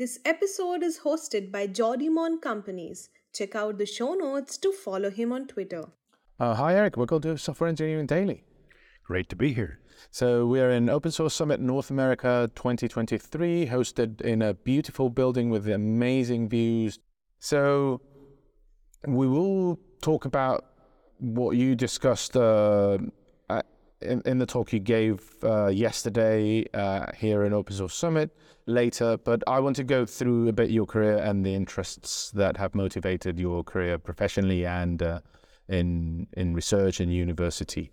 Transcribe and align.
This 0.00 0.18
episode 0.24 0.82
is 0.82 1.00
hosted 1.00 1.52
by 1.52 1.66
Jordi 1.66 2.08
Mon 2.10 2.40
Companys. 2.40 3.10
Check 3.34 3.54
out 3.54 3.76
the 3.76 3.84
show 3.84 4.14
notes 4.14 4.56
to 4.56 4.72
follow 4.72 5.10
him 5.10 5.30
on 5.30 5.46
Twitter. 5.46 5.84
Uh, 6.38 6.54
hi, 6.54 6.74
Eric. 6.74 6.96
Welcome 6.96 7.20
to 7.20 7.36
Software 7.36 7.68
Engineering 7.68 8.06
Daily. 8.06 8.42
Great 9.04 9.28
to 9.28 9.36
be 9.36 9.52
here. 9.52 9.78
So, 10.10 10.46
we 10.46 10.58
are 10.58 10.70
in 10.70 10.88
Open 10.88 11.10
Source 11.10 11.34
Summit 11.34 11.60
North 11.60 11.90
America 11.90 12.50
2023, 12.54 13.66
hosted 13.66 14.22
in 14.22 14.40
a 14.40 14.54
beautiful 14.54 15.10
building 15.10 15.50
with 15.50 15.68
amazing 15.68 16.48
views. 16.48 16.98
So, 17.38 18.00
we 19.06 19.28
will 19.28 19.78
talk 20.00 20.24
about 20.24 20.64
what 21.18 21.58
you 21.58 21.74
discussed 21.74 22.38
uh, 22.38 22.96
in, 24.02 24.22
in 24.24 24.38
the 24.38 24.46
talk 24.46 24.72
you 24.72 24.78
gave 24.78 25.20
uh, 25.42 25.66
yesterday 25.66 26.64
uh, 26.74 27.06
here 27.16 27.44
in 27.44 27.52
Open 27.52 27.74
Source 27.74 27.94
Summit 27.94 28.30
later, 28.66 29.16
but 29.18 29.42
I 29.46 29.60
want 29.60 29.76
to 29.76 29.84
go 29.84 30.06
through 30.06 30.48
a 30.48 30.52
bit 30.52 30.70
your 30.70 30.86
career 30.86 31.18
and 31.18 31.44
the 31.44 31.54
interests 31.54 32.30
that 32.32 32.56
have 32.56 32.74
motivated 32.74 33.38
your 33.38 33.64
career 33.64 33.98
professionally 33.98 34.64
and 34.64 35.02
uh, 35.02 35.20
in 35.68 36.26
in 36.36 36.54
research 36.54 37.00
and 37.00 37.12
university. 37.12 37.90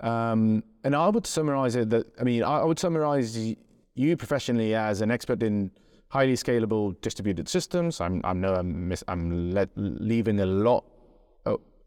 Um, 0.00 0.64
and 0.82 0.94
I 0.94 1.08
would 1.08 1.26
summarize 1.26 1.76
it 1.76 1.90
that 1.90 2.06
I 2.20 2.24
mean 2.24 2.42
I, 2.42 2.58
I 2.60 2.64
would 2.64 2.78
summarize 2.78 3.36
you 3.94 4.16
professionally 4.16 4.74
as 4.74 5.00
an 5.00 5.10
expert 5.10 5.42
in 5.42 5.70
highly 6.08 6.34
scalable 6.34 7.00
distributed 7.00 7.48
systems. 7.48 8.00
I'm 8.00 8.20
I 8.24 8.32
know 8.32 8.54
I'm 8.54 8.88
mis- 8.88 9.04
I'm 9.08 9.52
let, 9.52 9.70
leaving 9.76 10.40
a 10.40 10.46
lot 10.46 10.84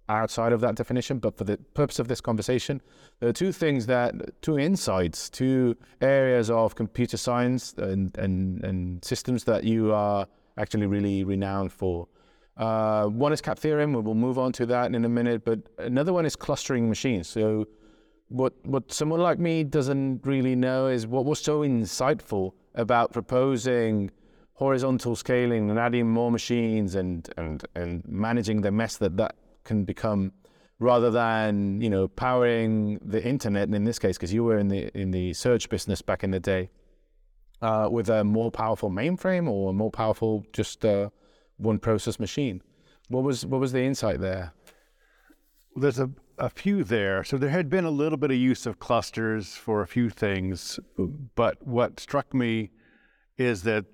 outside 0.10 0.54
of 0.54 0.62
that 0.62 0.76
definition, 0.76 1.20
but 1.20 1.38
for 1.38 1.44
the 1.44 1.58
purpose 1.74 2.00
of 2.00 2.08
this 2.08 2.22
conversation, 2.22 2.82
there 3.20 3.30
are 3.30 3.34
two 3.34 3.52
things 3.52 3.86
that, 3.88 4.42
two 4.42 4.58
insights, 4.58 5.30
two 5.30 5.76
areas 6.02 6.50
of 6.50 6.76
computer 6.76 7.18
science 7.18 7.74
and, 7.78 8.18
and, 8.18 8.64
and 8.64 9.04
systems 9.04 9.44
that 9.46 9.64
you 9.64 9.94
are 9.94 10.28
actually 10.58 10.88
really 10.88 11.24
renowned 11.24 11.72
for. 11.72 12.08
Uh, 12.56 13.06
one 13.06 13.32
is 13.32 13.42
cap 13.42 13.60
theorem, 13.60 13.94
we'll 13.94 14.16
move 14.16 14.40
on 14.40 14.52
to 14.52 14.66
that 14.66 14.94
in 14.94 15.06
a 15.06 15.10
minute, 15.10 15.46
but 15.46 15.60
another 15.78 16.14
one 16.14 16.26
is 16.26 16.36
clustering 16.36 16.90
machines. 16.90 17.28
So, 17.28 17.68
what, 18.30 18.54
what 18.66 18.92
someone 18.92 19.22
like 19.22 19.40
me 19.40 19.64
doesn't 19.64 20.26
really 20.26 20.56
know 20.56 20.88
is 20.88 21.08
what 21.08 21.24
was 21.24 21.40
so 21.40 21.62
insightful 21.62 22.52
about 22.76 23.14
proposing 23.14 24.12
horizontal 24.54 25.16
scaling 25.16 25.70
and 25.70 25.80
adding 25.80 26.10
more 26.10 26.32
machines 26.32 26.96
and, 26.96 27.30
and, 27.38 27.64
and 27.76 28.04
managing 28.08 28.62
the 28.62 28.72
mess 28.72 28.98
that 28.98 29.16
that 29.16 29.36
can 29.68 29.84
become 29.84 30.32
rather 30.80 31.12
than 31.12 31.82
you 31.82 31.90
know 31.90 32.08
powering 32.08 33.00
the 33.04 33.24
internet 33.24 33.64
and 33.64 33.76
in 33.76 33.84
this 33.84 34.00
case 34.00 34.18
because 34.18 34.34
you 34.34 34.44
were 34.44 34.58
in 34.58 34.68
the 34.68 34.90
in 35.00 35.12
the 35.12 35.34
search 35.34 35.70
business 35.70 36.02
back 36.02 36.24
in 36.24 36.32
the 36.32 36.40
day 36.40 36.70
uh, 37.62 37.88
with 37.92 38.10
a 38.10 38.24
more 38.24 38.52
powerful 38.52 38.90
mainframe 38.90 39.50
or 39.50 39.70
a 39.70 39.74
more 39.74 39.92
powerful 39.92 40.46
just 40.54 40.86
uh, 40.86 41.10
one 41.58 41.80
process 41.80 42.20
machine. 42.20 42.62
What 43.10 43.24
was 43.24 43.46
what 43.46 43.60
was 43.60 43.72
the 43.72 43.84
insight 43.84 44.20
there? 44.20 44.54
There's 45.76 46.00
a, 46.00 46.10
a 46.38 46.50
few 46.50 46.84
there. 46.84 47.24
So 47.24 47.38
there 47.38 47.50
had 47.50 47.70
been 47.70 47.86
a 47.86 47.92
little 47.92 48.18
bit 48.18 48.32
of 48.32 48.38
use 48.38 48.66
of 48.66 48.80
clusters 48.80 49.56
for 49.56 49.82
a 49.82 49.88
few 49.88 50.10
things 50.10 50.80
but 51.36 51.66
what 51.66 52.00
struck 52.00 52.34
me 52.34 52.72
is 53.38 53.64
that 53.64 53.86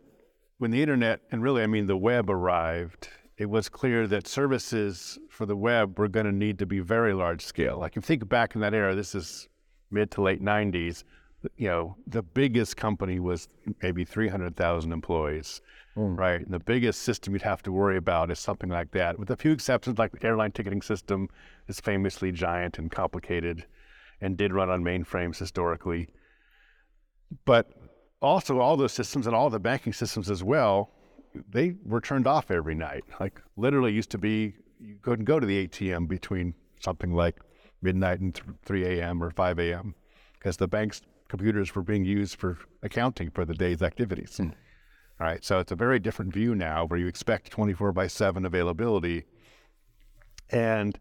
when 0.57 0.71
the 0.71 0.81
internet 0.81 1.19
and 1.31 1.43
really 1.43 1.61
i 1.61 1.67
mean 1.67 1.87
the 1.87 1.97
web 1.97 2.29
arrived 2.29 3.09
it 3.37 3.47
was 3.47 3.67
clear 3.69 4.07
that 4.07 4.27
services 4.27 5.17
for 5.29 5.45
the 5.45 5.55
web 5.55 5.97
were 5.97 6.07
going 6.07 6.25
to 6.25 6.31
need 6.31 6.59
to 6.59 6.65
be 6.65 6.79
very 6.79 7.13
large 7.13 7.43
scale. 7.43 7.79
Like 7.79 7.93
if 7.93 7.97
you 7.97 8.01
think 8.01 8.29
back 8.29 8.55
in 8.55 8.61
that 8.61 8.73
era, 8.73 8.93
this 8.93 9.15
is 9.15 9.49
mid 9.89 10.11
to 10.11 10.21
late 10.21 10.41
90s, 10.41 11.03
you 11.57 11.67
know, 11.67 11.95
the 12.07 12.21
biggest 12.21 12.77
company 12.77 13.19
was 13.19 13.47
maybe 13.81 14.05
300,000 14.05 14.91
employees, 14.91 15.61
mm. 15.97 16.17
right? 16.17 16.41
And 16.41 16.53
the 16.53 16.59
biggest 16.59 17.01
system 17.01 17.33
you'd 17.33 17.41
have 17.41 17.63
to 17.63 17.71
worry 17.71 17.97
about 17.97 18.31
is 18.31 18.39
something 18.39 18.69
like 18.69 18.91
that, 18.91 19.19
with 19.19 19.29
a 19.29 19.35
few 19.35 19.51
exceptions, 19.51 19.97
like 19.97 20.11
the 20.11 20.25
airline 20.25 20.51
ticketing 20.51 20.81
system 20.81 21.27
is 21.67 21.79
famously 21.79 22.31
giant 22.31 22.77
and 22.77 22.91
complicated 22.91 23.65
and 24.21 24.37
did 24.37 24.53
run 24.53 24.69
on 24.69 24.83
mainframes 24.83 25.37
historically. 25.37 26.07
But 27.45 27.71
also, 28.21 28.59
all 28.59 28.77
those 28.77 28.93
systems 28.93 29.27
and 29.27 29.35
all 29.35 29.49
the 29.49 29.59
banking 29.59 29.91
systems 29.91 30.29
as 30.29 30.43
well 30.43 30.91
they 31.49 31.75
were 31.85 32.01
turned 32.01 32.27
off 32.27 32.51
every 32.51 32.75
night. 32.75 33.03
Like 33.19 33.41
literally 33.57 33.91
used 33.91 34.11
to 34.11 34.17
be, 34.17 34.55
you 34.79 34.97
couldn't 35.01 35.25
go 35.25 35.39
to 35.39 35.45
the 35.45 35.67
ATM 35.67 36.07
between 36.07 36.53
something 36.79 37.13
like 37.13 37.39
midnight 37.81 38.19
and 38.19 38.39
3 38.65 38.85
a.m. 38.85 39.23
or 39.23 39.31
5 39.31 39.59
a.m. 39.59 39.95
because 40.37 40.57
the 40.57 40.67
bank's 40.67 41.01
computers 41.27 41.73
were 41.73 41.81
being 41.81 42.05
used 42.05 42.35
for 42.35 42.57
accounting 42.81 43.29
for 43.29 43.45
the 43.45 43.53
day's 43.53 43.81
activities. 43.81 44.37
Hmm. 44.37 44.49
All 45.19 45.27
right, 45.27 45.43
so 45.43 45.59
it's 45.59 45.71
a 45.71 45.75
very 45.75 45.99
different 45.99 46.33
view 46.33 46.55
now 46.55 46.85
where 46.85 46.99
you 46.99 47.07
expect 47.07 47.51
24 47.51 47.91
by 47.93 48.07
7 48.07 48.45
availability. 48.45 49.25
And 50.49 50.97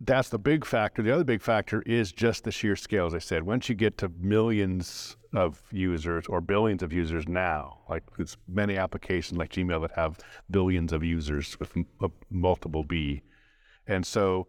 that's 0.00 0.28
the 0.28 0.38
big 0.38 0.64
factor. 0.64 1.02
The 1.02 1.12
other 1.12 1.24
big 1.24 1.40
factor 1.40 1.82
is 1.82 2.12
just 2.12 2.44
the 2.44 2.52
sheer 2.52 2.76
scale. 2.76 3.06
As 3.06 3.14
I 3.14 3.18
said, 3.18 3.44
once 3.44 3.68
you 3.68 3.74
get 3.74 3.96
to 3.98 4.10
millions 4.20 5.16
of 5.34 5.62
users 5.70 6.26
or 6.26 6.40
billions 6.40 6.82
of 6.82 6.92
users 6.92 7.26
now, 7.26 7.78
like 7.88 8.02
there's 8.16 8.36
many 8.46 8.76
applications 8.76 9.38
like 9.38 9.52
Gmail 9.52 9.80
that 9.82 9.92
have 9.92 10.18
billions 10.50 10.92
of 10.92 11.02
users 11.02 11.58
with 11.58 11.74
multiple 12.30 12.84
B. 12.84 13.22
And 13.86 14.06
so 14.06 14.46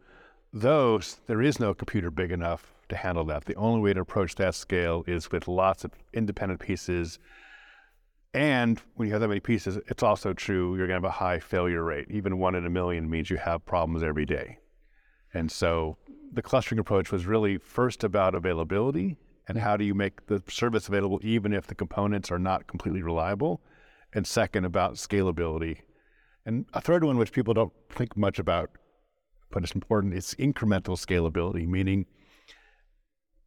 those, 0.52 1.22
there 1.28 1.42
is 1.42 1.60
no 1.60 1.74
computer 1.74 2.12
big 2.12 2.32
enough 2.32 2.74
to 2.90 2.98
handle 2.98 3.24
that. 3.26 3.46
The 3.46 3.56
only 3.56 3.80
way 3.80 3.94
to 3.94 4.02
approach 4.02 4.36
that 4.36 4.56
scale 4.56 5.04
is 5.08 5.32
with 5.32 5.48
lots 5.48 5.86
of 5.86 5.92
independent 6.14 6.60
pieces. 6.60 7.20
And 8.34 8.82
when 8.96 9.08
you 9.08 9.14
have 9.14 9.22
that 9.22 9.28
many 9.30 9.40
pieces, 9.40 9.78
it's 9.88 10.04
also 10.04 10.34
true 10.34 10.76
you're 10.76 10.88
going 10.88 11.02
to 11.02 11.08
have 11.08 11.16
a 11.16 11.20
high 11.24 11.40
failure 11.40 11.84
rate. 11.84 12.08
Even 12.10 12.38
one 12.38 12.56
in 12.56 12.66
a 12.66 12.70
million 12.70 13.10
means 13.10 13.30
you 13.30 13.38
have 13.38 13.66
problems 13.66 14.04
every 14.04 14.26
day. 14.26 14.58
And 15.38 15.52
so 15.52 15.98
the 16.34 16.42
clustering 16.42 16.80
approach 16.80 17.12
was 17.12 17.26
really 17.26 17.58
first 17.58 18.04
about 18.04 18.34
availability 18.34 19.18
and 19.48 19.60
how 19.60 19.78
do 19.78 19.86
you 19.86 19.94
make 19.94 20.26
the 20.26 20.44
service 20.50 20.88
available 20.88 21.20
even 21.24 21.54
if 21.54 21.68
the 21.68 21.76
components 21.76 22.32
are 22.32 22.40
not 22.40 22.68
completely 22.68 23.02
reliable, 23.02 23.62
and 24.14 24.28
second 24.28 24.66
about 24.66 24.96
scalability. 24.96 25.82
And 26.46 26.66
a 26.74 26.82
third 26.82 27.04
one, 27.04 27.18
which 27.18 27.32
people 27.32 27.54
don't 27.54 27.72
think 27.90 28.18
much 28.18 28.40
about, 28.40 28.72
but 29.52 29.64
it's 29.64 29.74
important, 29.74 30.16
is 30.16 30.36
incremental 30.40 30.98
scalability, 30.98 31.68
meaning 31.68 32.08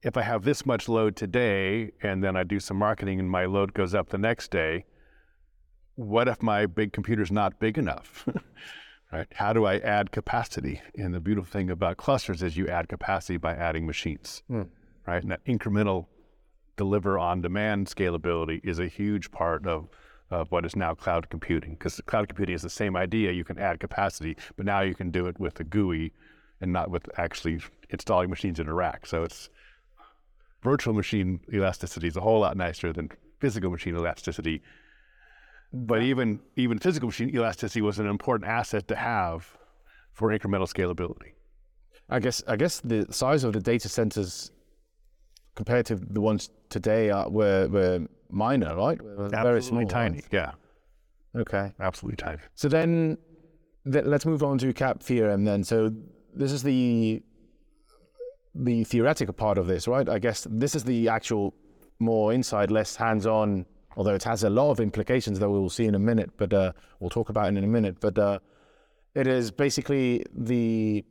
if 0.03 0.17
I 0.17 0.23
have 0.23 0.45
this 0.45 0.65
much 0.65 0.89
load 0.89 1.17
today 1.17 1.91
and 2.03 2.25
then 2.25 2.37
I 2.37 2.45
do 2.45 2.61
some 2.61 2.79
marketing 2.79 3.21
and 3.21 3.29
my 3.29 3.45
load 3.45 3.75
goes 3.75 3.95
up 3.95 4.09
the 4.09 4.19
next 4.19 4.51
day, 4.51 4.87
what 5.97 6.29
if 6.29 6.43
my 6.43 6.65
big 6.65 6.93
computer's 6.93 7.33
not 7.33 7.59
big 7.59 7.77
enough? 7.77 8.27
right? 9.13 9.27
How 9.35 9.53
do 9.53 9.65
I 9.65 9.79
add 9.79 10.13
capacity? 10.13 10.81
And 10.97 11.15
the 11.15 11.21
beautiful 11.21 11.51
thing 11.51 11.71
about 11.71 11.97
clusters 11.97 12.43
is 12.43 12.57
you 12.57 12.69
add 12.69 12.89
capacity 12.89 13.37
by 13.37 13.55
adding 13.55 13.87
machines, 13.87 14.43
mm. 14.51 14.69
right? 15.07 15.23
And 15.23 15.31
that 15.33 15.45
incremental 15.45 16.07
deliver 16.77 17.19
on 17.19 17.43
demand 17.43 17.87
scalability 17.89 18.61
is 18.65 18.79
a 18.79 18.87
huge 18.87 19.31
part 19.31 19.67
of, 19.67 19.89
of 20.31 20.51
what 20.51 20.65
is 20.65 20.77
now 20.77 20.95
cloud 20.95 21.29
computing 21.29 21.73
because 21.73 22.01
cloud 22.07 22.29
computing 22.29 22.55
is 22.55 22.63
the 22.63 22.71
same 22.71 22.97
idea. 22.97 23.33
You 23.33 23.45
can 23.45 23.59
add 23.59 23.81
capacity, 23.81 24.37
but 24.57 24.65
now 24.67 24.81
you 24.81 24.95
can 24.95 25.11
do 25.11 25.27
it 25.27 25.39
with 25.39 25.61
a 25.61 25.65
GUI 25.65 26.13
and 26.61 26.73
not 26.73 26.91
with 26.91 27.09
actually 27.19 27.61
installing 27.91 28.31
machines 28.31 28.61
in 28.61 28.69
a 28.69 28.75
rack. 28.75 29.07
So 29.07 29.25
it's 29.25 29.51
virtual 30.63 30.95
machine 30.95 31.41
elasticity 31.53 32.07
is 32.07 32.17
a 32.17 32.21
whole 32.21 32.41
lot 32.41 32.57
nicer 32.57 32.93
than 32.93 33.11
physical 33.41 33.71
machine 33.71 33.97
elasticity 33.97 34.63
but 35.73 36.03
even 36.03 36.41
even 36.57 36.79
physical 36.79 37.09
machine 37.09 37.35
elasticity 37.35 37.81
was 37.81 37.99
an 37.99 38.07
important 38.07 38.49
asset 38.51 38.89
to 38.89 38.97
have 38.97 39.57
for 40.13 40.31
incremental 40.31 40.69
scalability. 40.69 41.33
I 42.09 42.19
guess 42.19 42.43
I 42.47 42.57
guess 42.57 42.81
the 42.81 43.07
size 43.11 43.45
of 43.45 43.53
the 43.53 43.61
data 43.61 43.89
centers 43.89 44.51
compared 45.55 45.87
to 45.87 45.97
the 45.97 46.21
ones 46.21 46.51
today 46.69 47.11
are, 47.11 47.29
were 47.31 47.69
were 47.69 48.07
minor, 48.31 48.77
right? 48.77 49.01
Were 49.01 49.27
Absolutely 49.27 49.61
small, 49.61 49.87
tiny. 49.87 50.17
Right? 50.17 50.25
Yeah. 50.33 50.53
Okay. 51.37 51.73
Absolutely 51.81 52.17
tiny. 52.17 52.39
So 52.55 52.69
then, 52.69 53.19
th- 53.91 54.05
let's 54.05 54.27
move 54.27 54.43
on 54.43 54.59
to 54.59 54.73
cap 54.73 55.03
theorem. 55.03 55.45
Then, 55.45 55.63
so 55.63 55.93
this 56.35 56.53
is 56.53 56.63
the 56.63 57.23
the 58.55 58.83
theoretical 58.85 59.33
part 59.35 59.59
of 59.59 59.69
this, 59.69 59.87
right? 59.87 60.09
I 60.09 60.19
guess 60.19 60.47
this 60.51 60.75
is 60.75 60.83
the 60.83 61.09
actual 61.09 61.55
more 62.01 62.33
inside, 62.33 62.71
less 62.71 62.97
hands-on 62.97 63.67
although 63.97 64.15
it 64.15 64.25
has 64.25 64.45
a 64.45 64.51
lot 64.51 64.71
of 64.71 64.81
implications 64.81 65.39
that 65.39 65.49
we 65.49 65.59
will 65.59 65.71
see 65.71 65.87
in 65.87 65.95
a 65.95 65.99
minute, 65.99 66.31
but 66.37 66.53
uh, 66.53 66.73
we'll 66.99 67.11
talk 67.11 67.29
about 67.29 67.47
it 67.47 67.57
in 67.57 67.65
a 67.65 67.67
minute. 67.67 67.97
But 68.01 68.19
uh, 68.19 68.39
it 69.15 69.27
is 69.27 69.51
basically 69.51 70.25
the 70.33 71.05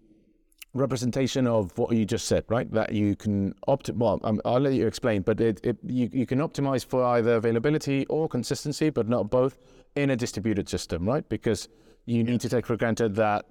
representation 0.74 1.48
of 1.48 1.78
what 1.78 1.96
you 1.96 2.06
just 2.06 2.28
said, 2.28 2.46
right? 2.48 2.72
That 2.72 2.94
you 2.94 3.16
can 3.16 3.54
opt. 3.68 3.90
Well, 3.90 4.20
um, 4.24 4.42
I'll 4.46 4.60
let 4.60 4.74
you 4.74 4.88
explain, 4.88 5.24
but 5.24 5.42
it, 5.42 5.60
it 5.64 5.78
you, 5.84 6.10
you 6.12 6.26
can 6.26 6.40
optimize 6.40 6.86
for 6.86 7.04
either 7.04 7.36
availability 7.36 8.06
or 8.06 8.28
consistency, 8.30 8.90
but 8.90 9.08
not 9.08 9.30
both 9.30 9.58
in 9.96 10.12
a 10.12 10.16
distributed 10.16 10.70
system, 10.70 11.08
right? 11.08 11.28
Because 11.28 11.68
you 12.06 12.24
need 12.24 12.42
to 12.42 12.50
take 12.50 12.66
for 12.66 12.78
granted 12.78 13.16
that 13.16 13.46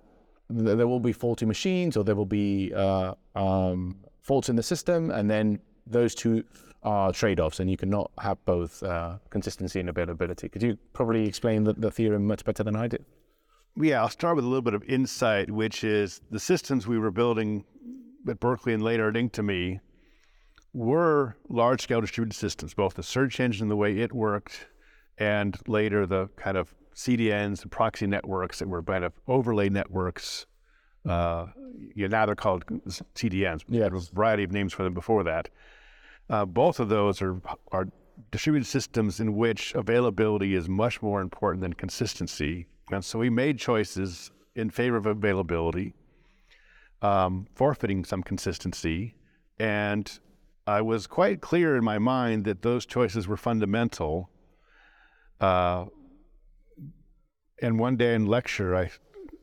there 0.48 0.86
will 0.86 1.00
be 1.00 1.12
faulty 1.12 1.44
machines 1.44 1.96
or 1.96 2.04
there 2.04 2.14
will 2.14 2.24
be 2.24 2.72
uh, 2.74 3.14
um, 3.34 3.96
faults 4.20 4.48
in 4.48 4.56
the 4.56 4.62
system, 4.62 5.10
and 5.10 5.30
then 5.30 5.60
those 5.86 6.14
two 6.14 6.44
are 6.82 7.12
trade-offs, 7.12 7.60
and 7.60 7.70
you 7.70 7.76
cannot 7.76 8.10
have 8.20 8.42
both 8.44 8.82
uh, 8.82 9.18
consistency 9.30 9.80
and 9.80 9.88
availability. 9.88 10.48
Could 10.48 10.62
you 10.62 10.78
probably 10.92 11.26
explain 11.26 11.64
the, 11.64 11.72
the 11.72 11.90
theorem 11.90 12.26
much 12.26 12.44
better 12.44 12.62
than 12.62 12.76
I 12.76 12.86
did? 12.86 13.04
Yeah, 13.76 14.00
I'll 14.00 14.08
start 14.08 14.36
with 14.36 14.44
a 14.44 14.48
little 14.48 14.62
bit 14.62 14.74
of 14.74 14.82
insight, 14.84 15.50
which 15.50 15.84
is 15.84 16.20
the 16.30 16.40
systems 16.40 16.86
we 16.86 16.98
were 16.98 17.10
building 17.10 17.64
at 18.28 18.40
Berkeley 18.40 18.74
and 18.74 18.82
later 18.82 19.08
at 19.08 19.14
Inktomi 19.14 19.80
were 20.74 21.36
large 21.48 21.82
scale 21.82 22.00
distributed 22.00 22.36
systems, 22.36 22.74
both 22.74 22.94
the 22.94 23.02
search 23.02 23.40
engine, 23.40 23.64
and 23.64 23.70
the 23.70 23.76
way 23.76 23.98
it 23.98 24.12
worked, 24.12 24.66
and 25.18 25.56
later 25.66 26.06
the 26.06 26.28
kind 26.36 26.56
of 26.56 26.74
CDNs 26.94 27.62
and 27.62 27.70
proxy 27.70 28.06
networks 28.06 28.58
that 28.58 28.68
were 28.68 28.82
kind 28.82 29.04
of 29.04 29.12
overlay 29.26 29.68
networks. 29.68 30.46
Uh, 31.08 31.46
yeah, 31.94 32.08
now 32.08 32.26
they're 32.26 32.34
called 32.34 32.64
CDNs. 32.66 33.62
Yeah, 33.68 33.82
There 33.82 33.90
was 33.90 34.10
a 34.10 34.14
variety 34.14 34.42
of 34.42 34.52
names 34.52 34.72
for 34.72 34.82
them 34.82 34.94
before 34.94 35.24
that. 35.24 35.48
Uh, 36.30 36.44
both 36.44 36.78
of 36.80 36.88
those 36.88 37.22
are, 37.22 37.40
are 37.72 37.88
distributed 38.30 38.66
systems 38.66 39.20
in 39.20 39.34
which 39.36 39.74
availability 39.74 40.54
is 40.54 40.68
much 40.68 41.00
more 41.00 41.20
important 41.20 41.62
than 41.62 41.72
consistency. 41.72 42.66
And 42.90 43.04
so 43.04 43.18
we 43.18 43.30
made 43.30 43.58
choices 43.58 44.30
in 44.54 44.70
favor 44.70 44.96
of 44.96 45.06
availability, 45.06 45.94
um, 47.00 47.46
forfeiting 47.54 48.04
some 48.04 48.22
consistency. 48.22 49.14
And 49.58 50.18
I 50.66 50.82
was 50.82 51.06
quite 51.06 51.40
clear 51.40 51.76
in 51.76 51.84
my 51.84 51.98
mind 51.98 52.44
that 52.44 52.62
those 52.62 52.84
choices 52.84 53.26
were 53.26 53.36
fundamental. 53.36 54.30
Uh, 55.40 55.86
and 57.62 57.78
one 57.78 57.96
day 57.96 58.14
in 58.14 58.26
lecture, 58.26 58.76
I 58.76 58.90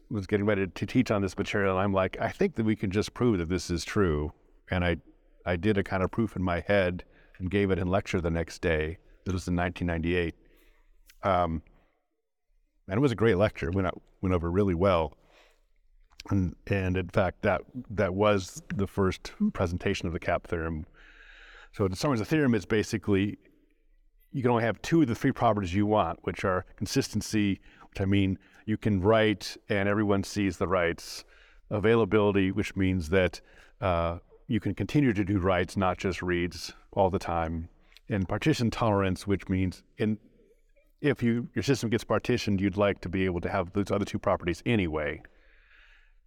was 0.09 0.27
getting 0.27 0.45
ready 0.45 0.67
to 0.67 0.85
teach 0.85 1.11
on 1.11 1.21
this 1.21 1.37
material, 1.37 1.77
and 1.77 1.83
I'm 1.83 1.93
like, 1.93 2.17
I 2.21 2.29
think 2.29 2.55
that 2.55 2.65
we 2.65 2.75
can 2.75 2.91
just 2.91 3.13
prove 3.13 3.39
that 3.39 3.49
this 3.49 3.69
is 3.69 3.83
true. 3.83 4.31
And 4.69 4.85
I, 4.85 4.97
I 5.45 5.55
did 5.55 5.77
a 5.77 5.83
kind 5.83 6.03
of 6.03 6.11
proof 6.11 6.35
in 6.35 6.43
my 6.43 6.61
head 6.61 7.03
and 7.37 7.49
gave 7.49 7.71
it 7.71 7.79
in 7.79 7.87
lecture 7.87 8.21
the 8.21 8.31
next 8.31 8.61
day. 8.61 8.97
This 9.25 9.33
was 9.33 9.47
in 9.47 9.55
1998. 9.55 10.35
Um, 11.23 11.61
and 12.87 12.97
it 12.97 13.01
was 13.01 13.11
a 13.11 13.15
great 13.15 13.37
lecture. 13.37 13.71
Went 13.71 13.87
out, 13.87 14.01
went 14.21 14.33
over 14.33 14.49
really 14.49 14.75
well. 14.75 15.13
And, 16.29 16.55
and 16.67 16.97
in 16.97 17.09
fact, 17.09 17.41
that 17.43 17.61
that 17.91 18.13
was 18.13 18.61
the 18.75 18.87
first 18.87 19.33
presentation 19.53 20.07
of 20.07 20.13
the 20.13 20.19
CAP 20.19 20.47
theorem. 20.47 20.85
So 21.73 21.87
to 21.87 21.95
summarize 21.95 22.19
the 22.19 22.25
theorem, 22.25 22.55
is 22.55 22.65
basically 22.65 23.37
you 24.31 24.41
can 24.41 24.51
only 24.51 24.63
have 24.63 24.81
two 24.81 25.01
of 25.01 25.07
the 25.07 25.15
three 25.15 25.31
properties 25.31 25.73
you 25.73 25.85
want, 25.85 26.19
which 26.23 26.43
are 26.43 26.65
consistency, 26.75 27.59
which 27.89 28.01
I 28.01 28.05
mean 28.05 28.37
you 28.65 28.77
can 28.77 29.01
write 29.01 29.55
and 29.69 29.87
everyone 29.87 30.23
sees 30.23 30.57
the 30.57 30.67
writes, 30.67 31.23
availability, 31.69 32.51
which 32.51 32.75
means 32.75 33.09
that 33.09 33.41
uh, 33.81 34.17
you 34.47 34.59
can 34.59 34.75
continue 34.75 35.13
to 35.13 35.23
do 35.23 35.39
writes, 35.39 35.75
not 35.75 35.97
just 35.97 36.21
reads 36.21 36.73
all 36.91 37.09
the 37.09 37.19
time, 37.19 37.69
and 38.09 38.27
partition 38.27 38.69
tolerance, 38.69 39.25
which 39.25 39.49
means 39.49 39.83
in 39.97 40.17
if 41.01 41.21
you 41.21 41.47
your 41.53 41.63
system 41.63 41.89
gets 41.89 42.03
partitioned, 42.03 42.61
you'd 42.61 42.77
like 42.77 43.01
to 43.01 43.09
be 43.09 43.25
able 43.25 43.41
to 43.41 43.49
have 43.49 43.73
those 43.73 43.91
other 43.91 44.05
two 44.05 44.19
properties 44.19 44.63
anyway. 44.65 45.21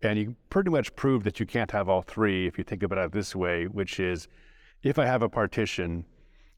And 0.03 0.19
you 0.19 0.37
pretty 0.50 0.70
much 0.70 0.94
prove 0.94 1.25
that 1.25 1.41
you 1.41 1.47
can't 1.47 1.73
have 1.73 1.88
all 1.88 2.03
three 2.03 2.47
if 2.47 2.59
you 2.59 2.65
think 2.65 2.82
about 2.82 2.99
it 2.99 3.12
this 3.12 3.35
way, 3.35 3.65
which 3.65 3.99
is 3.99 4.29
if 4.82 4.99
I 4.99 5.06
have 5.06 5.23
a 5.23 5.29
partition 5.29 6.05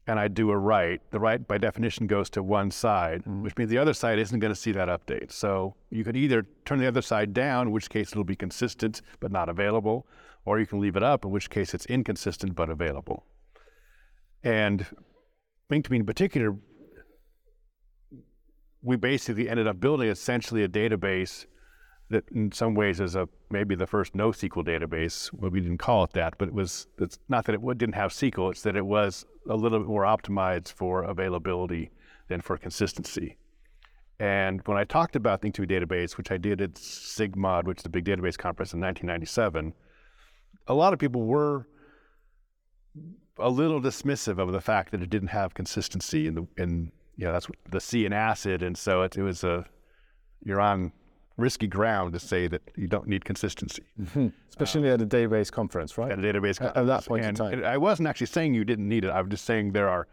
and 0.07 0.19
I 0.19 0.27
do 0.27 0.51
a 0.51 0.57
write, 0.57 1.01
the 1.11 1.19
write 1.19 1.47
by 1.47 1.57
definition 1.57 2.05
goes 2.07 2.29
to 2.31 2.43
one 2.43 2.69
side, 2.69 3.21
mm-hmm. 3.21 3.43
which 3.43 3.57
means 3.57 3.69
the 3.69 3.77
other 3.77 3.93
side 3.93 4.19
isn't 4.19 4.39
going 4.39 4.53
to 4.53 4.59
see 4.59 4.71
that 4.73 4.87
update. 4.87 5.31
So 5.31 5.75
you 5.89 6.03
could 6.03 6.17
either 6.17 6.45
turn 6.65 6.79
the 6.79 6.87
other 6.87 7.01
side 7.01 7.33
down, 7.33 7.67
in 7.67 7.73
which 7.73 7.89
case 7.89 8.11
it'll 8.11 8.23
be 8.23 8.35
consistent 8.35 9.01
but 9.19 9.31
not 9.31 9.49
available, 9.49 10.05
or 10.45 10.59
you 10.59 10.65
can 10.65 10.79
leave 10.79 10.95
it 10.95 11.03
up, 11.03 11.25
in 11.25 11.31
which 11.31 11.49
case 11.49 11.73
it's 11.73 11.85
inconsistent 11.85 12.55
but 12.55 12.69
available. 12.69 13.25
And 14.43 14.85
Inktomi 15.71 15.97
in 15.97 16.05
particular, 16.05 16.55
we 18.81 18.95
basically 18.95 19.47
ended 19.47 19.67
up 19.67 19.79
building 19.79 20.09
essentially 20.09 20.63
a 20.63 20.67
database 20.67 21.45
that 22.09 22.25
in 22.31 22.51
some 22.51 22.75
ways 22.75 22.99
is 22.99 23.15
a 23.15 23.27
maybe 23.49 23.73
the 23.75 23.87
first 23.87 24.13
NoSQL 24.13 24.65
database. 24.65 25.31
Well, 25.33 25.51
we 25.51 25.61
didn't 25.61 25.77
call 25.77 26.03
it 26.03 26.11
that, 26.13 26.37
but 26.37 26.49
it 26.49 26.53
was. 26.53 26.87
It's 26.99 27.19
not 27.29 27.45
that 27.45 27.55
it 27.55 27.77
didn't 27.77 27.95
have 27.95 28.11
SQL. 28.11 28.51
It's 28.51 28.63
that 28.63 28.75
it 28.75 28.85
was 28.85 29.25
a 29.49 29.55
little 29.55 29.79
bit 29.79 29.87
more 29.87 30.03
optimized 30.03 30.73
for 30.73 31.03
availability 31.03 31.91
than 32.27 32.41
for 32.41 32.57
consistency. 32.57 33.37
And 34.19 34.61
when 34.65 34.77
I 34.77 34.83
talked 34.83 35.15
about 35.15 35.41
the 35.41 35.49
Inktomi 35.49 35.69
database, 35.71 36.17
which 36.17 36.31
I 36.31 36.37
did 36.37 36.61
at 36.61 36.73
SIGMOD, 36.73 37.63
which 37.63 37.79
is 37.79 37.83
the 37.83 37.89
big 37.89 38.05
database 38.05 38.37
conference 38.37 38.73
in 38.73 38.79
1997, 38.79 39.73
a 40.67 40.73
lot 40.73 40.93
of 40.93 40.99
people 40.99 41.23
were 41.25 41.67
a 43.37 43.49
little 43.49 43.81
dismissive 43.81 44.37
of 44.39 44.51
the 44.51 44.61
fact 44.61 44.91
that 44.91 45.01
it 45.01 45.09
didn't 45.09 45.29
have 45.29 45.53
consistency 45.53 46.27
in 46.27 46.35
the 46.35 46.47
in 46.57 46.91
you 47.17 47.25
know 47.25 47.31
that's 47.31 47.49
what 47.49 47.57
the 47.69 47.79
C 47.79 48.05
in 48.05 48.13
ACID, 48.13 48.61
and 48.61 48.77
so 48.77 49.01
it, 49.01 49.17
it 49.17 49.23
was 49.23 49.43
a 49.43 49.65
you're 50.43 50.61
on 50.61 50.91
risky 51.37 51.67
ground 51.67 52.13
to 52.13 52.19
say 52.19 52.47
that 52.47 52.61
you 52.75 52.87
don't 52.87 53.07
need 53.07 53.25
consistency 53.25 53.83
mm-hmm. 53.99 54.27
Especially 54.49 54.87
um, 54.89 54.93
at 54.95 55.01
a 55.01 55.05
database 55.07 55.51
conference, 55.51 55.97
right? 55.97 56.11
at 56.11 56.19
a 56.19 56.21
database. 56.21 56.61
At- 56.61 56.75
at 56.77 56.85
that 56.85 57.05
conference. 57.05 57.07
point 57.07 57.25
in 57.25 57.35
time. 57.35 57.63
I 57.63 57.77
wasn't 57.77 58.07
actually 58.09 58.27
saying 58.27 58.53
you 58.53 58.65
didn't 58.65 58.87
need 58.87 59.05
it. 59.05 59.09
I 59.09 59.21
was 59.21 59.29
just 59.31 59.45
saying 59.45 59.71
there 59.71 59.89
are 59.89 60.07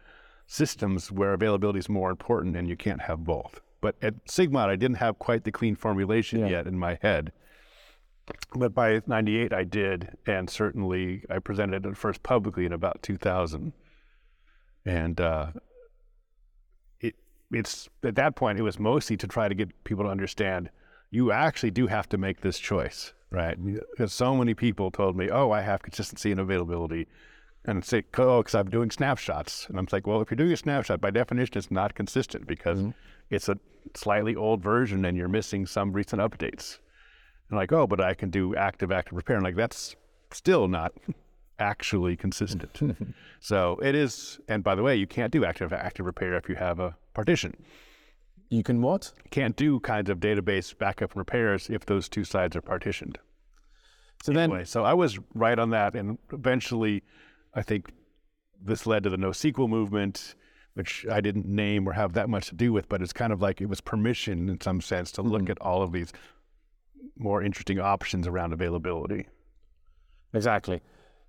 systems 0.47 1.11
where 1.11 1.33
availability 1.33 1.77
is 1.79 1.89
more 1.89 2.09
important, 2.09 2.55
and 2.55 2.67
you 2.67 2.75
can't 2.75 3.01
have 3.01 3.23
both. 3.23 3.61
But 3.81 3.95
at 4.01 4.25
Sigmod, 4.25 4.69
I 4.69 4.75
didn't 4.75 4.97
have 4.97 5.19
quite 5.19 5.43
the 5.43 5.51
clean 5.51 5.75
formulation 5.75 6.39
Yeah. 6.39 6.47
yet 6.47 6.67
in 6.67 6.79
my 6.79 6.97
head. 7.01 7.31
But 8.55 8.73
by 8.73 9.01
'98, 9.05 9.53
I 9.53 9.63
did, 9.63 10.17
and 10.25 10.49
certainly 10.49 11.23
I 11.29 11.39
presented 11.39 11.85
it 11.85 11.97
first 11.97 12.23
publicly 12.23 12.65
in 12.65 12.73
about 12.73 13.01
2000. 13.03 13.73
And 14.85 15.21
uh, 15.21 15.47
it 16.99 17.15
it's 17.51 17.89
at 18.03 18.15
that 18.15 18.35
point 18.35 18.59
it 18.59 18.63
was 18.63 18.79
mostly 18.79 19.17
to 19.17 19.27
try 19.27 19.47
to 19.47 19.55
get 19.55 19.83
people 19.83 20.05
to 20.05 20.09
understand 20.09 20.69
you 21.11 21.31
actually 21.31 21.71
do 21.71 21.87
have 21.87 22.07
to 22.09 22.17
make 22.17 22.41
this 22.41 22.59
choice, 22.59 23.13
right? 23.31 23.57
Because 23.63 24.13
so 24.13 24.35
many 24.35 24.53
people 24.53 24.91
told 24.91 25.15
me, 25.15 25.29
"Oh, 25.29 25.51
I 25.51 25.61
have 25.61 25.81
consistency 25.81 26.31
and 26.31 26.39
availability," 26.39 27.07
and 27.65 27.83
say, 27.83 28.03
"Oh, 28.17 28.41
because 28.41 28.55
I'm 28.55 28.69
doing 28.69 28.91
snapshots," 28.91 29.67
and 29.67 29.77
I'm 29.79 29.87
like, 29.91 30.07
"Well, 30.07 30.21
if 30.21 30.31
you're 30.31 30.37
doing 30.37 30.51
a 30.51 30.57
snapshot, 30.57 31.01
by 31.01 31.11
definition, 31.11 31.57
it's 31.57 31.71
not 31.71 31.95
consistent 31.95 32.47
because 32.47 32.83
it's 33.29 33.49
a 33.49 33.57
slightly 33.95 34.35
old 34.35 34.61
version 34.61 35.05
and 35.05 35.17
you're 35.17 35.27
missing 35.27 35.65
some 35.65 35.93
recent 35.93 36.21
updates." 36.21 36.79
And 37.49 37.57
like, 37.57 37.71
"Oh, 37.71 37.87
but 37.87 37.99
I 38.01 38.13
can 38.13 38.29
do 38.29 38.55
active 38.55 38.91
active 38.91 39.15
repair," 39.15 39.37
and 39.37 39.43
like 39.43 39.55
that's 39.55 39.95
still 40.31 40.67
not 40.67 40.93
actually 41.59 42.15
consistent. 42.15 42.81
so 43.39 43.79
it 43.81 43.95
is, 43.95 44.39
and 44.47 44.63
by 44.63 44.75
the 44.75 44.83
way, 44.83 44.95
you 44.95 45.07
can't 45.07 45.31
do 45.31 45.45
active 45.45 45.73
active 45.73 46.05
repair 46.05 46.35
if 46.35 46.49
you 46.49 46.55
have 46.55 46.79
a 46.79 46.95
partition. 47.13 47.55
You 48.49 48.63
can 48.63 48.81
what? 48.81 49.11
Can't 49.29 49.55
do 49.55 49.79
kinds 49.79 50.09
of 50.09 50.19
database 50.19 50.75
backup 50.75 51.11
and 51.11 51.19
repairs 51.19 51.69
if 51.69 51.85
those 51.85 52.09
two 52.09 52.23
sides 52.23 52.55
are 52.55 52.61
partitioned. 52.61 53.19
So 54.23 54.33
then, 54.33 54.49
Anyway, 54.49 54.65
so 54.65 54.83
I 54.83 54.93
was 54.93 55.19
right 55.33 55.57
on 55.57 55.69
that, 55.69 55.95
and 55.95 56.17
eventually, 56.33 57.03
I 57.53 57.61
think 57.61 57.91
this 58.61 58.85
led 58.85 59.03
to 59.03 59.09
the 59.09 59.17
NoSQL 59.17 59.69
movement, 59.69 60.35
which 60.73 61.05
I 61.09 61.21
didn't 61.21 61.45
name 61.45 61.87
or 61.87 61.93
have 61.93 62.13
that 62.13 62.29
much 62.29 62.47
to 62.47 62.55
do 62.55 62.73
with, 62.73 62.89
but 62.89 63.01
it's 63.01 63.13
kind 63.13 63.31
of 63.31 63.41
like 63.41 63.61
it 63.61 63.67
was 63.67 63.81
permission 63.81 64.49
in 64.49 64.59
some 64.59 64.81
sense 64.81 65.11
to 65.13 65.21
look 65.21 65.43
mm-hmm. 65.43 65.51
at 65.51 65.61
all 65.61 65.81
of 65.81 65.91
these 65.91 66.11
more 67.17 67.43
interesting 67.43 67.79
options 67.79 68.27
around 68.27 68.53
availability. 68.53 69.27
Exactly. 70.33 70.81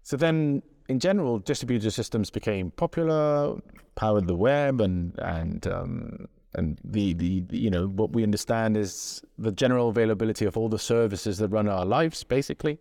So 0.03 0.17
then, 0.17 0.63
in 0.89 0.99
general, 0.99 1.39
distributed 1.39 1.91
systems 1.93 2.31
became 2.31 2.71
popular, 2.73 3.57
powered 3.95 4.27
the 4.27 4.37
web, 4.37 4.81
and 4.81 5.19
and 5.19 5.67
um, 5.67 6.27
and 6.55 6.79
the, 6.85 7.15
the 7.15 7.45
you 7.51 7.71
know 7.71 7.87
what 7.87 8.13
we 8.13 8.23
understand 8.23 8.77
is 8.77 9.23
the 9.39 9.53
general 9.53 9.89
availability 9.89 10.45
of 10.45 10.57
all 10.57 10.69
the 10.69 10.79
services 10.79 11.39
that 11.39 11.49
run 11.49 11.69
our 11.69 11.85
lives, 11.85 12.25
basically, 12.25 12.79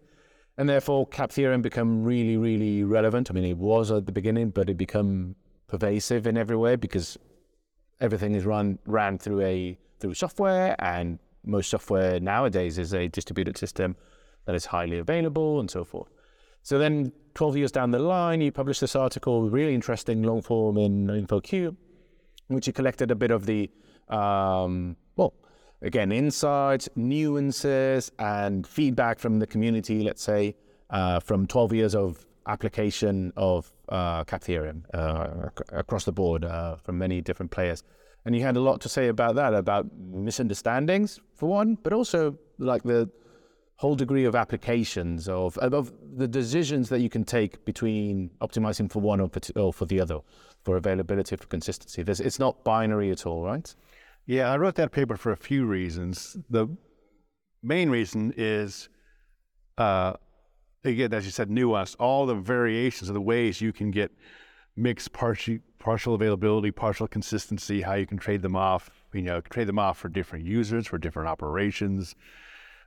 and 0.57 0.67
therefore 0.67 1.07
CAP 1.07 1.31
theorem 1.31 1.61
become 1.61 2.03
really 2.03 2.37
really 2.37 2.83
relevant. 2.83 3.29
I 3.29 3.33
mean, 3.33 3.45
it 3.45 3.57
was 3.57 3.91
at 3.91 4.05
the 4.05 4.11
beginning, 4.11 4.49
but 4.49 4.69
it 4.69 4.77
become 4.77 5.35
pervasive 5.67 6.25
in 6.25 6.37
every 6.37 6.57
way 6.57 6.75
because 6.75 7.17
everything 8.01 8.33
is 8.33 8.45
run 8.45 8.79
ran 8.85 9.17
through 9.17 9.41
a 9.41 9.77
through 9.99 10.13
software, 10.15 10.75
and 10.79 11.19
most 11.45 11.69
software 11.69 12.19
nowadays 12.19 12.77
is 12.77 12.93
a 12.93 13.07
distributed 13.07 13.57
system 13.57 13.95
that 14.45 14.55
is 14.55 14.65
highly 14.65 14.97
available 14.97 15.59
and 15.59 15.69
so 15.69 15.83
forth. 15.83 16.09
So 16.63 16.77
then, 16.77 17.11
12 17.35 17.57
years 17.57 17.71
down 17.71 17.91
the 17.91 17.99
line, 17.99 18.41
you 18.41 18.51
published 18.51 18.81
this 18.81 18.95
article, 18.95 19.49
really 19.49 19.73
interesting, 19.73 20.23
long 20.23 20.41
form 20.41 20.77
in 20.77 21.07
InfoQ, 21.07 21.53
in 21.53 21.75
which 22.55 22.67
you 22.67 22.73
collected 22.73 23.11
a 23.11 23.15
bit 23.15 23.31
of 23.31 23.45
the, 23.45 23.69
um, 24.09 24.97
well, 25.15 25.33
again, 25.81 26.11
insights, 26.11 26.89
nuances, 26.95 28.11
and 28.19 28.67
feedback 28.67 29.19
from 29.19 29.39
the 29.39 29.47
community, 29.47 30.03
let's 30.03 30.21
say, 30.21 30.55
uh, 30.89 31.19
from 31.19 31.47
12 31.47 31.73
years 31.73 31.95
of 31.95 32.25
application 32.47 33.31
of 33.37 33.71
uh, 33.89 34.23
CAP 34.23 34.43
theorem 34.43 34.85
uh, 34.93 35.27
ac- 35.45 35.63
across 35.71 36.03
the 36.03 36.11
board 36.11 36.43
uh, 36.43 36.75
from 36.75 36.97
many 36.97 37.21
different 37.21 37.51
players. 37.51 37.83
And 38.25 38.35
you 38.35 38.41
had 38.41 38.57
a 38.57 38.59
lot 38.59 38.81
to 38.81 38.89
say 38.89 39.07
about 39.07 39.35
that, 39.35 39.53
about 39.53 39.87
misunderstandings, 39.97 41.19
for 41.35 41.47
one, 41.47 41.77
but 41.81 41.93
also 41.93 42.37
like 42.57 42.83
the 42.83 43.09
whole 43.77 43.95
degree 43.95 44.25
of 44.25 44.35
applications 44.35 45.29
of 45.29 45.57
of 45.59 45.93
the 46.17 46.27
decisions 46.27 46.89
that 46.89 46.99
you 46.99 47.09
can 47.09 47.23
take 47.23 47.63
between 47.63 48.29
optimizing 48.41 48.91
for 48.91 48.99
one 49.01 49.21
or, 49.21 49.29
or 49.55 49.71
for 49.71 49.85
the 49.85 50.01
other, 50.01 50.19
for 50.63 50.75
availability, 50.75 51.35
for 51.37 51.47
consistency. 51.47 52.03
There's, 52.03 52.19
it's 52.19 52.39
not 52.39 52.63
binary 52.65 53.09
at 53.09 53.25
all, 53.25 53.43
right? 53.43 53.73
Yeah, 54.25 54.51
I 54.51 54.57
wrote 54.57 54.75
that 54.75 54.91
paper 54.91 55.15
for 55.15 55.31
a 55.31 55.37
few 55.37 55.65
reasons. 55.65 56.37
The 56.49 56.67
main 57.63 57.89
reason 57.89 58.33
is, 58.35 58.89
uh, 59.77 60.13
again, 60.83 61.13
as 61.13 61.25
you 61.25 61.31
said, 61.31 61.49
nuance. 61.49 61.95
All 61.95 62.25
the 62.25 62.35
variations 62.35 63.09
of 63.09 63.13
the 63.13 63.21
ways 63.21 63.61
you 63.61 63.71
can 63.71 63.91
get 63.91 64.11
mixed 64.75 65.13
partial 65.13 65.59
partial 65.79 66.13
availability, 66.13 66.71
partial 66.71 67.07
consistency, 67.07 67.81
how 67.81 67.93
you 67.93 68.05
can 68.05 68.17
trade 68.17 68.41
them 68.41 68.55
off. 68.55 68.89
You 69.13 69.23
know, 69.23 69.41
trade 69.41 69.67
them 69.67 69.79
off 69.79 69.97
for 69.97 70.09
different 70.09 70.45
users, 70.45 70.87
for 70.87 70.97
different 70.97 71.29
operations. 71.29 72.15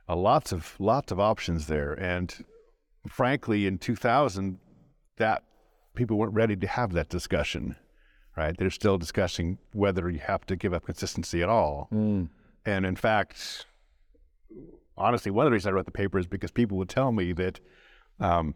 Uh, 0.07 0.15
lots 0.15 0.51
of 0.51 0.75
lots 0.79 1.11
of 1.11 1.19
options 1.19 1.67
there, 1.67 1.93
and 1.93 2.45
frankly, 3.07 3.65
in 3.67 3.77
2000, 3.77 4.59
that 5.17 5.43
people 5.95 6.17
weren't 6.17 6.33
ready 6.33 6.55
to 6.55 6.67
have 6.67 6.93
that 6.93 7.09
discussion. 7.09 7.75
Right? 8.35 8.57
They're 8.57 8.71
still 8.71 8.97
discussing 8.97 9.59
whether 9.73 10.09
you 10.09 10.19
have 10.19 10.45
to 10.47 10.55
give 10.55 10.73
up 10.73 10.85
consistency 10.85 11.43
at 11.43 11.49
all. 11.49 11.87
Mm. 11.93 12.29
And 12.65 12.85
in 12.85 12.95
fact, 12.95 13.67
honestly, 14.97 15.31
one 15.31 15.45
of 15.45 15.51
the 15.51 15.53
reasons 15.53 15.67
I 15.67 15.71
wrote 15.71 15.85
the 15.85 15.91
paper 15.91 16.17
is 16.17 16.25
because 16.25 16.49
people 16.49 16.77
would 16.77 16.89
tell 16.89 17.11
me 17.11 17.33
that 17.33 17.59
um, 18.19 18.55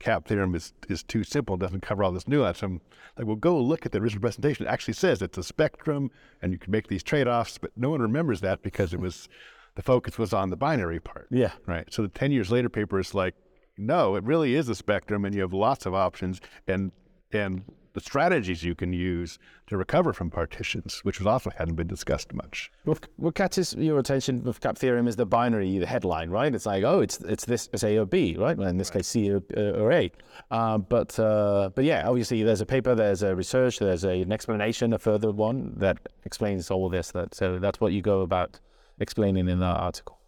CAP 0.00 0.26
theorem 0.26 0.54
is, 0.54 0.72
is 0.88 1.02
too 1.02 1.22
simple, 1.22 1.56
doesn't 1.56 1.82
cover 1.82 2.02
all 2.02 2.10
this 2.10 2.26
nuance. 2.26 2.62
I'm 2.62 2.80
like, 3.16 3.26
well, 3.26 3.36
go 3.36 3.60
look 3.60 3.86
at 3.86 3.92
the 3.92 3.98
original 3.98 4.22
presentation. 4.22 4.66
It 4.66 4.70
actually 4.70 4.94
says 4.94 5.22
it's 5.22 5.38
a 5.38 5.44
spectrum 5.44 6.10
and 6.42 6.52
you 6.52 6.58
can 6.58 6.72
make 6.72 6.88
these 6.88 7.02
trade 7.02 7.28
offs, 7.28 7.58
but 7.58 7.70
no 7.76 7.90
one 7.90 8.00
remembers 8.00 8.40
that 8.40 8.62
because 8.62 8.92
it 8.92 9.00
was 9.00 9.28
the 9.76 9.82
focus 9.82 10.18
was 10.18 10.32
on 10.32 10.50
the 10.50 10.56
binary 10.56 11.00
part. 11.00 11.28
Yeah. 11.30 11.52
Right. 11.66 11.86
So 11.92 12.02
the 12.02 12.08
10 12.08 12.32
years 12.32 12.50
later 12.50 12.68
paper 12.68 12.98
is 12.98 13.14
like, 13.14 13.34
no, 13.76 14.16
it 14.16 14.24
really 14.24 14.54
is 14.54 14.68
a 14.68 14.74
spectrum 14.74 15.24
and 15.24 15.34
you 15.34 15.42
have 15.42 15.52
lots 15.52 15.86
of 15.86 15.94
options 15.94 16.40
and 16.66 16.92
and 17.32 17.62
the 17.92 18.00
strategies 18.00 18.62
you 18.62 18.74
can 18.74 18.92
use 18.92 19.38
to 19.66 19.76
recover 19.76 20.12
from 20.12 20.30
partitions, 20.30 21.00
which 21.02 21.18
was 21.18 21.26
also 21.26 21.50
hadn't 21.50 21.74
been 21.74 21.86
discussed 21.86 22.32
much. 22.32 22.70
What, 22.84 23.08
what 23.16 23.34
catches 23.34 23.74
your 23.74 23.98
attention 23.98 24.42
with 24.44 24.60
cap 24.60 24.78
theorem 24.78 25.08
is 25.08 25.16
the 25.16 25.26
binary, 25.26 25.78
the 25.78 25.86
headline, 25.86 26.30
right? 26.30 26.54
It's 26.54 26.66
like, 26.66 26.84
oh, 26.84 27.00
it's 27.00 27.20
it's 27.20 27.44
this, 27.44 27.68
it's 27.72 27.82
A 27.84 27.98
or 27.98 28.06
B, 28.06 28.36
right? 28.38 28.56
Well, 28.56 28.68
in 28.68 28.78
this 28.78 28.90
right. 28.90 28.98
case, 28.98 29.08
C 29.08 29.32
or, 29.32 29.42
uh, 29.56 29.80
or 29.80 29.92
A. 29.92 30.10
Uh, 30.50 30.78
but 30.78 31.18
uh, 31.18 31.70
but 31.74 31.84
yeah, 31.84 32.08
obviously, 32.08 32.42
there's 32.42 32.60
a 32.60 32.66
paper, 32.66 32.94
there's 32.94 33.22
a 33.22 33.34
research, 33.34 33.78
there's 33.78 34.04
a, 34.04 34.22
an 34.22 34.32
explanation, 34.32 34.92
a 34.92 34.98
further 34.98 35.32
one 35.32 35.74
that 35.78 35.98
explains 36.24 36.70
all 36.70 36.88
this. 36.88 37.10
That 37.10 37.34
so 37.34 37.58
that's 37.58 37.80
what 37.80 37.92
you 37.92 38.02
go 38.02 38.20
about 38.20 38.60
explaining 38.98 39.48
in 39.48 39.58
that 39.60 39.76
article. 39.76 40.19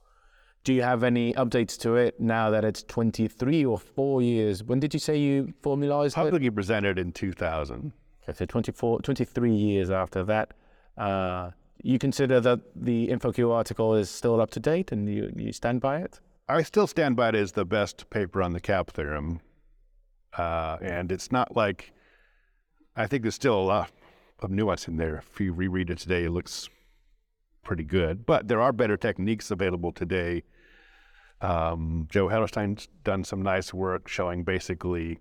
Do 0.64 0.72
you 0.72 0.82
have 0.82 1.02
any 1.02 1.32
updates 1.34 1.76
to 1.78 1.96
it 1.96 2.20
now 2.20 2.50
that 2.50 2.64
it's 2.64 2.84
23 2.84 3.64
or 3.64 3.78
four 3.78 4.22
years? 4.22 4.62
When 4.62 4.78
did 4.78 4.94
you 4.94 5.00
say 5.00 5.18
you 5.18 5.52
formalized 5.60 6.14
Publicly 6.14 6.28
it? 6.28 6.50
Publicly 6.50 6.50
presented 6.50 6.98
in 7.00 7.10
2000. 7.10 7.92
Okay, 8.22 8.38
so 8.38 8.46
24, 8.46 9.00
23 9.00 9.52
years 9.52 9.90
after 9.90 10.22
that. 10.22 10.54
Uh, 10.96 11.50
you 11.82 11.98
consider 11.98 12.40
that 12.40 12.60
the 12.76 13.08
InfoQ 13.08 13.50
article 13.50 13.96
is 13.96 14.08
still 14.08 14.40
up 14.40 14.50
to 14.52 14.60
date 14.60 14.92
and 14.92 15.08
you, 15.08 15.32
you 15.34 15.52
stand 15.52 15.80
by 15.80 15.98
it? 15.98 16.20
I 16.48 16.62
still 16.62 16.86
stand 16.86 17.16
by 17.16 17.30
it 17.30 17.34
as 17.34 17.52
the 17.52 17.64
best 17.64 18.08
paper 18.10 18.40
on 18.40 18.52
the 18.52 18.60
cap 18.60 18.92
theorem. 18.92 19.40
Uh, 20.38 20.76
and 20.80 21.10
it's 21.10 21.32
not 21.32 21.56
like, 21.56 21.92
I 22.94 23.08
think 23.08 23.22
there's 23.22 23.34
still 23.34 23.58
a 23.58 23.62
lot 23.64 23.90
of 24.38 24.50
nuance 24.50 24.86
in 24.86 24.96
there. 24.96 25.16
If 25.16 25.40
you 25.40 25.52
reread 25.52 25.90
it 25.90 25.98
today, 25.98 26.24
it 26.24 26.30
looks 26.30 26.68
pretty 27.64 27.84
good. 27.84 28.24
But 28.24 28.46
there 28.46 28.60
are 28.60 28.72
better 28.72 28.96
techniques 28.96 29.50
available 29.50 29.90
today 29.90 30.44
um, 31.42 32.06
Joe 32.10 32.28
Hellerstein's 32.28 32.88
done 33.04 33.24
some 33.24 33.42
nice 33.42 33.74
work 33.74 34.08
showing 34.08 34.44
basically 34.44 35.18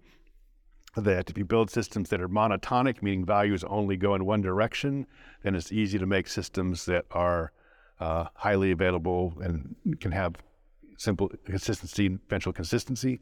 that 0.95 1.29
if 1.29 1.37
you 1.37 1.45
build 1.45 1.69
systems 1.69 2.09
that 2.09 2.21
are 2.21 2.29
monotonic, 2.29 3.01
meaning 3.01 3.25
values 3.25 3.63
only 3.63 3.97
go 3.97 4.13
in 4.13 4.25
one 4.25 4.41
direction, 4.41 5.07
then 5.43 5.55
it's 5.55 5.71
easy 5.71 5.97
to 5.97 6.05
make 6.05 6.27
systems 6.27 6.85
that 6.85 7.05
are 7.11 7.51
uh, 7.99 8.25
highly 8.35 8.71
available 8.71 9.33
and 9.41 9.75
can 9.99 10.11
have 10.11 10.35
simple 10.97 11.31
consistency, 11.45 12.05
eventual 12.27 12.53
consistency. 12.53 13.21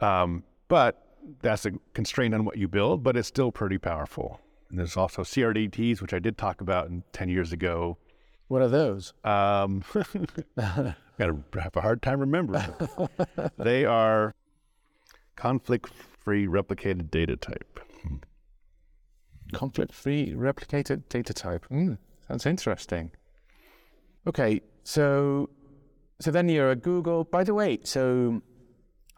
Um, 0.00 0.44
but 0.68 1.02
that's 1.40 1.66
a 1.66 1.72
constraint 1.94 2.34
on 2.34 2.44
what 2.44 2.56
you 2.56 2.68
build, 2.68 3.02
but 3.02 3.16
it's 3.16 3.28
still 3.28 3.50
pretty 3.50 3.78
powerful. 3.78 4.40
And 4.70 4.78
there's 4.78 4.96
also 4.96 5.22
CRDTs, 5.22 6.02
which 6.02 6.12
I 6.12 6.18
did 6.18 6.36
talk 6.36 6.60
about 6.60 6.90
10 7.12 7.28
years 7.28 7.52
ago. 7.52 7.98
What 8.48 8.62
are 8.62 8.68
those? 8.68 9.12
Um, 9.24 9.82
I've 9.94 10.94
got 11.18 11.26
to 11.52 11.60
have 11.60 11.76
a 11.76 11.80
hard 11.80 12.02
time 12.02 12.20
remembering. 12.20 12.62
they 13.58 13.84
are 13.84 14.34
conflict-free 15.34 16.46
replicated 16.46 17.10
data 17.10 17.36
type. 17.36 17.80
Conflict-free 19.52 20.34
replicated 20.34 21.08
data 21.08 21.34
type. 21.34 21.66
Mm, 21.70 21.98
sounds 22.28 22.46
interesting. 22.46 23.10
Okay, 24.26 24.60
so 24.82 25.48
so 26.20 26.30
then 26.30 26.48
you're 26.48 26.70
at 26.70 26.82
Google. 26.82 27.24
By 27.24 27.44
the 27.44 27.54
way, 27.54 27.78
so 27.84 28.42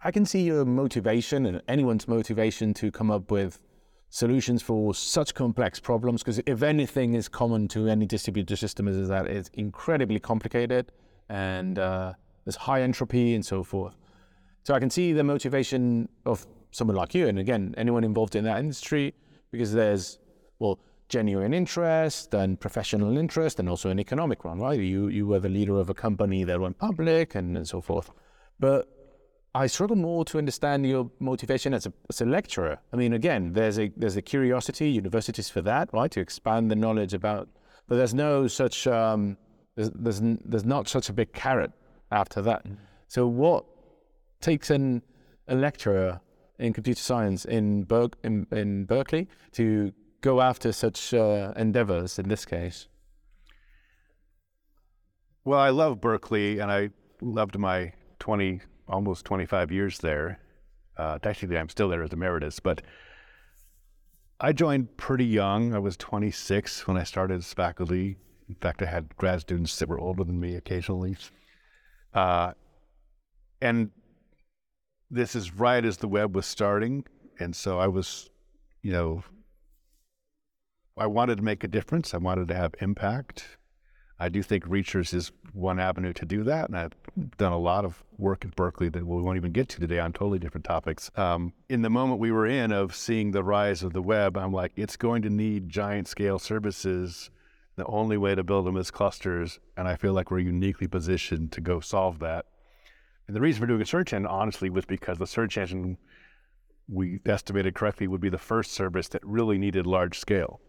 I 0.02 0.10
can 0.10 0.26
see 0.26 0.42
your 0.42 0.64
motivation 0.64 1.46
and 1.46 1.62
anyone's 1.68 2.08
motivation 2.08 2.74
to 2.74 2.90
come 2.90 3.10
up 3.10 3.30
with 3.30 3.60
solutions 4.10 4.62
for 4.62 4.94
such 4.94 5.34
complex 5.34 5.78
problems 5.78 6.22
because 6.22 6.40
if 6.46 6.62
anything 6.62 7.14
is 7.14 7.28
common 7.28 7.68
to 7.68 7.88
any 7.88 8.06
distributed 8.06 8.56
system 8.56 8.88
is 8.88 9.08
that 9.08 9.26
it's 9.26 9.50
incredibly 9.54 10.18
complicated 10.18 10.90
and 11.28 11.78
uh, 11.78 12.12
there's 12.44 12.56
high 12.56 12.82
entropy 12.82 13.34
and 13.34 13.44
so 13.44 13.62
forth. 13.62 13.96
So 14.64 14.74
I 14.74 14.80
can 14.80 14.90
see 14.90 15.12
the 15.12 15.24
motivation 15.24 16.08
of 16.26 16.46
someone 16.70 16.96
like 16.96 17.14
you, 17.14 17.28
and 17.28 17.38
again, 17.38 17.74
anyone 17.76 18.04
involved 18.04 18.34
in 18.36 18.44
that 18.44 18.58
industry, 18.58 19.14
because 19.50 19.72
there's 19.72 20.18
well 20.58 20.78
genuine 21.08 21.54
interest 21.54 22.34
and 22.34 22.60
professional 22.60 23.16
interest, 23.16 23.58
and 23.58 23.68
also 23.68 23.90
an 23.90 23.98
economic 23.98 24.44
one, 24.44 24.58
right? 24.58 24.78
You 24.78 25.08
you 25.08 25.26
were 25.26 25.38
the 25.38 25.48
leader 25.48 25.78
of 25.78 25.88
a 25.88 25.94
company 25.94 26.44
that 26.44 26.60
went 26.60 26.78
public 26.78 27.34
and, 27.34 27.56
and 27.56 27.66
so 27.66 27.80
forth. 27.80 28.10
But 28.60 28.88
I 29.54 29.66
struggle 29.66 29.96
more 29.96 30.24
to 30.26 30.38
understand 30.38 30.86
your 30.86 31.10
motivation 31.18 31.74
as 31.74 31.86
a, 31.86 31.92
as 32.10 32.20
a 32.20 32.26
lecturer. 32.26 32.78
I 32.92 32.96
mean, 32.96 33.12
again, 33.12 33.52
there's 33.54 33.78
a 33.78 33.90
there's 33.96 34.16
a 34.16 34.22
curiosity, 34.22 34.90
universities 34.90 35.48
for 35.48 35.62
that, 35.62 35.88
right, 35.92 36.10
to 36.12 36.20
expand 36.20 36.70
the 36.70 36.76
knowledge 36.76 37.14
about. 37.14 37.48
But 37.88 37.96
there's 37.96 38.14
no 38.14 38.46
such 38.46 38.86
um, 38.86 39.38
there's, 39.78 39.90
there's, 39.94 40.20
there's 40.44 40.64
not 40.64 40.88
such 40.88 41.08
a 41.08 41.12
big 41.12 41.32
carrot 41.32 41.70
after 42.10 42.42
that. 42.42 42.66
Mm. 42.66 42.76
So 43.06 43.28
what 43.28 43.64
takes 44.40 44.70
an, 44.70 45.02
a 45.46 45.54
lecturer 45.54 46.20
in 46.58 46.72
computer 46.72 47.00
science 47.00 47.44
in, 47.44 47.84
Ber- 47.84 48.10
in, 48.24 48.48
in 48.50 48.86
Berkeley 48.86 49.28
to 49.52 49.92
go 50.20 50.40
after 50.40 50.72
such 50.72 51.14
uh, 51.14 51.52
endeavors 51.56 52.18
in 52.18 52.28
this 52.28 52.44
case? 52.44 52.88
Well, 55.44 55.60
I 55.60 55.70
love 55.70 56.00
Berkeley, 56.00 56.58
and 56.58 56.72
I 56.72 56.90
loved 57.22 57.56
my 57.56 57.92
20, 58.18 58.60
almost 58.88 59.24
25 59.24 59.70
years 59.70 59.98
there. 59.98 60.40
Uh, 60.96 61.18
technically, 61.18 61.58
I'm 61.58 61.68
still 61.68 61.88
there 61.88 62.02
as 62.02 62.12
emeritus, 62.12 62.58
but 62.60 62.82
I 64.40 64.52
joined 64.52 64.96
pretty 64.96 65.24
young. 65.24 65.74
I 65.74 65.78
was 65.78 65.96
26 65.96 66.86
when 66.86 66.96
I 66.96 67.04
started 67.04 67.38
as 67.38 67.52
faculty. 67.52 68.16
In 68.48 68.54
fact, 68.56 68.82
I 68.82 68.86
had 68.86 69.16
grad 69.16 69.40
students 69.40 69.78
that 69.78 69.88
were 69.88 69.98
older 70.00 70.24
than 70.24 70.40
me 70.40 70.54
occasionally. 70.56 71.16
Uh, 72.14 72.52
and 73.60 73.90
this 75.10 75.34
is 75.34 75.54
right 75.54 75.84
as 75.84 75.98
the 75.98 76.08
web 76.08 76.34
was 76.34 76.46
starting. 76.46 77.04
And 77.38 77.54
so 77.54 77.78
I 77.78 77.88
was, 77.88 78.30
you 78.82 78.92
know, 78.92 79.22
I 80.96 81.06
wanted 81.06 81.36
to 81.36 81.44
make 81.44 81.64
a 81.64 81.68
difference. 81.68 82.14
I 82.14 82.18
wanted 82.18 82.48
to 82.48 82.54
have 82.54 82.74
impact. 82.80 83.58
I 84.20 84.28
do 84.28 84.42
think 84.42 84.64
Reachers 84.64 85.14
is 85.14 85.30
one 85.52 85.78
avenue 85.78 86.12
to 86.14 86.24
do 86.24 86.42
that. 86.44 86.68
And 86.68 86.76
I've 86.76 86.94
done 87.36 87.52
a 87.52 87.58
lot 87.58 87.84
of 87.84 88.02
work 88.16 88.44
at 88.44 88.56
Berkeley 88.56 88.88
that 88.88 89.06
we 89.06 89.22
won't 89.22 89.36
even 89.36 89.52
get 89.52 89.68
to 89.70 89.80
today 89.80 90.00
on 90.00 90.12
totally 90.12 90.38
different 90.38 90.64
topics. 90.64 91.10
Um, 91.16 91.52
in 91.68 91.82
the 91.82 91.90
moment 91.90 92.20
we 92.20 92.32
were 92.32 92.46
in 92.46 92.72
of 92.72 92.94
seeing 92.94 93.30
the 93.30 93.44
rise 93.44 93.82
of 93.82 93.92
the 93.92 94.02
web, 94.02 94.36
I'm 94.36 94.52
like, 94.52 94.72
it's 94.76 94.96
going 94.96 95.22
to 95.22 95.30
need 95.30 95.68
giant 95.68 96.08
scale 96.08 96.38
services 96.38 97.30
the 97.78 97.86
only 97.86 98.16
way 98.16 98.34
to 98.34 98.42
build 98.42 98.66
them 98.66 98.76
is 98.76 98.90
clusters, 98.90 99.60
and 99.76 99.86
I 99.86 99.94
feel 99.94 100.12
like 100.12 100.32
we're 100.32 100.40
uniquely 100.40 100.88
positioned 100.88 101.52
to 101.52 101.60
go 101.60 101.78
solve 101.78 102.18
that. 102.18 102.46
And 103.28 103.36
the 103.36 103.40
reason 103.40 103.60
for 103.60 103.68
doing 103.68 103.80
a 103.80 103.86
search 103.86 104.12
engine, 104.12 104.26
honestly, 104.26 104.68
was 104.68 104.84
because 104.84 105.18
the 105.18 105.28
search 105.28 105.56
engine 105.56 105.96
we 106.88 107.20
estimated 107.24 107.76
correctly 107.76 108.08
would 108.08 108.20
be 108.20 108.30
the 108.30 108.36
first 108.36 108.72
service 108.72 109.06
that 109.10 109.24
really 109.24 109.58
needed 109.58 109.86
large 109.86 110.18
scale. 110.18 110.60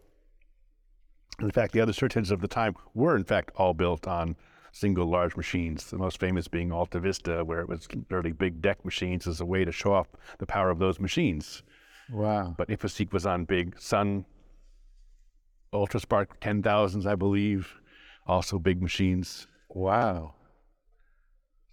In 1.41 1.51
fact, 1.51 1.73
the 1.73 1.81
other 1.81 1.93
search 1.93 2.17
engines 2.17 2.31
of 2.31 2.41
the 2.41 2.47
time 2.47 2.75
were, 2.93 3.15
in 3.15 3.23
fact, 3.23 3.51
all 3.55 3.73
built 3.73 4.07
on 4.07 4.35
single 4.71 5.07
large 5.07 5.35
machines. 5.35 5.89
The 5.89 5.97
most 5.97 6.19
famous 6.19 6.47
being 6.47 6.71
Alta 6.71 6.99
Vista, 6.99 7.43
where 7.43 7.61
it 7.61 7.69
was 7.69 7.87
literally 7.93 8.31
big 8.31 8.61
DEC 8.61 8.83
machines 8.83 9.27
as 9.27 9.41
a 9.41 9.45
way 9.45 9.65
to 9.65 9.71
show 9.71 9.93
off 9.93 10.07
the 10.37 10.45
power 10.45 10.69
of 10.69 10.79
those 10.79 10.99
machines. 10.99 11.63
Wow. 12.11 12.55
But 12.57 12.69
InfoSeek 12.69 13.13
was 13.13 13.25
on 13.25 13.45
big 13.45 13.79
Sun 13.79 14.25
UltraSPARC 15.73 16.27
10,000s, 16.41 17.05
I 17.05 17.15
believe, 17.15 17.75
also 18.25 18.59
big 18.59 18.81
machines. 18.81 19.47
Wow. 19.69 20.33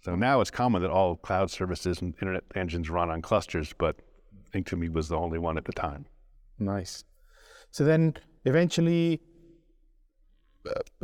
So 0.01 0.15
now 0.15 0.41
it's 0.41 0.51
common 0.51 0.81
that 0.83 0.91
all 0.91 1.17
cloud 1.17 1.51
services 1.51 2.01
and 2.01 2.13
internet 2.21 2.43
engines 2.55 2.89
run 2.89 3.09
on 3.09 3.21
clusters, 3.21 3.73
but 3.77 3.97
Inktomi 4.53 4.91
was 4.91 5.09
the 5.09 5.17
only 5.17 5.39
one 5.39 5.57
at 5.57 5.65
the 5.65 5.73
time. 5.73 6.05
Nice. 6.59 7.03
So 7.71 7.83
then 7.83 8.15
eventually 8.45 9.21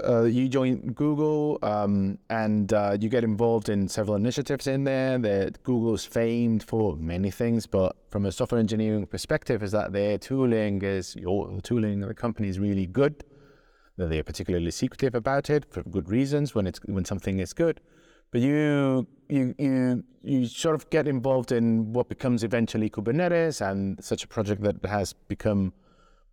uh, 0.03 0.23
you 0.23 0.47
join 0.49 0.93
Google 0.93 1.59
um, 1.61 2.17
and 2.29 2.71
uh, 2.73 2.97
you 2.99 3.09
get 3.09 3.23
involved 3.23 3.69
in 3.69 3.87
several 3.87 4.15
initiatives 4.15 4.67
in 4.67 4.83
there. 4.83 5.17
That 5.17 5.61
Google's 5.63 6.05
famed 6.05 6.63
for 6.63 6.95
many 6.95 7.31
things, 7.31 7.65
but 7.67 7.95
from 8.09 8.25
a 8.25 8.31
software 8.31 8.59
engineering 8.59 9.05
perspective, 9.05 9.63
is 9.63 9.71
that 9.71 9.93
their 9.93 10.17
tooling 10.17 10.81
is 10.81 11.15
your 11.15 11.59
tooling 11.61 12.01
of 12.03 12.09
the 12.09 12.15
company 12.15 12.47
is 12.47 12.59
really 12.59 12.85
good. 12.85 13.23
That 13.97 14.09
they 14.09 14.19
are 14.19 14.23
particularly 14.23 14.71
secretive 14.71 15.13
about 15.13 15.49
it 15.49 15.65
for 15.69 15.83
good 15.83 16.09
reasons 16.09 16.55
when 16.55 16.65
it's 16.65 16.79
when 16.85 17.05
something 17.05 17.39
is 17.39 17.53
good. 17.53 17.79
But 18.31 18.41
you 18.41 19.07
you 19.29 19.53
you 19.59 20.03
you 20.23 20.45
sort 20.47 20.75
of 20.75 20.89
get 20.89 21.07
involved 21.07 21.51
in 21.51 21.93
what 21.93 22.09
becomes 22.09 22.43
eventually 22.43 22.89
Kubernetes 22.89 23.61
and 23.61 24.03
such 24.03 24.23
a 24.23 24.27
project 24.27 24.63
that 24.63 24.83
has 24.85 25.13
become 25.13 25.73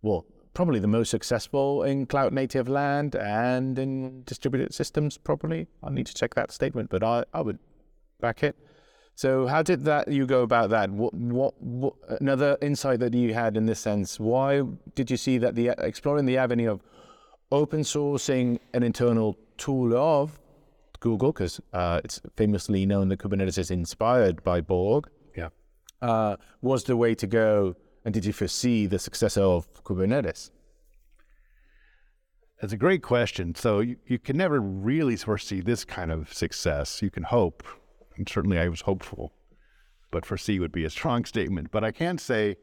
well 0.01 0.25
probably 0.53 0.79
the 0.79 0.87
most 0.87 1.09
successful 1.09 1.83
in 1.83 2.05
cloud 2.05 2.33
native 2.33 2.67
land 2.67 3.15
and 3.15 3.79
in 3.79 4.23
distributed 4.25 4.73
systems 4.73 5.17
probably. 5.17 5.67
I 5.83 5.89
need 5.91 6.07
to 6.07 6.13
check 6.13 6.35
that 6.35 6.51
statement 6.51 6.89
but 6.89 7.03
i, 7.03 7.23
I 7.33 7.41
would 7.41 7.59
back 8.19 8.43
it. 8.43 8.55
So 9.15 9.45
how 9.47 9.61
did 9.61 9.83
that 9.85 10.07
you 10.07 10.25
go 10.25 10.41
about 10.41 10.69
that? 10.71 10.89
What, 10.89 11.13
what, 11.13 11.53
what 11.61 11.93
another 12.19 12.57
insight 12.61 12.99
that 13.01 13.13
you 13.13 13.33
had 13.33 13.55
in 13.57 13.65
this 13.65 13.79
sense 13.79 14.19
why 14.19 14.61
did 14.95 15.09
you 15.11 15.17
see 15.17 15.37
that 15.39 15.55
the 15.55 15.69
exploring 15.79 16.25
the 16.25 16.37
avenue 16.37 16.71
of 16.71 16.81
open 17.51 17.81
sourcing 17.81 18.59
an 18.73 18.83
internal 18.83 19.37
tool 19.57 19.95
of 19.95 20.39
google 21.01 21.31
because 21.33 21.59
uh, 21.73 21.99
it's 22.03 22.21
famously 22.37 22.85
known 22.85 23.09
that 23.09 23.19
kubernetes 23.19 23.57
is 23.57 23.69
inspired 23.71 24.41
by 24.43 24.61
borg 24.61 25.09
Yeah. 25.35 25.49
uh, 26.01 26.37
was 26.61 26.83
the 26.85 26.95
way 26.95 27.13
to 27.15 27.27
go 27.27 27.75
and 28.03 28.13
did 28.13 28.25
you 28.25 28.33
foresee 28.33 28.85
the 28.85 28.99
success 28.99 29.37
of 29.37 29.71
Kubernetes? 29.83 30.49
That's 32.59 32.73
a 32.73 32.77
great 32.77 33.01
question. 33.01 33.55
So 33.55 33.79
you, 33.79 33.97
you 34.05 34.19
can 34.19 34.37
never 34.37 34.59
really 34.59 35.15
foresee 35.15 35.61
this 35.61 35.83
kind 35.83 36.11
of 36.11 36.31
success. 36.31 37.01
You 37.01 37.09
can 37.09 37.23
hope, 37.23 37.63
and 38.15 38.29
certainly 38.29 38.59
I 38.59 38.67
was 38.67 38.81
hopeful, 38.81 39.33
but 40.11 40.25
foresee 40.25 40.59
would 40.59 40.71
be 40.71 40.85
a 40.85 40.89
strong 40.89 41.25
statement. 41.25 41.71
But 41.71 41.83
I 41.83 41.91
can 41.91 42.17
say, 42.19 42.57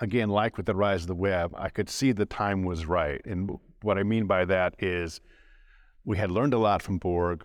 again, 0.00 0.30
like 0.30 0.56
with 0.56 0.66
the 0.66 0.74
rise 0.74 1.02
of 1.02 1.08
the 1.08 1.14
web, 1.14 1.54
I 1.56 1.68
could 1.68 1.90
see 1.90 2.12
the 2.12 2.24
time 2.24 2.64
was 2.64 2.86
right. 2.86 3.20
And 3.26 3.58
what 3.82 3.98
I 3.98 4.02
mean 4.02 4.26
by 4.26 4.46
that 4.46 4.74
is 4.78 5.20
we 6.04 6.16
had 6.16 6.30
learned 6.30 6.54
a 6.54 6.58
lot 6.58 6.80
from 6.80 6.96
Borg 6.98 7.44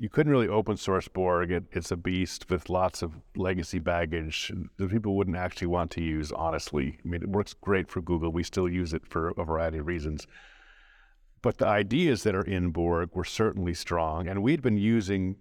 you 0.00 0.08
couldn't 0.08 0.32
really 0.32 0.48
open 0.48 0.78
source 0.78 1.08
Borg. 1.08 1.50
It, 1.50 1.64
it's 1.72 1.90
a 1.90 1.96
beast 1.96 2.48
with 2.48 2.70
lots 2.70 3.02
of 3.02 3.12
legacy 3.36 3.78
baggage 3.78 4.50
that 4.78 4.90
people 4.90 5.14
wouldn't 5.14 5.36
actually 5.36 5.66
want 5.66 5.90
to 5.90 6.02
use, 6.02 6.32
honestly. 6.32 6.98
I 7.04 7.08
mean, 7.08 7.22
it 7.22 7.28
works 7.28 7.52
great 7.52 7.90
for 7.90 8.00
Google. 8.00 8.32
We 8.32 8.42
still 8.42 8.66
use 8.66 8.94
it 8.94 9.06
for 9.06 9.28
a 9.36 9.44
variety 9.44 9.76
of 9.76 9.86
reasons. 9.86 10.26
But 11.42 11.58
the 11.58 11.66
ideas 11.66 12.22
that 12.22 12.34
are 12.34 12.40
in 12.42 12.70
Borg 12.70 13.10
were 13.12 13.26
certainly 13.26 13.74
strong. 13.74 14.26
And 14.26 14.42
we'd 14.42 14.62
been 14.62 14.78
using 14.78 15.36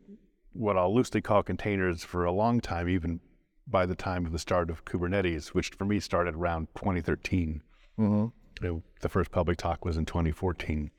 what 0.51 0.77
I'll 0.77 0.93
loosely 0.93 1.21
call 1.21 1.41
containers 1.41 2.03
for 2.03 2.25
a 2.25 2.31
long 2.31 2.59
time, 2.59 2.89
even 2.89 3.21
by 3.65 3.85
the 3.85 3.95
time 3.95 4.25
of 4.25 4.33
the 4.33 4.39
start 4.39 4.69
of 4.69 4.83
Kubernetes, 4.83 5.49
which 5.49 5.69
for 5.69 5.85
me 5.85 6.01
started 6.01 6.35
around 6.35 6.67
2013. 6.75 7.61
Mm-hmm. 7.97 8.65
It, 8.65 8.83
the 8.99 9.09
first 9.09 9.31
public 9.31 9.57
talk 9.57 9.85
was 9.85 9.95
in 9.95 10.05
2014. 10.05 10.91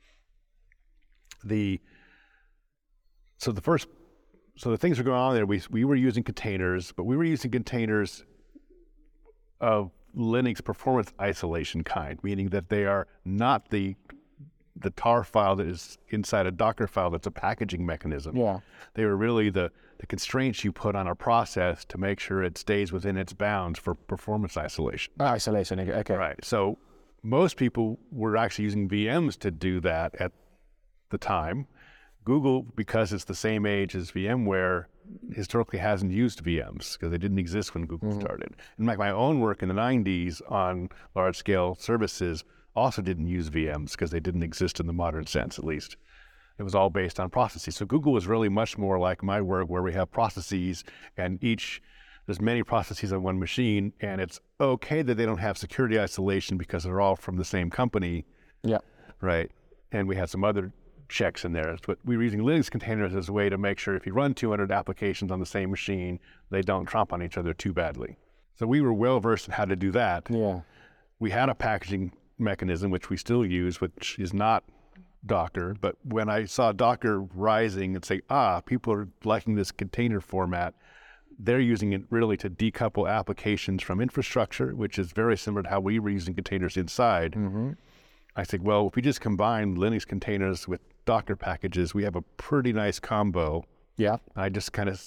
The 1.43 1.79
so 3.41 3.51
the 3.51 3.61
first, 3.61 3.87
so 4.55 4.69
the 4.69 4.77
things 4.77 4.99
were 4.99 5.03
going 5.03 5.19
on 5.19 5.33
there. 5.33 5.47
We 5.47 5.61
we 5.71 5.83
were 5.83 5.95
using 5.95 6.23
containers, 6.23 6.91
but 6.91 7.05
we 7.05 7.17
were 7.17 7.23
using 7.23 7.49
containers 7.49 8.23
of 9.59 9.91
Linux 10.15 10.63
performance 10.63 11.11
isolation 11.19 11.83
kind, 11.83 12.19
meaning 12.21 12.49
that 12.49 12.69
they 12.69 12.85
are 12.85 13.07
not 13.25 13.69
the 13.69 13.95
the 14.75 14.91
tar 14.91 15.23
file 15.23 15.55
that 15.55 15.65
is 15.67 15.97
inside 16.09 16.45
a 16.45 16.51
Docker 16.51 16.87
file 16.87 17.09
that's 17.09 17.27
a 17.27 17.31
packaging 17.31 17.85
mechanism. 17.85 18.37
Yeah. 18.37 18.59
They 18.93 19.05
were 19.05 19.17
really 19.17 19.49
the, 19.49 19.71
the 19.99 20.07
constraints 20.07 20.63
you 20.63 20.71
put 20.71 20.95
on 20.95 21.07
a 21.07 21.15
process 21.15 21.83
to 21.85 21.97
make 21.97 22.19
sure 22.19 22.41
it 22.41 22.57
stays 22.57 22.91
within 22.91 23.17
its 23.17 23.33
bounds 23.33 23.77
for 23.77 23.93
performance 23.93 24.57
isolation. 24.57 25.13
Ah, 25.19 25.31
isolation, 25.33 25.79
okay. 25.79 26.15
Right. 26.15 26.43
So 26.43 26.77
most 27.21 27.57
people 27.57 27.99
were 28.11 28.37
actually 28.37 28.65
using 28.65 28.89
VMs 28.89 29.37
to 29.39 29.51
do 29.51 29.81
that 29.81 30.15
at 30.19 30.31
the 31.09 31.17
time. 31.17 31.67
Google, 32.23 32.63
because 32.75 33.13
it's 33.13 33.23
the 33.23 33.35
same 33.35 33.65
age 33.65 33.95
as 33.95 34.11
VMware, 34.11 34.85
historically 35.31 35.79
hasn't 35.79 36.11
used 36.11 36.43
VMs 36.43 36.93
because 36.93 37.11
they 37.11 37.17
didn't 37.17 37.39
exist 37.39 37.73
when 37.73 37.85
Google 37.85 38.09
mm-hmm. 38.09 38.21
started. 38.21 38.55
In 38.77 38.85
fact, 38.85 38.99
my 38.99 39.11
own 39.11 39.39
work 39.39 39.61
in 39.61 39.69
the 39.69 39.75
90s 39.75 40.41
on 40.49 40.89
large 41.15 41.35
scale 41.35 41.75
services 41.75 42.43
also 42.75 43.01
didn't 43.01 43.27
use 43.27 43.49
VMs 43.49 43.91
because 43.91 44.11
they 44.11 44.19
didn't 44.19 44.43
exist 44.43 44.79
in 44.79 44.87
the 44.87 44.93
modern 44.93 45.25
sense, 45.25 45.59
at 45.59 45.65
least. 45.65 45.97
It 46.57 46.63
was 46.63 46.75
all 46.75 46.89
based 46.89 47.19
on 47.19 47.29
processes. 47.29 47.75
So 47.75 47.85
Google 47.85 48.13
was 48.13 48.27
really 48.27 48.49
much 48.49 48.77
more 48.77 48.99
like 48.99 49.23
my 49.23 49.41
work 49.41 49.67
where 49.67 49.81
we 49.81 49.93
have 49.93 50.11
processes 50.11 50.83
and 51.17 51.43
each 51.43 51.81
there's 52.27 52.39
many 52.39 52.61
processes 52.61 53.11
on 53.11 53.23
one 53.23 53.39
machine 53.39 53.93
and 53.99 54.21
it's 54.21 54.39
okay 54.59 55.01
that 55.01 55.15
they 55.15 55.25
don't 55.25 55.39
have 55.39 55.57
security 55.57 55.99
isolation 55.99 56.55
because 56.55 56.83
they're 56.83 57.01
all 57.01 57.15
from 57.15 57.37
the 57.37 57.43
same 57.43 57.69
company. 57.69 58.25
Yeah. 58.63 58.77
Right. 59.21 59.49
And 59.91 60.07
we 60.07 60.15
had 60.15 60.29
some 60.29 60.43
other 60.43 60.71
checks 61.11 61.45
in 61.45 61.51
there. 61.51 61.77
But 61.85 61.99
we 62.03 62.17
were 62.17 62.23
using 62.23 62.41
Linux 62.41 62.71
containers 62.71 63.13
as 63.13 63.29
a 63.29 63.33
way 63.33 63.49
to 63.49 63.57
make 63.57 63.77
sure 63.77 63.95
if 63.95 64.05
you 64.05 64.13
run 64.13 64.33
200 64.33 64.71
applications 64.71 65.31
on 65.31 65.39
the 65.39 65.45
same 65.45 65.69
machine, 65.69 66.19
they 66.49 66.61
don't 66.61 66.85
trump 66.85 67.13
on 67.13 67.21
each 67.21 67.37
other 67.37 67.53
too 67.53 67.73
badly. 67.73 68.17
So 68.55 68.65
we 68.65 68.81
were 68.81 68.93
well 68.93 69.19
versed 69.19 69.47
in 69.47 69.53
how 69.53 69.65
to 69.65 69.75
do 69.75 69.91
that. 69.91 70.27
Yeah. 70.29 70.61
We 71.19 71.29
had 71.31 71.49
a 71.49 71.55
packaging 71.55 72.13
mechanism, 72.39 72.91
which 72.91 73.09
we 73.09 73.17
still 73.17 73.45
use, 73.45 73.79
which 73.79 74.17
is 74.17 74.33
not 74.33 74.63
Docker. 75.25 75.75
But 75.79 75.95
when 76.03 76.29
I 76.29 76.45
saw 76.45 76.71
Docker 76.71 77.21
rising 77.21 77.95
and 77.95 78.03
say, 78.03 78.21
ah, 78.29 78.61
people 78.61 78.93
are 78.93 79.07
liking 79.23 79.55
this 79.55 79.71
container 79.71 80.21
format, 80.21 80.73
they're 81.37 81.59
using 81.59 81.93
it 81.93 82.03
really 82.09 82.37
to 82.37 82.49
decouple 82.49 83.09
applications 83.09 83.83
from 83.83 84.01
infrastructure, 84.01 84.75
which 84.75 84.97
is 84.97 85.11
very 85.11 85.37
similar 85.37 85.63
to 85.63 85.69
how 85.69 85.79
we 85.79 85.99
were 85.99 86.09
using 86.09 86.33
containers 86.33 86.77
inside. 86.77 87.33
Mm-hmm. 87.33 87.71
I 88.35 88.43
said, 88.43 88.63
well, 88.63 88.87
if 88.87 88.95
we 88.95 89.01
just 89.01 89.21
combine 89.21 89.75
Linux 89.75 90.07
containers 90.07 90.67
with 90.67 90.81
Docker 91.05 91.35
packages, 91.35 91.93
we 91.93 92.03
have 92.03 92.15
a 92.15 92.21
pretty 92.21 92.73
nice 92.73 92.99
combo. 92.99 93.65
Yeah. 93.97 94.17
I 94.35 94.49
just 94.49 94.73
kind 94.73 94.89
of 94.89 95.01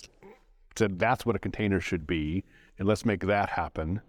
said 0.77 0.99
that's 0.99 1.25
what 1.25 1.37
a 1.37 1.39
container 1.39 1.81
should 1.81 2.07
be, 2.07 2.45
and 2.79 2.89
let's 2.89 3.05
make 3.05 3.27
that 3.27 3.51
happen. 3.51 4.01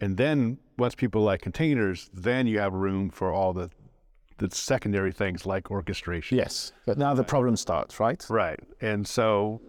And 0.00 0.16
then 0.16 0.58
once 0.78 0.94
people 0.94 1.22
like 1.22 1.42
containers, 1.42 2.10
then 2.12 2.46
you 2.46 2.58
have 2.58 2.72
room 2.72 3.10
for 3.10 3.32
all 3.32 3.52
the 3.52 3.70
the 4.38 4.50
secondary 4.50 5.12
things 5.12 5.46
like 5.46 5.70
orchestration. 5.70 6.36
Yes, 6.36 6.72
but 6.86 6.98
now 6.98 7.14
the 7.14 7.22
problem 7.22 7.54
starts, 7.56 8.00
right? 8.00 8.24
Right, 8.28 8.58
and 8.80 9.06
so 9.06 9.60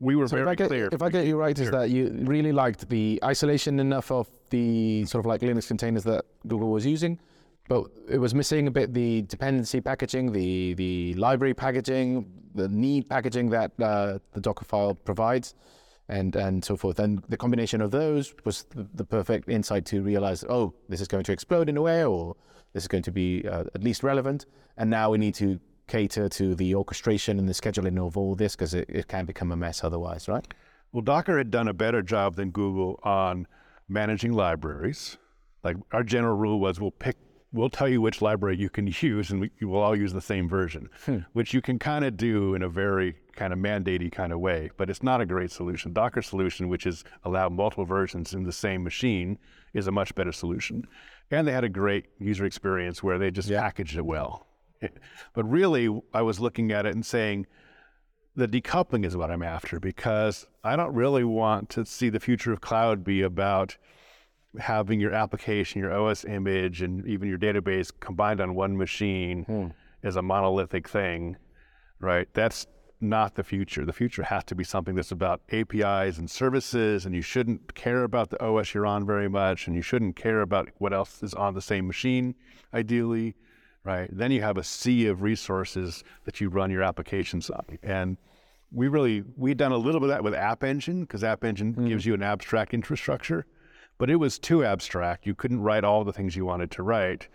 we 0.00 0.16
were 0.16 0.28
so 0.28 0.36
very 0.36 0.52
if 0.52 0.58
get, 0.58 0.68
clear. 0.68 0.88
If 0.90 1.02
I 1.02 1.10
get 1.10 1.26
you 1.26 1.36
right, 1.36 1.56
sure. 1.56 1.66
is 1.66 1.70
that 1.72 1.90
you 1.90 2.10
really 2.22 2.52
liked 2.52 2.88
the 2.88 3.20
isolation 3.22 3.78
enough 3.78 4.10
of 4.10 4.28
the 4.50 5.04
sort 5.06 5.20
of 5.20 5.26
like 5.26 5.42
Linux 5.42 5.68
containers 5.68 6.04
that 6.04 6.24
Google 6.46 6.70
was 6.70 6.86
using, 6.86 7.18
but 7.68 7.86
it 8.08 8.18
was 8.18 8.34
missing 8.34 8.66
a 8.66 8.70
bit 8.70 8.94
the 8.94 9.22
dependency 9.22 9.80
packaging, 9.80 10.32
the 10.32 10.74
the 10.74 11.14
library 11.14 11.54
packaging, 11.54 12.30
the 12.54 12.68
need 12.68 13.08
packaging 13.08 13.50
that 13.50 13.72
uh, 13.80 14.18
the 14.32 14.40
Docker 14.40 14.64
file 14.64 14.94
provides, 14.94 15.54
and 16.08 16.36
and 16.36 16.64
so 16.64 16.76
forth. 16.76 16.98
And 16.98 17.22
the 17.28 17.36
combination 17.36 17.80
of 17.80 17.90
those 17.90 18.34
was 18.44 18.64
the, 18.64 18.86
the, 18.94 19.04
perfect 19.04 19.48
insight 19.48 19.84
to 19.86 20.02
realize, 20.02 20.44
oh, 20.48 20.74
this 20.88 21.00
is 21.00 21.08
going 21.08 21.24
to 21.24 21.32
explode 21.32 21.68
in 21.68 21.76
a 21.76 21.82
way, 21.82 22.04
or 22.04 22.36
this 22.72 22.84
is 22.84 22.88
going 22.88 23.02
to 23.04 23.12
be 23.12 23.46
uh, 23.48 23.64
at 23.74 23.82
least 23.82 24.02
relevant. 24.02 24.46
And 24.76 24.90
now 24.90 25.10
we 25.10 25.18
need 25.18 25.34
to 25.36 25.58
cater 25.88 26.28
to 26.28 26.54
the 26.54 26.74
orchestration 26.74 27.38
and 27.38 27.48
the 27.48 27.52
scheduling 27.52 28.04
of 28.04 28.16
all 28.16 28.34
this 28.34 28.54
because 28.56 28.74
it, 28.74 28.86
it 28.88 29.08
can 29.08 29.24
become 29.24 29.52
a 29.52 29.56
mess 29.56 29.84
otherwise, 29.84 30.28
right? 30.28 30.46
Well, 30.92 31.02
Docker 31.02 31.38
had 31.38 31.50
done 31.50 31.68
a 31.68 31.72
better 31.72 32.02
job 32.02 32.36
than 32.36 32.50
Google 32.50 32.98
on 33.02 33.46
managing 33.88 34.32
libraries. 34.32 35.18
Like 35.62 35.76
our 35.92 36.02
general 36.02 36.36
rule 36.36 36.60
was, 36.60 36.80
we'll 36.80 36.90
pick 36.90 37.16
we'll 37.52 37.70
tell 37.70 37.88
you 37.88 38.00
which 38.00 38.22
library 38.22 38.56
you 38.56 38.68
can 38.68 38.86
use, 39.00 39.30
and 39.30 39.40
we, 39.40 39.66
will 39.66 39.80
all 39.80 39.96
use 39.96 40.12
the 40.12 40.20
same 40.20 40.48
version, 40.48 40.88
hmm. 41.04 41.18
which 41.32 41.54
you 41.54 41.60
can 41.60 41.78
kind 41.78 42.04
of 42.04 42.16
do 42.16 42.54
in 42.54 42.62
a 42.62 42.68
very 42.68 43.16
kind 43.34 43.52
of 43.52 43.58
mandatey 43.58 44.10
kind 44.10 44.32
of 44.32 44.40
way. 44.40 44.70
But 44.76 44.90
it's 44.90 45.02
not 45.02 45.20
a 45.20 45.26
great 45.26 45.50
solution. 45.50 45.92
Docker 45.92 46.22
solution, 46.22 46.68
which 46.68 46.86
is 46.86 47.04
allow 47.24 47.48
multiple 47.48 47.84
versions 47.84 48.34
in 48.34 48.44
the 48.44 48.52
same 48.52 48.82
machine, 48.82 49.38
is 49.74 49.86
a 49.86 49.92
much 49.92 50.14
better 50.14 50.32
solution. 50.32 50.86
And 51.30 51.46
they 51.46 51.52
had 51.52 51.64
a 51.64 51.68
great 51.68 52.06
user 52.18 52.44
experience 52.44 53.02
where 53.02 53.18
they 53.18 53.30
just 53.30 53.48
yeah. 53.48 53.60
packaged 53.60 53.96
it 53.96 54.06
well. 54.06 54.46
But 55.34 55.44
really, 55.44 56.02
I 56.12 56.22
was 56.22 56.38
looking 56.38 56.70
at 56.70 56.86
it 56.86 56.94
and 56.94 57.04
saying, 57.04 57.46
the 58.36 58.46
decoupling 58.46 59.04
is 59.04 59.16
what 59.16 59.30
I'm 59.30 59.42
after 59.42 59.80
because 59.80 60.46
I 60.62 60.76
don't 60.76 60.94
really 60.94 61.24
want 61.24 61.70
to 61.70 61.86
see 61.86 62.10
the 62.10 62.20
future 62.20 62.52
of 62.52 62.60
cloud 62.60 63.02
be 63.02 63.22
about 63.22 63.78
having 64.58 65.00
your 65.00 65.12
application, 65.12 65.80
your 65.80 65.92
OS 65.92 66.24
image, 66.24 66.82
and 66.82 67.06
even 67.06 67.28
your 67.28 67.38
database 67.38 67.90
combined 68.00 68.40
on 68.40 68.54
one 68.54 68.76
machine 68.76 69.44
hmm. 69.44 69.66
as 70.02 70.16
a 70.16 70.22
monolithic 70.22 70.88
thing, 70.88 71.36
right? 72.00 72.28
That's 72.32 72.66
not 73.00 73.34
the 73.34 73.44
future. 73.44 73.84
The 73.84 73.92
future 73.92 74.22
has 74.22 74.44
to 74.44 74.54
be 74.54 74.64
something 74.64 74.94
that's 74.94 75.12
about 75.12 75.42
APIs 75.52 76.18
and 76.18 76.30
services, 76.30 77.04
and 77.04 77.14
you 77.14 77.22
shouldn't 77.22 77.74
care 77.74 78.04
about 78.04 78.30
the 78.30 78.42
OS 78.42 78.72
you're 78.72 78.86
on 78.86 79.04
very 79.04 79.28
much, 79.28 79.66
and 79.66 79.76
you 79.76 79.82
shouldn't 79.82 80.16
care 80.16 80.40
about 80.40 80.70
what 80.78 80.92
else 80.92 81.22
is 81.22 81.34
on 81.34 81.54
the 81.54 81.60
same 81.60 81.86
machine, 81.86 82.34
ideally, 82.72 83.34
right? 83.84 84.08
Then 84.10 84.30
you 84.32 84.40
have 84.42 84.56
a 84.56 84.64
sea 84.64 85.06
of 85.06 85.22
resources 85.22 86.04
that 86.24 86.40
you 86.40 86.48
run 86.48 86.70
your 86.70 86.82
applications 86.82 87.50
on. 87.50 87.64
And 87.82 88.16
we 88.72 88.88
really, 88.88 89.22
we've 89.36 89.56
done 89.56 89.72
a 89.72 89.76
little 89.76 90.00
bit 90.00 90.06
of 90.06 90.16
that 90.16 90.24
with 90.24 90.34
App 90.34 90.64
Engine, 90.64 91.02
because 91.02 91.22
App 91.22 91.44
Engine 91.44 91.74
Mm. 91.74 91.88
gives 91.88 92.06
you 92.06 92.14
an 92.14 92.22
abstract 92.22 92.74
infrastructure, 92.74 93.46
but 93.98 94.10
it 94.10 94.16
was 94.16 94.38
too 94.38 94.64
abstract. 94.64 95.26
You 95.26 95.34
couldn't 95.34 95.60
write 95.60 95.84
all 95.84 96.04
the 96.04 96.12
things 96.12 96.36
you 96.36 96.44
wanted 96.44 96.70
to 96.72 96.82
write. 96.82 97.28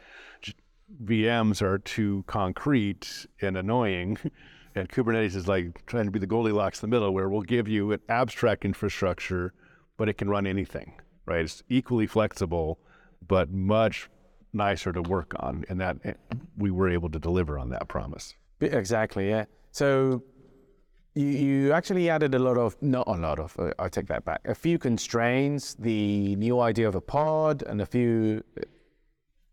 VMs 1.03 1.61
are 1.61 1.79
too 1.79 2.23
concrete 2.27 3.25
and 3.41 3.57
annoying. 3.57 4.17
And 4.73 4.87
Kubernetes 4.87 5.35
is 5.35 5.49
like 5.49 5.85
trying 5.85 6.05
to 6.05 6.11
be 6.11 6.19
the 6.19 6.25
Goldilocks 6.25 6.81
in 6.81 6.89
the 6.89 6.95
middle, 6.95 7.13
where 7.13 7.27
we'll 7.27 7.41
give 7.41 7.67
you 7.67 7.91
an 7.91 7.99
abstract 8.07 8.63
infrastructure, 8.63 9.53
but 9.97 10.07
it 10.07 10.13
can 10.13 10.29
run 10.29 10.47
anything, 10.47 10.93
right? 11.25 11.41
It's 11.41 11.61
equally 11.67 12.07
flexible, 12.07 12.79
but 13.27 13.51
much 13.51 14.09
nicer 14.53 14.93
to 14.93 15.01
work 15.01 15.33
on. 15.41 15.65
And 15.67 15.81
that 15.81 15.97
eh, 16.05 16.13
we 16.57 16.71
were 16.71 16.89
able 16.89 17.09
to 17.09 17.19
deliver 17.19 17.59
on 17.59 17.69
that 17.71 17.89
promise. 17.89 18.33
Exactly, 18.61 19.27
yeah. 19.27 19.43
So 19.71 20.23
you, 21.15 21.25
you 21.25 21.73
actually 21.73 22.09
added 22.09 22.35
a 22.35 22.39
lot 22.39 22.57
of, 22.57 22.75
not 22.81 23.07
a 23.07 23.13
lot 23.13 23.39
of, 23.39 23.57
uh, 23.59 23.71
I 23.79 23.89
take 23.89 24.07
that 24.07 24.25
back, 24.25 24.41
a 24.45 24.55
few 24.55 24.77
constraints, 24.77 25.73
the 25.73 26.35
new 26.37 26.59
idea 26.59 26.87
of 26.87 26.95
a 26.95 27.01
pod, 27.01 27.63
and 27.63 27.81
a 27.81 27.85
few 27.85 28.43
uh, 28.57 28.61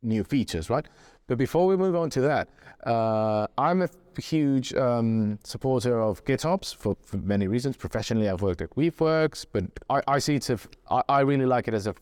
new 0.02 0.24
features, 0.24 0.70
right? 0.70 0.86
But 1.26 1.38
before 1.38 1.66
we 1.66 1.76
move 1.76 1.94
on 1.94 2.10
to 2.10 2.20
that, 2.22 2.48
uh, 2.86 3.46
I'm 3.58 3.82
a 3.82 3.88
huge 4.18 4.72
um, 4.74 5.38
supporter 5.44 6.00
of 6.00 6.24
GitOps 6.24 6.74
for, 6.74 6.96
for 7.02 7.18
many 7.18 7.46
reasons. 7.46 7.76
Professionally, 7.76 8.28
I've 8.28 8.42
worked 8.42 8.62
at 8.62 8.70
Weaveworks, 8.70 9.44
but 9.52 9.64
I, 9.90 10.02
I 10.08 10.18
see 10.20 10.36
it, 10.36 10.48
as 10.48 10.66
I, 10.90 11.02
I 11.08 11.20
really 11.20 11.46
like 11.46 11.68
it 11.68 11.74
as 11.74 11.86
a 11.86 11.94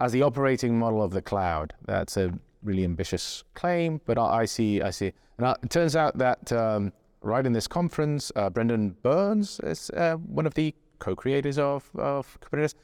as 0.00 0.12
the 0.12 0.22
operating 0.22 0.78
model 0.78 1.02
of 1.02 1.10
the 1.10 1.20
cloud. 1.20 1.74
That's 1.84 2.16
a 2.16 2.32
really 2.62 2.84
ambitious 2.84 3.42
claim, 3.54 4.00
but 4.06 4.16
I, 4.16 4.42
I 4.42 4.44
see, 4.44 4.80
I 4.80 4.90
see. 4.90 5.12
And 5.38 5.46
I, 5.46 5.56
it 5.62 5.70
turns 5.70 5.96
out 5.96 6.18
that 6.18 6.52
um, 6.52 6.92
right 7.22 7.44
in 7.44 7.52
this 7.52 7.66
conference, 7.66 8.32
uh, 8.36 8.50
Brendan 8.50 8.96
Burns 9.02 9.60
is 9.60 9.90
uh, 9.90 10.16
one 10.16 10.46
of 10.46 10.54
the 10.54 10.74
co-creators 10.98 11.58
of, 11.58 11.90
of 11.94 12.38
Kubernetes, 12.40 12.74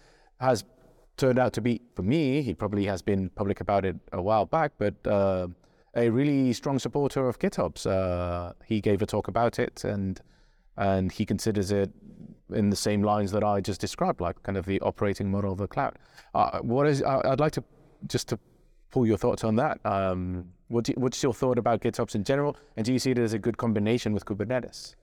has 0.40 0.64
turned 1.16 1.38
out 1.38 1.52
to 1.52 1.60
be, 1.60 1.80
for 1.94 2.02
me, 2.02 2.42
he 2.42 2.54
probably 2.54 2.86
has 2.86 3.02
been 3.02 3.30
public 3.30 3.60
about 3.60 3.84
it 3.84 3.96
a 4.12 4.20
while 4.20 4.46
back, 4.46 4.72
but 4.78 4.94
uh, 5.06 5.46
a 5.94 6.10
really 6.10 6.52
strong 6.52 6.78
supporter 6.78 7.28
of 7.28 7.38
GitOps. 7.38 7.86
Uh, 7.86 8.52
he 8.64 8.80
gave 8.80 9.02
a 9.02 9.06
talk 9.06 9.28
about 9.28 9.58
it, 9.58 9.84
and 9.84 10.20
and 10.76 11.12
he 11.12 11.24
considers 11.24 11.70
it 11.70 11.92
in 12.52 12.70
the 12.70 12.76
same 12.76 13.02
lines 13.02 13.30
that 13.30 13.44
I 13.44 13.60
just 13.60 13.80
described, 13.80 14.20
like 14.20 14.42
kind 14.42 14.58
of 14.58 14.66
the 14.66 14.80
operating 14.80 15.30
model 15.30 15.52
of 15.52 15.58
the 15.58 15.68
cloud. 15.68 15.96
Uh, 16.34 16.58
what 16.60 16.86
is? 16.86 17.02
I 17.02 17.20
I'd 17.24 17.40
like 17.40 17.52
to 17.52 17.64
just 18.08 18.28
to 18.28 18.38
pull 18.90 19.06
your 19.06 19.18
thoughts 19.18 19.44
on 19.44 19.56
that. 19.56 19.78
Um, 19.84 20.52
what 20.68 20.88
you- 20.88 20.94
what's 20.96 21.22
your 21.22 21.34
thought 21.34 21.58
about 21.58 21.80
GitOps 21.80 22.14
in 22.14 22.24
general, 22.24 22.56
and 22.76 22.84
do 22.84 22.92
you 22.92 22.98
see 22.98 23.10
it 23.10 23.18
as 23.18 23.32
a 23.32 23.38
good 23.38 23.56
combination 23.56 24.12
with 24.12 24.24
Kubernetes? 24.24 24.94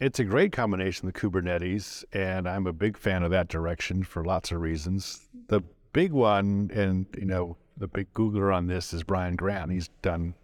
It's 0.00 0.18
a 0.18 0.24
great 0.24 0.50
combination 0.52 1.06
with 1.06 1.14
Kubernetes, 1.14 2.04
and 2.12 2.48
I'm 2.48 2.66
a 2.66 2.72
big 2.72 2.96
fan 2.96 3.22
of 3.22 3.30
that 3.30 3.48
direction 3.48 4.02
for 4.02 4.24
lots 4.24 4.50
of 4.50 4.60
reasons. 4.60 5.28
The 5.48 5.62
big 5.92 6.12
one, 6.12 6.70
and 6.74 7.06
you 7.16 7.26
know, 7.26 7.56
the 7.76 7.86
big 7.86 8.12
Googler 8.12 8.54
on 8.54 8.66
this 8.66 8.92
is 8.92 9.02
Brian 9.02 9.36
Grant. 9.36 9.70
He's 9.70 9.88
done, 10.02 10.34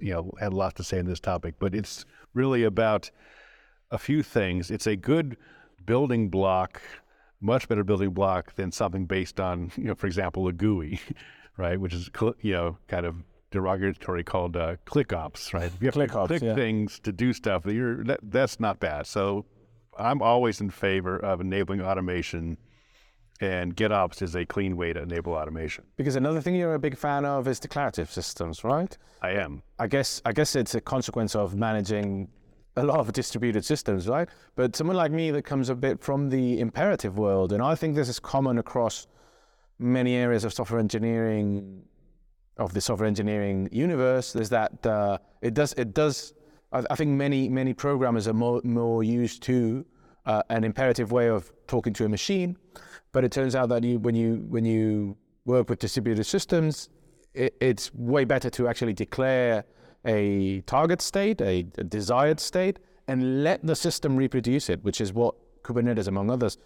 you 0.00 0.12
know, 0.12 0.32
had 0.40 0.52
a 0.52 0.56
lot 0.56 0.74
to 0.76 0.84
say 0.84 0.98
on 0.98 1.06
this 1.06 1.20
topic, 1.20 1.54
but 1.58 1.74
it's 1.74 2.04
really 2.34 2.64
about 2.64 3.10
a 3.90 3.98
few 3.98 4.22
things. 4.22 4.70
It's 4.70 4.86
a 4.86 4.96
good 4.96 5.36
building 5.86 6.28
block, 6.28 6.82
much 7.40 7.68
better 7.68 7.84
building 7.84 8.10
block 8.10 8.54
than 8.54 8.72
something 8.72 9.06
based 9.06 9.40
on, 9.40 9.70
you 9.76 9.84
know, 9.84 9.94
for 9.94 10.06
example, 10.06 10.46
a 10.48 10.52
GUI, 10.52 11.00
right? 11.56 11.80
Which 11.80 11.94
is, 11.94 12.10
you 12.40 12.52
know, 12.52 12.78
kind 12.88 13.06
of 13.06 13.16
derogatory 13.50 14.24
called 14.24 14.56
uh, 14.56 14.76
click 14.84 15.12
ops, 15.12 15.52
right? 15.52 15.70
You 15.80 15.86
have 15.86 15.94
to 15.94 16.00
ClickOps, 16.00 16.26
click 16.28 16.42
yeah. 16.42 16.54
things 16.54 16.98
to 17.00 17.12
do 17.12 17.32
stuff. 17.32 17.64
that 17.64 17.74
You're, 17.74 18.04
that, 18.04 18.20
that's 18.22 18.60
not 18.60 18.80
bad. 18.80 19.06
So 19.06 19.44
I'm 19.98 20.22
always 20.22 20.60
in 20.60 20.70
favor 20.70 21.18
of 21.18 21.40
enabling 21.40 21.82
automation, 21.82 22.56
and 23.40 23.76
GitOps 23.76 24.22
is 24.22 24.36
a 24.36 24.44
clean 24.44 24.76
way 24.76 24.92
to 24.92 25.02
enable 25.02 25.32
automation. 25.32 25.84
Because 25.96 26.16
another 26.16 26.40
thing 26.40 26.54
you're 26.54 26.74
a 26.74 26.78
big 26.78 26.96
fan 26.96 27.24
of 27.24 27.48
is 27.48 27.58
declarative 27.58 28.10
systems, 28.10 28.64
right? 28.64 28.96
I 29.22 29.30
am. 29.32 29.62
I 29.78 29.86
guess 29.86 30.22
I 30.24 30.32
guess 30.32 30.56
it's 30.56 30.74
a 30.74 30.80
consequence 30.80 31.34
of 31.34 31.54
managing 31.54 32.28
a 32.76 32.84
lot 32.84 33.00
of 33.00 33.12
distributed 33.12 33.64
systems, 33.64 34.08
right? 34.08 34.28
But 34.54 34.76
someone 34.76 34.96
like 34.96 35.10
me 35.10 35.30
that 35.32 35.42
comes 35.42 35.68
a 35.68 35.74
bit 35.74 36.00
from 36.00 36.30
the 36.30 36.60
imperative 36.60 37.18
world, 37.18 37.52
and 37.52 37.62
I 37.62 37.74
think 37.74 37.96
this 37.96 38.08
is 38.08 38.20
common 38.20 38.58
across 38.58 39.08
many 39.78 40.14
areas 40.14 40.44
of 40.44 40.52
software 40.52 40.78
engineering, 40.78 41.82
of 42.60 42.74
the 42.74 42.80
software 42.80 43.08
engineering 43.08 43.68
universe, 43.72 44.36
is 44.36 44.48
that 44.50 44.86
uh, 44.86 45.18
it 45.42 45.54
does 45.54 45.72
it 45.74 45.94
does. 45.94 46.34
I, 46.72 46.94
think 46.94 47.10
many 47.10 47.48
many 47.48 47.74
programmers 47.74 48.28
are 48.28 48.32
more 48.32 48.60
more 48.62 49.02
used 49.02 49.42
to 49.44 49.84
uh, 50.26 50.42
an 50.50 50.62
imperative 50.62 51.10
way 51.10 51.28
of 51.28 51.50
talking 51.66 51.92
to 51.94 52.04
a 52.04 52.08
machine, 52.08 52.56
but 53.10 53.24
it 53.24 53.32
turns 53.32 53.56
out 53.56 53.70
that 53.70 53.82
you 53.82 53.98
when 53.98 54.14
you 54.14 54.44
when 54.48 54.64
you 54.64 55.16
work 55.46 55.68
with 55.68 55.80
distributed 55.80 56.24
systems, 56.24 56.90
it, 57.34 57.56
it's 57.60 57.92
way 57.94 58.24
better 58.24 58.50
to 58.50 58.68
actually 58.68 58.92
declare 58.92 59.64
a 60.04 60.60
target 60.62 61.02
state, 61.02 61.40
a, 61.40 61.66
a 61.78 61.84
desired 61.84 62.38
state, 62.38 62.78
and 63.08 63.42
let 63.42 63.66
the 63.66 63.74
system 63.74 64.16
reproduce 64.16 64.68
it, 64.70 64.82
which 64.84 65.00
is 65.00 65.12
what 65.12 65.34
Kubernetes, 65.62 66.06
among 66.06 66.30
others, 66.30 66.58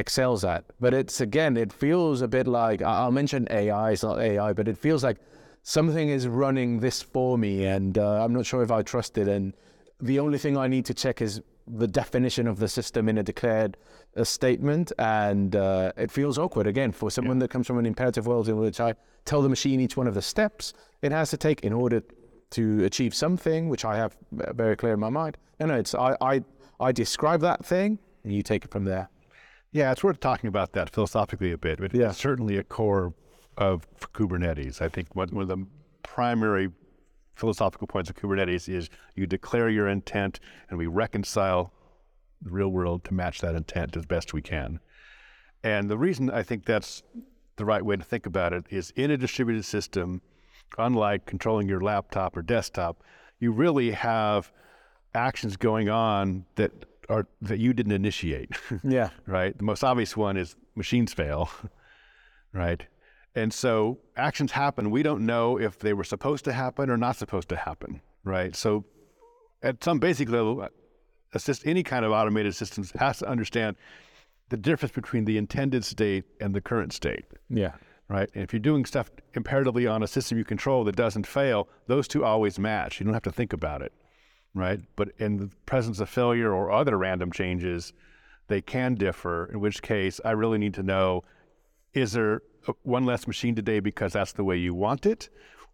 excels 0.00 0.44
at. 0.44 0.64
But 0.80 0.94
it's 0.94 1.20
again, 1.20 1.56
it 1.56 1.72
feels 1.72 2.22
a 2.22 2.28
bit 2.28 2.48
like 2.48 2.82
I'll 2.82 3.12
mention 3.12 3.46
AI. 3.50 3.92
It's 3.92 4.02
not 4.02 4.18
AI, 4.18 4.52
but 4.52 4.66
it 4.66 4.76
feels 4.76 5.04
like 5.04 5.18
something 5.62 6.08
is 6.08 6.26
running 6.26 6.80
this 6.80 7.02
for 7.02 7.38
me, 7.38 7.66
and 7.66 7.96
uh, 7.96 8.24
I'm 8.24 8.32
not 8.32 8.46
sure 8.46 8.62
if 8.62 8.70
I 8.70 8.82
trust 8.82 9.18
it. 9.18 9.28
And 9.28 9.54
the 10.00 10.18
only 10.18 10.38
thing 10.38 10.56
I 10.56 10.66
need 10.66 10.86
to 10.86 10.94
check 10.94 11.22
is 11.22 11.40
the 11.68 11.86
definition 11.86 12.48
of 12.48 12.58
the 12.58 12.68
system 12.68 13.08
in 13.08 13.18
a 13.18 13.22
declared 13.22 13.76
uh, 14.16 14.24
statement, 14.24 14.92
and 14.98 15.54
uh, 15.54 15.92
it 15.96 16.10
feels 16.10 16.38
awkward 16.38 16.66
again 16.66 16.92
for 16.92 17.10
someone 17.10 17.38
that 17.38 17.50
comes 17.50 17.66
from 17.66 17.78
an 17.78 17.86
imperative 17.86 18.26
world 18.26 18.48
in 18.48 18.56
which 18.56 18.80
I 18.80 18.94
tell 19.24 19.42
the 19.42 19.48
machine 19.48 19.80
each 19.80 19.96
one 19.96 20.08
of 20.08 20.14
the 20.14 20.22
steps 20.22 20.72
it 21.02 21.12
has 21.12 21.30
to 21.30 21.36
take 21.36 21.60
in 21.60 21.72
order 21.72 22.02
to 22.50 22.84
achieve 22.84 23.14
something, 23.14 23.68
which 23.68 23.84
I 23.84 23.96
have 23.96 24.16
uh, 24.40 24.52
very 24.52 24.76
clear 24.76 24.94
in 24.94 25.00
my 25.00 25.10
mind. 25.10 25.36
No, 25.60 25.66
no, 25.66 25.74
it's 25.74 25.94
I, 25.94 26.16
I, 26.20 26.42
I 26.80 26.92
describe 26.92 27.40
that 27.42 27.64
thing, 27.64 27.98
and 28.24 28.32
you 28.32 28.42
take 28.42 28.64
it 28.64 28.70
from 28.70 28.84
there. 28.84 29.08
Yeah, 29.72 29.92
it's 29.92 30.02
worth 30.02 30.20
talking 30.20 30.48
about 30.48 30.72
that 30.72 30.90
philosophically 30.90 31.52
a 31.52 31.58
bit. 31.58 31.78
But 31.78 31.94
Yeah. 31.94 32.08
it's 32.10 32.18
certainly 32.18 32.56
a 32.56 32.64
core 32.64 33.14
of 33.56 33.86
Kubernetes. 34.14 34.80
I 34.80 34.88
think 34.88 35.14
one, 35.14 35.28
one 35.28 35.42
of 35.42 35.48
the 35.48 35.66
primary 36.02 36.70
philosophical 37.34 37.86
points 37.86 38.10
of 38.10 38.16
Kubernetes 38.16 38.68
is 38.68 38.90
you 39.14 39.26
declare 39.26 39.68
your 39.68 39.88
intent 39.88 40.40
and 40.68 40.78
we 40.78 40.86
reconcile 40.86 41.72
the 42.42 42.50
real 42.50 42.68
world 42.68 43.04
to 43.04 43.14
match 43.14 43.40
that 43.40 43.54
intent 43.54 43.96
as 43.96 44.06
best 44.06 44.32
we 44.32 44.42
can. 44.42 44.80
And 45.62 45.88
the 45.90 45.98
reason 45.98 46.30
I 46.30 46.42
think 46.42 46.64
that's 46.64 47.02
the 47.56 47.64
right 47.64 47.84
way 47.84 47.96
to 47.96 48.02
think 48.02 48.26
about 48.26 48.52
it 48.52 48.64
is 48.70 48.92
in 48.96 49.10
a 49.10 49.16
distributed 49.16 49.64
system, 49.64 50.22
unlike 50.78 51.26
controlling 51.26 51.68
your 51.68 51.80
laptop 51.80 52.36
or 52.36 52.42
desktop, 52.42 53.02
you 53.38 53.52
really 53.52 53.90
have 53.92 54.52
actions 55.14 55.56
going 55.56 55.88
on 55.88 56.46
that 56.56 56.72
are 57.10 57.26
that 57.42 57.58
you 57.58 57.72
didn't 57.72 57.92
initiate. 57.92 58.50
Yeah, 58.84 59.10
right? 59.26 59.56
The 59.56 59.64
most 59.64 59.84
obvious 59.84 60.16
one 60.16 60.36
is 60.36 60.56
machines 60.74 61.12
fail, 61.12 61.50
right? 62.54 62.86
And 63.34 63.52
so 63.52 63.98
actions 64.16 64.52
happen. 64.52 64.90
We 64.90 65.02
don't 65.02 65.26
know 65.26 65.58
if 65.58 65.78
they 65.78 65.92
were 65.92 66.04
supposed 66.04 66.44
to 66.46 66.52
happen 66.52 66.90
or 66.90 66.96
not 66.96 67.16
supposed 67.16 67.48
to 67.50 67.56
happen, 67.56 68.00
right? 68.24 68.56
So 68.56 68.84
at 69.62 69.84
some 69.84 69.98
basic 69.98 70.28
level, 70.30 70.62
uh, 70.62 70.68
assist 71.34 71.66
any 71.66 71.82
kind 71.82 72.04
of 72.04 72.12
automated 72.12 72.54
systems 72.56 72.92
has 72.98 73.18
to 73.18 73.28
understand 73.28 73.76
the 74.48 74.56
difference 74.56 74.92
between 74.92 75.24
the 75.24 75.38
intended 75.38 75.84
state 75.84 76.24
and 76.40 76.54
the 76.54 76.60
current 76.60 76.92
state, 76.92 77.24
yeah, 77.48 77.74
right? 78.08 78.28
And 78.34 78.42
if 78.42 78.52
you're 78.52 78.60
doing 78.60 78.84
stuff 78.84 79.10
imperatively 79.34 79.86
on 79.86 80.02
a 80.02 80.08
system 80.08 80.38
you 80.38 80.44
control 80.44 80.82
that 80.84 80.96
doesn't 80.96 81.26
fail, 81.26 81.68
those 81.86 82.08
two 82.08 82.24
always 82.24 82.58
match. 82.58 82.98
You 82.98 83.04
don't 83.04 83.14
have 83.14 83.22
to 83.22 83.32
think 83.32 83.52
about 83.52 83.80
it, 83.82 83.92
right? 84.54 84.80
But 84.96 85.10
in 85.18 85.36
the 85.36 85.50
presence 85.66 86.00
of 86.00 86.08
failure 86.08 86.52
or 86.52 86.70
other 86.70 86.96
random 86.98 87.32
changes, 87.32 87.92
they 88.48 88.60
can 88.60 88.94
differ, 88.94 89.46
in 89.52 89.60
which 89.60 89.82
case 89.82 90.20
I 90.24 90.32
really 90.32 90.58
need 90.58 90.74
to 90.74 90.82
know 90.82 91.24
is 91.92 92.12
there 92.12 92.42
one 92.82 93.04
less 93.06 93.26
machine 93.26 93.54
today 93.54 93.80
because 93.80 94.12
that's 94.12 94.32
the 94.32 94.44
way 94.44 94.56
you 94.56 94.74
want 94.74 95.06
it, 95.06 95.28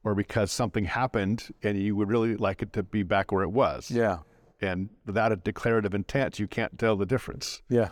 or 0.05 0.15
because 0.15 0.53
something 0.53 0.85
happened 0.85 1.53
and 1.63 1.79
you 1.79 1.97
would 1.97 2.09
really 2.09 2.37
like 2.37 2.63
it 2.63 2.73
to 2.75 2.83
be 2.83 3.03
back 3.03 3.33
where 3.33 3.43
it 3.43 3.51
was? 3.51 3.91
yeah, 3.91 4.19
And 4.61 4.89
without 5.05 5.33
a 5.33 5.37
declarative 5.37 5.95
intent, 5.95 6.39
you 6.39 6.47
can't 6.47 6.79
tell 6.79 6.97
the 6.97 7.07
difference. 7.07 7.63
yeah. 7.69 7.91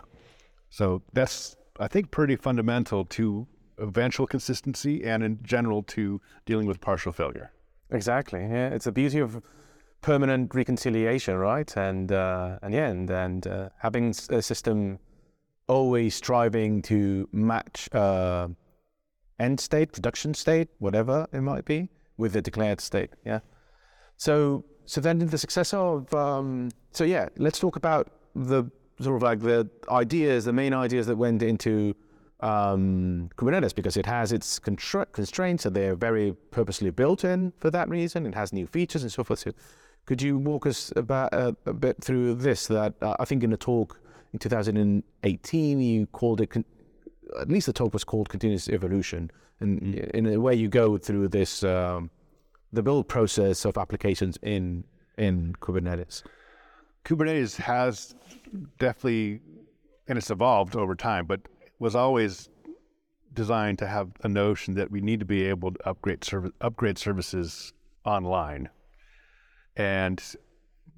So 0.69 1.03
that's, 1.13 1.55
I 1.79 1.87
think, 1.87 2.11
pretty 2.11 2.35
fundamental 2.35 3.05
to 3.05 3.47
eventual 3.77 4.27
consistency 4.27 5.03
and 5.05 5.23
in 5.23 5.39
general 5.43 5.83
to 5.83 6.19
dealing 6.45 6.67
with 6.67 6.81
partial 6.81 7.11
failure. 7.13 7.51
Exactly. 7.91 8.41
Yeah, 8.41 8.69
it's 8.69 8.85
the 8.85 8.91
beauty 8.91 9.19
of 9.19 9.41
permanent 10.05 10.53
reconciliation, 10.53 11.35
right? 11.35 11.75
And 11.75 12.11
uh, 12.11 12.59
and 12.61 12.73
yeah, 12.73 12.89
and 12.89 13.09
and 13.09 13.47
uh, 13.47 13.69
having 13.79 14.13
a 14.29 14.41
system 14.41 14.99
always 15.67 16.13
striving 16.13 16.83
to 16.83 17.27
match 17.31 17.89
uh, 17.91 18.47
end 19.39 19.59
state, 19.59 19.93
production 19.93 20.35
state, 20.35 20.67
whatever 20.77 21.25
it 21.33 21.41
might 21.41 21.65
be, 21.65 21.89
with 22.17 22.33
the 22.33 22.41
declared 22.41 22.81
state. 22.81 23.09
Yeah. 23.25 23.39
So 24.17 24.63
so 24.85 25.01
then 25.01 25.17
the 25.17 25.39
success 25.39 25.73
of 25.73 26.13
um, 26.13 26.69
so 26.91 27.03
yeah, 27.03 27.29
let's 27.37 27.57
talk 27.57 27.75
about 27.75 28.11
the 28.35 28.65
sort 29.01 29.15
of 29.15 29.23
like 29.23 29.39
the 29.39 29.67
ideas, 29.89 30.45
the 30.45 30.53
main 30.53 30.73
ideas 30.73 31.07
that 31.07 31.17
went 31.17 31.41
into 31.41 31.95
um, 32.41 33.29
Kubernetes 33.37 33.73
because 33.73 33.97
it 33.97 34.05
has 34.05 34.31
its 34.31 34.59
constraints, 34.59 35.63
so 35.63 35.71
they're 35.71 35.95
very 35.95 36.35
purposely 36.51 36.91
built 36.91 37.23
in 37.23 37.53
for 37.57 37.71
that 37.71 37.89
reason. 37.89 38.27
It 38.27 38.35
has 38.35 38.53
new 38.53 38.67
features 38.67 39.01
and 39.01 39.11
so 39.11 39.23
forth. 39.23 39.39
So 39.39 39.51
could 40.05 40.21
you 40.21 40.37
walk 40.37 40.65
us 40.65 40.93
about 40.95 41.33
uh, 41.33 41.53
a 41.65 41.73
bit 41.73 42.03
through 42.03 42.35
this? 42.35 42.67
That 42.67 42.93
uh, 43.01 43.15
I 43.19 43.25
think 43.25 43.43
in 43.43 43.51
a 43.53 43.57
talk 43.57 43.99
in 44.33 44.39
2018 44.39 45.81
you 45.81 46.05
called 46.07 46.41
it. 46.41 46.51
Con- 46.51 46.65
at 47.39 47.49
least 47.49 47.65
the 47.65 47.73
talk 47.73 47.93
was 47.93 48.03
called 48.03 48.29
continuous 48.29 48.69
evolution, 48.69 49.31
and 49.59 49.81
mm. 49.81 50.11
in 50.11 50.27
a 50.27 50.39
way 50.39 50.53
you 50.53 50.67
go 50.67 50.97
through 50.97 51.29
this 51.29 51.63
um, 51.63 52.09
the 52.71 52.83
build 52.83 53.07
process 53.07 53.65
of 53.65 53.77
applications 53.77 54.37
in 54.41 54.83
in 55.17 55.55
Kubernetes. 55.59 56.23
Kubernetes 57.03 57.55
has 57.57 58.15
definitely, 58.79 59.41
and 60.07 60.17
it's 60.17 60.29
evolved 60.29 60.75
over 60.75 60.95
time, 60.95 61.25
but 61.25 61.41
was 61.79 61.95
always 61.95 62.49
designed 63.33 63.79
to 63.79 63.87
have 63.87 64.09
a 64.23 64.29
notion 64.29 64.75
that 64.75 64.89
we 64.89 65.01
need 65.01 65.19
to 65.19 65.25
be 65.25 65.45
able 65.45 65.71
to 65.71 65.87
upgrade 65.89 66.23
service 66.23 66.51
upgrade 66.61 66.97
services 66.97 67.73
online 68.05 68.69
and 69.75 70.21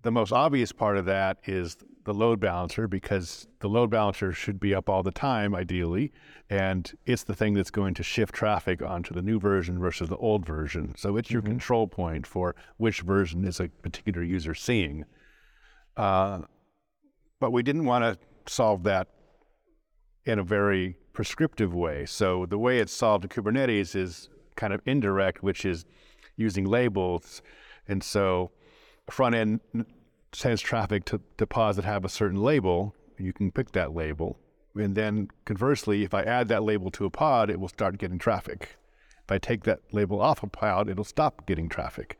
the 0.03 0.11
most 0.11 0.31
obvious 0.31 0.71
part 0.71 0.97
of 0.97 1.05
that 1.05 1.39
is 1.45 1.77
the 2.05 2.13
load 2.13 2.39
balancer 2.39 2.87
because 2.87 3.47
the 3.59 3.67
load 3.67 3.89
balancer 3.89 4.31
should 4.31 4.59
be 4.59 4.73
up 4.73 4.87
all 4.87 5.03
the 5.03 5.11
time, 5.11 5.53
ideally. 5.53 6.13
And 6.49 6.89
it's 7.05 7.23
the 7.23 7.35
thing 7.35 7.53
that's 7.53 7.71
going 7.71 7.93
to 7.95 8.03
shift 8.03 8.33
traffic 8.33 8.81
onto 8.81 9.13
the 9.13 9.21
new 9.21 9.39
version 9.39 9.77
versus 9.77 10.07
the 10.07 10.15
old 10.15 10.45
version. 10.45 10.93
So 10.95 11.17
it's 11.17 11.29
your 11.29 11.41
mm-hmm. 11.41 11.51
control 11.51 11.87
point 11.87 12.25
for 12.25 12.55
which 12.77 13.01
version 13.01 13.43
is 13.43 13.59
a 13.59 13.67
particular 13.67 14.23
user 14.23 14.55
seeing. 14.55 15.03
Uh, 15.97 16.43
but 17.41 17.51
we 17.51 17.61
didn't 17.61 17.83
want 17.83 18.05
to 18.05 18.17
solve 18.51 18.83
that 18.83 19.09
in 20.23 20.39
a 20.39 20.43
very 20.43 20.97
prescriptive 21.11 21.73
way. 21.73 22.05
So 22.05 22.45
the 22.45 22.57
way 22.57 22.79
it's 22.79 22.93
solved 22.93 23.25
in 23.25 23.29
Kubernetes 23.29 23.95
is 23.95 24.29
kind 24.55 24.71
of 24.71 24.81
indirect, 24.85 25.43
which 25.43 25.65
is 25.65 25.83
using 26.37 26.63
labels. 26.63 27.41
And 27.89 28.01
so 28.01 28.51
front 29.10 29.36
end 29.36 29.60
sends 30.34 30.62
traffic 30.62 31.06
to, 31.06 31.22
to 31.38 31.48
pods 31.48 31.78
that 31.78 31.86
have 31.86 32.06
a 32.06 32.10
certain 32.10 32.41
label. 32.41 32.96
You 33.17 33.34
can 33.34 33.52
pick 33.52 33.72
that 33.72 33.96
label. 33.96 34.38
And 34.76 34.96
then 34.96 35.30
conversely, 35.46 36.04
if 36.04 36.13
I 36.13 36.22
add 36.24 36.48
that 36.50 36.63
label 36.63 36.91
to 36.91 37.06
a 37.06 37.10
pod, 37.10 37.50
it 37.50 37.60
will 37.60 37.67
start 37.67 37.98
getting 37.98 38.20
traffic. 38.20 38.78
If 39.24 39.32
I 39.32 39.38
take 39.38 39.63
that 39.63 39.80
label 39.91 40.22
off 40.22 40.43
a 40.43 40.48
pod, 40.48 40.89
it'll 40.89 41.04
stop 41.04 41.46
getting 41.46 41.67
traffic. 41.67 42.20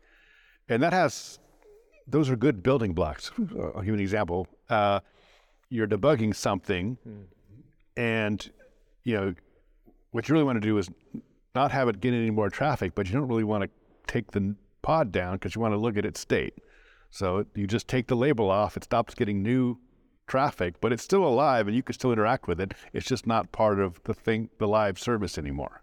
And 0.68 0.82
that 0.84 0.94
has, 0.94 1.40
those 2.08 2.30
are 2.30 2.36
good 2.36 2.64
building 2.64 2.94
blocks. 2.94 3.32
I'll 3.40 3.74
give 3.76 3.88
you 3.88 3.94
an 3.94 4.00
example. 4.00 4.48
Uh, 4.70 5.00
you're 5.70 5.88
debugging 5.88 6.36
something, 6.36 6.98
mm-hmm. 7.08 8.00
and 8.00 8.50
you 9.04 9.16
know 9.16 9.34
what 10.12 10.28
you 10.28 10.34
really 10.34 10.46
want 10.46 10.62
to 10.62 10.68
do 10.68 10.78
is 10.78 10.90
not 11.54 11.72
have 11.72 11.90
it 11.90 12.00
get 12.00 12.14
any 12.14 12.32
more 12.32 12.50
traffic, 12.50 12.96
but 12.96 13.08
you 13.08 13.14
don't 13.14 13.28
really 13.28 13.44
want 13.44 13.64
to 13.64 13.70
take 14.08 14.32
the 14.32 14.56
pod 14.82 15.12
down 15.12 15.34
because 15.34 15.56
you 15.56 15.62
want 15.62 15.74
to 15.74 15.78
look 15.78 15.98
at 15.98 16.06
its 16.06 16.20
state. 16.20 16.54
So 17.10 17.46
you 17.56 17.68
just 17.68 17.88
take 17.88 18.08
the 18.08 18.16
label 18.16 18.50
off, 18.50 18.78
it 18.78 18.84
stops 18.84 19.16
getting 19.16 19.42
new 19.42 19.78
traffic, 20.28 20.76
but 20.82 20.92
it's 20.92 21.04
still 21.04 21.26
alive 21.26 21.68
and 21.68 21.76
you 21.76 21.82
can 21.82 21.94
still 21.94 22.12
interact 22.12 22.48
with 22.48 22.60
it. 22.60 22.74
It's 22.94 23.08
just 23.08 23.26
not 23.26 23.52
part 23.52 23.80
of 23.80 24.02
the 24.04 24.14
thing, 24.14 24.50
the 24.60 24.68
live 24.68 25.00
service 25.00 25.38
anymore, 25.38 25.82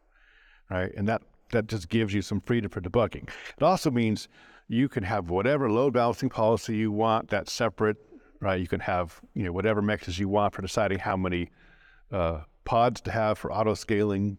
right? 0.71 0.93
And 0.97 1.09
that 1.09 1.23
that 1.51 1.67
just 1.67 1.89
gives 1.89 2.13
you 2.13 2.23
some 2.23 2.41
freedom 2.41 2.71
for 2.71 2.81
debugging. 2.81 3.29
It 3.57 3.63
also 3.63 3.91
means 3.91 4.29
you 4.69 4.89
can 4.89 5.05
have 5.05 5.31
whatever 5.31 5.71
load 5.71 5.93
balancing 5.93 6.31
policy 6.31 6.77
you 6.77 6.91
want 6.91 7.29
that's 7.29 7.53
separate, 7.53 7.97
right? 8.41 8.61
You 8.61 8.69
can 8.69 8.81
have 8.81 9.21
you 9.35 9.45
know 9.45 9.53
whatever 9.53 9.83
mechanisms 9.83 10.19
you 10.19 10.29
want 10.29 10.55
for 10.55 10.63
deciding 10.63 10.99
how 11.01 11.17
many 11.17 11.51
uh, 12.13 12.41
pods 12.65 13.01
to 13.03 13.11
have 13.11 13.39
for 13.39 13.53
auto 13.53 13.75
scaling, 13.75 14.39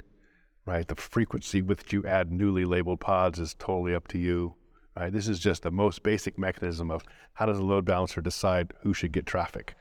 right? 0.65 0.87
The 0.87 0.95
frequency 0.95 1.61
with 1.61 1.83
which 1.83 1.93
you 1.93 2.05
add 2.05 2.31
newly 2.31 2.65
labeled 2.65 2.99
pods 2.99 3.39
is 3.39 3.53
totally 3.55 3.95
up 3.95 4.07
to 4.09 4.17
you. 4.17 4.55
Right? 4.97 5.12
This 5.12 5.27
is 5.27 5.39
just 5.39 5.63
the 5.63 5.71
most 5.71 6.03
basic 6.03 6.38
mechanism 6.38 6.89
of 6.89 7.03
how 7.34 7.45
does 7.45 7.60
a 7.60 7.63
load 7.63 7.86
balancer 7.86 8.21
decide 8.21 8.73
who 8.81 8.93
should 8.93 9.12
get 9.12 9.25
traffic. 9.25 9.75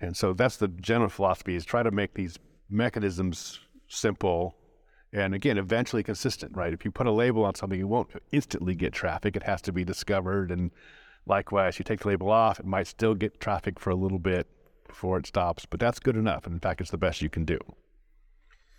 And 0.00 0.16
so 0.16 0.32
that's 0.32 0.56
the 0.56 0.68
general 0.68 1.10
philosophy 1.10 1.54
is 1.54 1.64
try 1.64 1.82
to 1.82 1.90
make 1.90 2.14
these 2.14 2.38
mechanisms 2.70 3.60
simple 3.88 4.56
and 5.12 5.34
again 5.34 5.58
eventually 5.58 6.02
consistent, 6.02 6.56
right? 6.56 6.72
If 6.72 6.84
you 6.84 6.90
put 6.90 7.06
a 7.06 7.12
label 7.12 7.44
on 7.44 7.54
something, 7.54 7.78
you 7.78 7.86
won't 7.86 8.10
instantly 8.32 8.74
get 8.74 8.94
traffic. 8.94 9.36
It 9.36 9.42
has 9.42 9.60
to 9.62 9.72
be 9.72 9.84
discovered 9.84 10.50
and 10.50 10.70
likewise 11.26 11.78
you 11.78 11.84
take 11.84 12.00
the 12.00 12.08
label 12.08 12.30
off, 12.30 12.58
it 12.58 12.66
might 12.66 12.86
still 12.86 13.14
get 13.14 13.38
traffic 13.38 13.78
for 13.78 13.90
a 13.90 13.94
little 13.94 14.18
bit 14.18 14.48
before 14.88 15.18
it 15.18 15.26
stops, 15.26 15.66
but 15.66 15.78
that's 15.78 15.98
good 15.98 16.16
enough. 16.16 16.46
And 16.46 16.54
in 16.54 16.60
fact, 16.60 16.80
it's 16.80 16.90
the 16.90 16.98
best 16.98 17.22
you 17.22 17.28
can 17.28 17.44
do. 17.44 17.58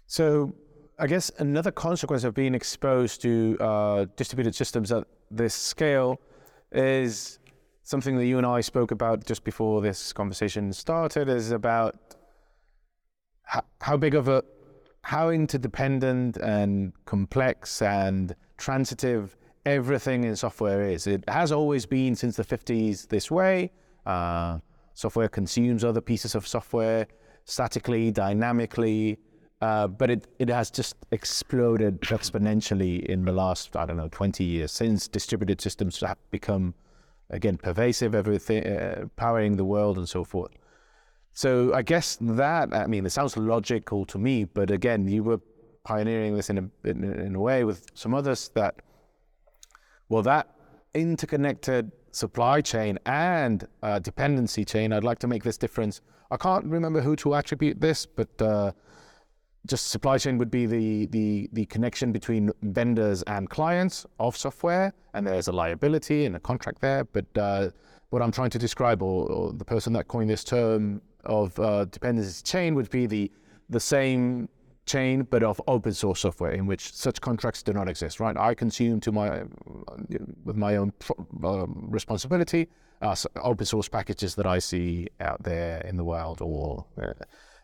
So 0.08 0.54
I 1.00 1.08
guess 1.08 1.32
another 1.40 1.72
consequence 1.72 2.24
of 2.24 2.34
being 2.34 2.54
exposed 2.54 3.22
to 3.24 3.58
uh, 3.60 4.06
distributed 4.16 4.54
systems 4.54 4.92
at 4.92 5.06
this 5.32 5.54
scale 5.54 6.20
is 6.72 7.40
something 7.82 8.16
that 8.18 8.26
you 8.26 8.38
and 8.38 8.46
I 8.46 8.62
spoke 8.62 8.92
about 8.92 9.26
just 9.26 9.44
before 9.44 9.82
this 9.82 10.14
conversation 10.14 10.72
started 10.72 11.30
is 11.30 11.52
about 11.52 11.96
how, 13.44 13.64
how 13.82 13.98
big 13.98 14.16
of 14.16 14.28
a 14.28 14.44
how 15.02 15.30
interdependent 15.30 16.38
and 16.38 16.94
complex 17.06 17.82
and 17.82 18.36
transitive 18.58 19.36
everything 19.66 20.24
in 20.24 20.36
software 20.36 20.88
is. 20.88 21.08
It 21.08 21.28
has 21.28 21.52
always 21.52 21.86
been 21.86 22.16
since 22.16 22.38
the 22.38 22.44
50s 22.44 23.08
this 23.10 23.30
way. 23.30 23.72
Uh, 24.06 24.60
software 24.94 25.28
consumes 25.28 25.84
other 25.84 26.00
pieces 26.00 26.36
of 26.36 26.48
software 26.48 27.08
statically, 27.44 28.12
dynamically, 28.12 29.20
uh, 29.64 29.88
but 29.88 30.10
it, 30.10 30.28
it 30.40 30.50
has 30.50 30.70
just 30.70 30.98
exploded 31.12 32.02
exponentially 32.02 33.06
in 33.06 33.24
the 33.24 33.32
last, 33.32 33.78
I 33.78 33.86
don't 33.86 33.96
know, 33.96 34.10
20 34.12 34.44
years 34.44 34.74
since 34.74 35.08
distributed 35.08 35.62
systems 35.62 36.02
have 36.02 36.18
become, 36.32 36.74
again, 37.30 37.56
pervasive, 37.56 38.14
everything, 38.14 38.68
uh, 38.68 39.06
powering 39.16 39.56
the 39.56 39.64
world 39.64 39.98
and 39.98 40.10
so 40.10 40.26
forth. 40.26 40.52
So 41.32 41.74
I 41.74 41.82
guess 41.82 42.18
that, 42.20 42.74
I 42.74 42.88
mean, 42.88 43.06
it 43.06 43.12
sounds 43.12 43.38
logical 43.38 44.06
to 44.08 44.18
me, 44.18 44.44
but 44.44 44.70
again, 44.70 45.08
you 45.08 45.24
were 45.24 45.40
pioneering 45.86 46.36
this 46.36 46.50
in 46.50 46.58
a, 46.58 46.90
in, 46.90 47.06
in 47.06 47.34
a 47.34 47.40
way 47.40 47.64
with 47.64 47.86
some 47.94 48.14
others 48.14 48.52
that, 48.56 48.76
well, 50.10 50.24
that 50.24 50.54
interconnected 50.94 51.90
supply 52.12 52.60
chain 52.60 53.00
and 53.06 53.66
uh, 53.82 53.98
dependency 54.00 54.66
chain, 54.66 54.92
I'd 54.92 55.06
like 55.06 55.20
to 55.20 55.28
make 55.28 55.46
this 55.46 55.58
difference. 55.58 56.02
I 56.32 56.36
can't 56.36 56.66
remember 56.66 57.00
who 57.00 57.16
to 57.16 57.36
attribute 57.36 57.80
this, 57.80 58.06
but 58.06 58.42
uh, 58.42 58.74
just 59.68 59.88
supply 59.88 60.18
chain 60.18 60.38
would 60.38 60.52
be 60.52 60.66
the, 60.66 61.06
the, 61.08 61.50
the 61.54 61.66
connection 61.68 62.12
between 62.12 62.52
vendors 62.62 63.24
and 63.24 63.50
clients 63.50 64.06
of 64.20 64.36
software, 64.36 64.94
and 65.14 65.26
there's 65.26 65.48
a 65.48 65.52
liability 65.52 66.26
and 66.26 66.36
a 66.36 66.40
contract 66.40 66.82
there. 66.82 67.06
But 67.06 67.26
uh, 67.38 67.70
what 68.10 68.22
I'm 68.22 68.32
trying 68.32 68.50
to 68.52 68.60
describe, 68.60 69.02
or, 69.02 69.30
or, 69.30 69.54
the 69.54 69.66
person 69.66 69.94
that 69.94 70.08
coined 70.08 70.30
this 70.30 70.44
term 70.44 71.02
of 71.24 71.58
uh, 71.60 71.86
dependency 71.86 72.44
chain, 72.44 72.76
would 72.76 72.90
be 72.90 73.06
the 73.06 73.32
the 73.70 73.80
same 73.80 74.50
chain 74.86 75.26
but 75.32 75.42
of 75.42 75.62
open 75.68 75.94
source 75.94 76.20
software 76.20 76.52
in 76.52 76.66
which 76.66 76.94
such 76.94 77.22
contracts 77.22 77.64
do 77.64 77.72
not 77.72 77.88
exist. 77.88 78.20
Right? 78.20 78.36
I 78.36 78.54
consume 78.54 79.00
to 79.00 79.12
my 79.12 79.44
with 80.44 80.58
my 80.58 80.76
own 80.76 80.92
uh, 81.42 81.66
responsibility 81.68 82.68
uh, 83.04 83.16
open 83.42 83.66
source 83.66 83.90
packages 83.90 84.36
that 84.36 84.46
I 84.46 84.60
see 84.60 85.10
out 85.20 85.44
there 85.44 85.82
in 85.82 85.98
the 85.98 86.04
world, 86.04 86.40
or 86.42 86.86
uh, 87.02 87.14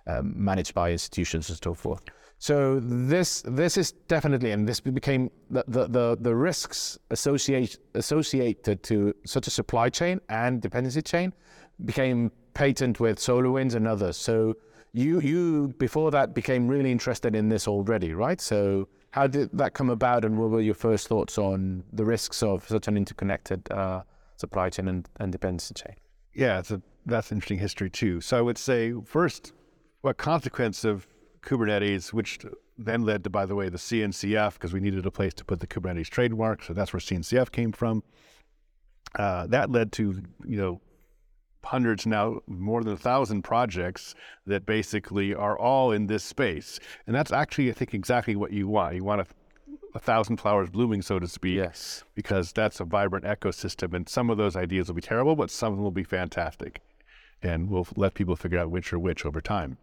um, 0.10 0.34
managed 0.36 0.74
by 0.74 0.92
institutions 0.92 1.50
and 1.50 1.60
so 1.64 1.74
forth. 1.74 2.02
So 2.42 2.80
this 2.80 3.44
this 3.46 3.78
is 3.78 3.92
definitely, 4.08 4.52
and 4.52 4.68
this 4.68 4.80
became 4.80 5.30
the 5.56 5.64
the 5.68 5.88
the, 5.88 6.18
the 6.22 6.36
risks 6.36 6.98
associate, 7.10 7.78
associated 7.94 8.82
to 8.84 9.14
such 9.26 9.48
a 9.48 9.52
supply 9.52 9.90
chain 9.90 10.22
and 10.30 10.62
dependency 10.62 11.02
chain 11.02 11.34
became 11.84 12.32
patent 12.54 13.00
with 13.00 13.20
SolarWinds 13.20 13.76
and 13.76 13.88
others. 13.88 14.18
So 14.18 14.56
you 14.94 15.20
you 15.20 15.74
before 15.78 16.12
that 16.12 16.34
became 16.34 16.68
really 16.68 16.92
interested 16.92 17.36
in 17.36 17.50
this 17.50 17.68
already, 17.68 18.14
right? 18.14 18.42
So 18.42 18.88
how 19.12 19.28
did 19.28 19.50
that 19.58 19.74
come 19.74 19.90
about, 19.90 20.24
and 20.26 20.38
what 20.38 20.50
were 20.50 20.62
your 20.62 20.76
first 20.76 21.08
thoughts 21.08 21.38
on 21.38 21.84
the 21.94 22.06
risks 22.06 22.44
of 22.44 22.68
such 22.68 22.88
an 22.88 22.96
interconnected 22.96 23.70
uh, 23.72 24.02
supply 24.38 24.70
chain 24.70 24.88
and, 24.88 25.10
and 25.20 25.32
dependency 25.32 25.74
chain? 25.74 25.96
Yeah, 26.34 26.60
it's 26.60 26.72
a, 26.72 26.82
that's 27.06 27.32
interesting 27.32 27.60
history 27.60 27.90
too. 27.90 28.22
So 28.22 28.38
I 28.38 28.42
would 28.42 28.58
say 28.58 28.94
first 29.04 29.54
what 30.02 30.18
consequence 30.18 30.84
of 30.84 31.08
Kubernetes, 31.42 32.12
which 32.14 32.40
then 32.78 33.02
led 33.04 33.24
to, 33.26 33.30
by 33.30 33.46
the 33.46 33.56
way, 33.56 33.70
the 33.70 33.78
CNCF, 33.78 34.54
because 34.54 34.74
we 34.74 34.80
needed 34.80 35.06
a 35.06 35.12
place 35.12 35.34
to 35.36 35.46
put 35.46 35.60
the 35.60 35.68
Kubernetes 35.68 36.08
trademark. 36.10 36.64
So 36.64 36.74
that's 36.74 36.94
where 36.94 37.00
CNCF 37.00 37.52
came 37.52 37.72
from. 37.72 38.04
uh, 39.16 39.48
that 39.48 39.72
led 39.72 39.92
to 39.94 40.22
you 40.46 40.58
know 40.58 40.80
hundreds 41.64 42.06
now 42.06 42.40
more 42.48 42.84
than 42.84 42.94
a 42.94 42.98
thousand 42.98 43.42
projects 43.42 44.16
that 44.46 44.66
basically 44.66 45.34
are 45.36 45.58
all 45.58 45.92
in 45.92 46.08
this 46.08 46.24
space 46.24 46.80
and 47.06 47.16
that's 47.16 47.32
actually 47.34 47.70
i 47.70 47.74
think 47.74 47.94
exactly 47.94 48.36
what 48.36 48.52
you 48.54 48.68
want 48.68 48.96
you 48.96 49.04
want 49.04 49.20
a, 49.20 49.26
a 49.96 50.00
thousand 50.00 50.38
flowers 50.38 50.70
blooming 50.70 51.02
so 51.02 51.20
to 51.20 51.28
speak 51.28 51.56
Yes. 51.58 52.04
because 52.16 52.54
that's 52.54 52.80
a 52.80 52.86
vibrant 52.86 53.26
ecosystem 53.26 53.94
and 53.94 54.08
some 54.08 54.30
of 54.30 54.38
those 54.38 54.56
ideas 54.56 54.88
will 54.88 54.96
be 54.96 55.02
terrible 55.02 55.36
but 55.36 55.50
some 55.52 55.74
of 55.74 55.78
them 55.78 55.84
will 55.84 55.92
be 55.92 56.04
fantastic 56.04 56.82
and 57.42 57.70
we'll 57.70 57.88
let 57.96 58.14
people 58.14 58.36
figure 58.36 58.60
out 58.60 58.70
which 58.72 58.94
are 58.94 59.00
which 59.00 59.26
over 59.26 59.42
time 59.42 59.78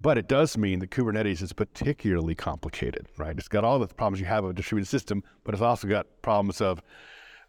but 0.00 0.18
it 0.18 0.28
does 0.28 0.56
mean 0.58 0.80
that 0.80 0.90
Kubernetes 0.90 1.42
is 1.42 1.52
particularly 1.52 2.34
complicated, 2.34 3.06
right? 3.16 3.36
It's 3.36 3.48
got 3.48 3.64
all 3.64 3.78
the 3.78 3.88
problems 3.88 4.20
you 4.20 4.26
have 4.26 4.44
of 4.44 4.50
a 4.50 4.54
distributed 4.54 4.88
system, 4.88 5.22
but 5.44 5.54
it's 5.54 5.62
also 5.62 5.88
got 5.88 6.06
problems 6.22 6.60
of 6.60 6.82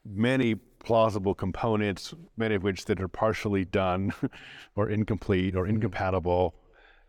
many 0.05 0.55
plausible 0.55 1.35
components, 1.35 2.13
many 2.37 2.55
of 2.55 2.63
which 2.63 2.85
that 2.85 3.01
are 3.01 3.09
partially 3.09 3.65
done 3.65 4.13
or 4.75 4.89
incomplete 4.89 5.55
or 5.55 5.65
hmm. 5.65 5.71
incompatible. 5.71 6.55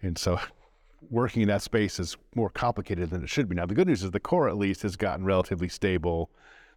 And 0.02 0.18
so 0.18 0.40
working 1.10 1.42
in 1.42 1.48
that 1.48 1.62
space 1.62 2.00
is 2.00 2.16
more 2.34 2.50
complicated 2.50 3.10
than 3.10 3.22
it 3.22 3.28
should 3.28 3.48
be. 3.48 3.54
Now, 3.54 3.66
the 3.66 3.74
good 3.74 3.86
news 3.86 4.02
is 4.02 4.10
the 4.10 4.20
core, 4.20 4.48
at 4.48 4.56
least, 4.56 4.82
has 4.82 4.96
gotten 4.96 5.24
relatively 5.24 5.68
stable, 5.68 6.30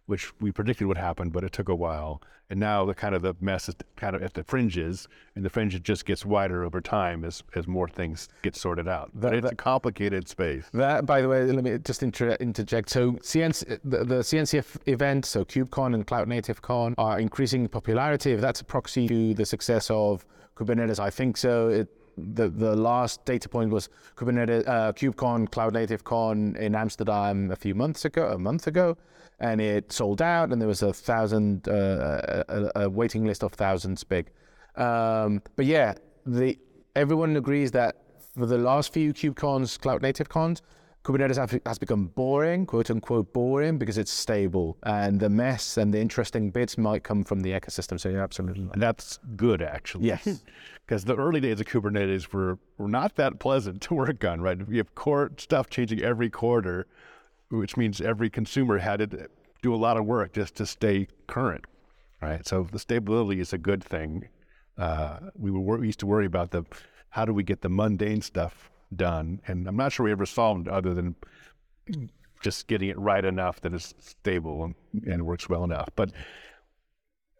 which 0.06 0.32
we 0.40 0.50
predicted 0.52 0.86
would 0.86 0.98
happen, 0.98 1.30
but 1.30 1.44
it 1.44 1.52
took 1.52 1.68
a 1.68 1.74
while. 1.74 2.20
And 2.50 2.60
now 2.60 2.84
the 2.84 2.94
kind 2.94 3.14
of 3.14 3.22
the 3.22 3.34
mess 3.40 3.68
is 3.68 3.76
kind 3.96 4.14
of 4.14 4.22
at 4.22 4.34
the 4.34 4.44
fringes, 4.44 5.08
and 5.36 5.44
the 5.44 5.48
fringe 5.48 5.80
just 5.82 6.04
gets 6.04 6.26
wider 6.26 6.64
over 6.64 6.80
time 6.82 7.24
as, 7.24 7.42
as 7.54 7.66
more 7.66 7.88
things 7.88 8.28
get 8.42 8.54
sorted 8.56 8.88
out. 8.88 9.10
But 9.14 9.20
That- 9.30 9.34
it's 9.34 9.44
that- 9.44 9.52
a 9.54 9.56
complicated 9.56 10.28
space. 10.28 10.66
That, 10.74 11.06
by 11.06 11.22
the 11.22 11.28
way, 11.28 11.44
let 11.44 11.64
me 11.64 11.78
just 11.78 12.02
inter- 12.02 12.36
interject. 12.40 12.90
So, 12.90 13.12
CNC, 13.22 13.78
the, 13.84 14.04
the 14.04 14.22
CNCF 14.22 14.76
event, 14.86 15.24
so 15.24 15.44
KubeCon 15.44 15.94
and 15.94 16.06
Cloud 16.06 16.28
Native 16.28 16.60
Con, 16.60 16.94
are 16.98 17.18
increasing 17.18 17.66
popularity. 17.68 18.32
If 18.32 18.40
that's 18.40 18.60
a 18.60 18.64
proxy 18.64 19.08
to 19.08 19.34
the 19.34 19.46
success 19.46 19.90
of 19.90 20.26
Kubernetes, 20.56 20.98
I 20.98 21.08
think 21.10 21.36
so. 21.36 21.68
It, 21.68 21.88
the 22.18 22.50
the 22.50 22.76
last 22.76 23.24
data 23.24 23.48
point 23.48 23.70
was 23.70 23.88
Kubernetes 24.16 24.68
uh, 24.68 24.92
KubeCon 24.92 25.50
Cloud 25.50 25.72
Native 25.72 26.04
Con 26.04 26.54
in 26.56 26.74
Amsterdam 26.74 27.50
a 27.50 27.56
few 27.56 27.74
months 27.74 28.04
ago, 28.04 28.28
a 28.28 28.38
month 28.38 28.66
ago, 28.66 28.98
and 29.40 29.60
it 29.60 29.92
sold 29.92 30.22
out, 30.22 30.52
and 30.52 30.60
there 30.60 30.68
was 30.68 30.82
a 30.82 30.92
thousand 30.92 31.68
uh, 31.68 32.44
a, 32.48 32.70
a 32.84 32.90
waiting 32.90 33.24
list 33.24 33.42
of 33.42 33.52
thousands 33.52 34.04
big. 34.04 34.30
Um, 34.76 35.42
but 35.56 35.66
yeah, 35.66 35.94
the 36.26 36.58
everyone 36.96 37.36
agrees 37.36 37.70
that 37.72 37.96
for 38.36 38.46
the 38.46 38.58
last 38.58 38.92
few 38.92 39.12
KubeCons, 39.12 39.78
Cloud 39.78 40.02
Native 40.02 40.28
Cons, 40.28 40.62
Kubernetes 41.04 41.36
has- 41.36 41.60
has 41.66 41.78
become 41.78 42.06
boring, 42.06 42.64
quote 42.64 42.90
unquote 42.90 43.32
boring, 43.32 43.76
because 43.76 43.98
it's 43.98 44.12
stable, 44.12 44.78
and 44.84 45.18
the 45.20 45.28
mess 45.28 45.76
and 45.76 45.92
the 45.92 46.00
interesting 46.00 46.50
bits 46.50 46.78
might 46.78 47.02
come 47.02 47.24
from 47.24 47.40
the 47.40 47.50
ecosystem. 47.50 47.98
So 47.98 48.08
you're 48.08 48.22
absolutely. 48.22 48.68
And 48.72 48.80
that's 48.80 49.18
good, 49.36 49.62
actually. 49.62 50.06
Yes. 50.06 50.42
Because 50.84 51.04
the 51.04 51.14
early 51.16 51.40
days 51.40 51.60
of 51.60 51.66
Kubernetes 51.66 52.32
were, 52.32 52.58
were 52.76 52.88
not 52.88 53.14
that 53.14 53.38
pleasant 53.38 53.80
to 53.86 53.94
work 53.94 54.24
on, 54.24 54.40
right? 54.40 54.58
You 54.68 54.78
have 54.78 54.94
core 54.96 55.30
stuff 55.38 55.70
changing 55.70 56.02
every 56.02 56.28
quarter, 56.28 56.86
which 57.58 57.76
means 57.76 58.00
every 58.00 58.30
consumer 58.30 58.78
had 58.78 59.10
to 59.10 59.28
do 59.62 59.74
a 59.74 59.76
lot 59.76 59.96
of 59.96 60.06
work 60.06 60.32
just 60.32 60.56
to 60.56 60.66
stay 60.66 61.06
current, 61.26 61.64
right? 62.20 62.46
So 62.46 62.66
the 62.70 62.78
stability 62.78 63.40
is 63.40 63.52
a 63.52 63.58
good 63.58 63.84
thing. 63.84 64.28
Uh, 64.78 65.18
we, 65.36 65.50
were, 65.50 65.78
we 65.78 65.86
used 65.86 66.00
to 66.00 66.06
worry 66.06 66.26
about 66.26 66.50
the 66.50 66.64
how 67.10 67.26
do 67.26 67.34
we 67.34 67.42
get 67.42 67.60
the 67.60 67.68
mundane 67.68 68.22
stuff 68.22 68.70
done, 68.96 69.40
and 69.46 69.68
I'm 69.68 69.76
not 69.76 69.92
sure 69.92 70.04
we 70.04 70.12
ever 70.12 70.24
solved 70.24 70.66
other 70.66 70.94
than 70.94 71.14
just 72.42 72.66
getting 72.68 72.88
it 72.88 72.98
right 72.98 73.24
enough 73.24 73.60
that 73.60 73.74
it's 73.74 73.94
stable 73.98 74.64
and, 74.64 74.74
and 75.06 75.26
works 75.26 75.48
well 75.48 75.62
enough. 75.62 75.90
But 75.94 76.10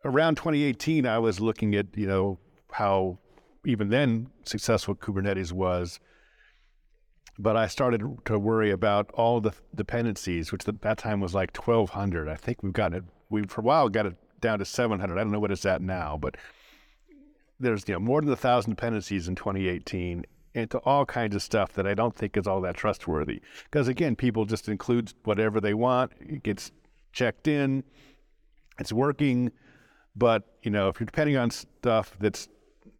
around 0.04 0.36
2018, 0.36 1.06
I 1.06 1.18
was 1.18 1.40
looking 1.40 1.74
at 1.74 1.86
you 1.96 2.06
know 2.06 2.38
how 2.70 3.18
even 3.64 3.88
then 3.88 4.28
successful 4.44 4.94
Kubernetes 4.94 5.52
was, 5.52 6.00
but 7.38 7.56
I 7.56 7.66
started 7.66 8.02
to 8.26 8.38
worry 8.38 8.70
about 8.70 9.10
all 9.12 9.40
the 9.40 9.52
dependencies, 9.74 10.52
which 10.52 10.68
at 10.68 10.82
that 10.82 10.98
time 10.98 11.20
was 11.20 11.34
like 11.34 11.56
1,200. 11.56 12.28
I 12.28 12.36
think 12.36 12.62
we've 12.62 12.72
gotten 12.72 12.98
it. 12.98 13.04
We 13.30 13.44
for 13.44 13.62
a 13.62 13.64
while 13.64 13.88
got 13.88 14.06
it 14.06 14.16
down 14.40 14.58
to 14.58 14.64
700. 14.64 15.14
I 15.14 15.22
don't 15.22 15.32
know 15.32 15.40
what 15.40 15.50
it's 15.50 15.64
at 15.64 15.80
now, 15.80 16.18
but 16.20 16.36
there's 17.58 17.88
you 17.88 17.94
know 17.94 18.00
more 18.00 18.20
than 18.20 18.30
a 18.30 18.36
thousand 18.36 18.72
dependencies 18.72 19.28
in 19.28 19.34
2018 19.34 20.24
into 20.54 20.78
all 20.78 21.06
kinds 21.06 21.34
of 21.34 21.42
stuff 21.42 21.72
that 21.72 21.86
I 21.86 21.94
don't 21.94 22.14
think 22.14 22.36
is 22.36 22.46
all 22.46 22.60
that 22.60 22.76
trustworthy. 22.76 23.40
Because 23.64 23.88
again, 23.88 24.16
people 24.16 24.44
just 24.44 24.68
include 24.68 25.14
whatever 25.24 25.60
they 25.60 25.72
want. 25.72 26.12
It 26.20 26.42
gets 26.42 26.70
checked 27.12 27.48
in. 27.48 27.84
It's 28.78 28.92
working, 28.92 29.52
but 30.14 30.42
you 30.62 30.70
know 30.70 30.88
if 30.88 31.00
you're 31.00 31.06
depending 31.06 31.36
on 31.36 31.50
stuff 31.50 32.14
that's 32.20 32.48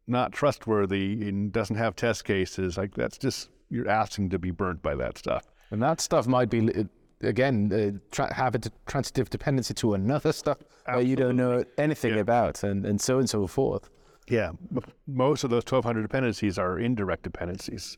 not 0.07 0.33
trustworthy 0.33 1.29
and 1.29 1.53
doesn't 1.53 1.77
have 1.77 1.97
test 1.97 2.25
cases, 2.25 2.79
like 2.79 2.95
that's 2.95 3.19
just 3.19 3.51
you're 3.73 3.89
asking 3.89 4.29
to 4.31 4.39
be 4.39 4.51
burnt 4.51 4.83
by 4.83 4.95
that 4.97 5.19
stuff. 5.19 5.45
And 5.71 5.83
that 5.83 6.01
stuff 6.01 6.27
might 6.27 6.51
be, 6.51 6.87
again, 7.23 7.73
uh, 7.73 7.99
tra- 8.15 8.33
have 8.35 8.55
a 8.55 8.61
transitive 8.87 9.31
dependency 9.31 9.73
to 9.75 9.95
another 9.95 10.33
stuff 10.33 10.59
that 10.87 11.07
you 11.07 11.17
don't 11.17 11.37
know 11.37 11.65
anything 11.79 12.15
Yeah. 12.15 12.21
about, 12.21 12.63
and, 12.63 12.85
and 12.85 13.01
so 13.01 13.15
on 13.15 13.21
and 13.21 13.31
so 13.31 13.47
forth. 13.47 13.89
Yeah, 14.29 14.49
m- 14.77 14.83
most 15.07 15.43
of 15.43 15.51
those 15.51 15.65
1,200 15.65 16.03
dependencies 16.03 16.59
are 16.59 16.79
indirect 16.79 17.23
dependencies, 17.23 17.97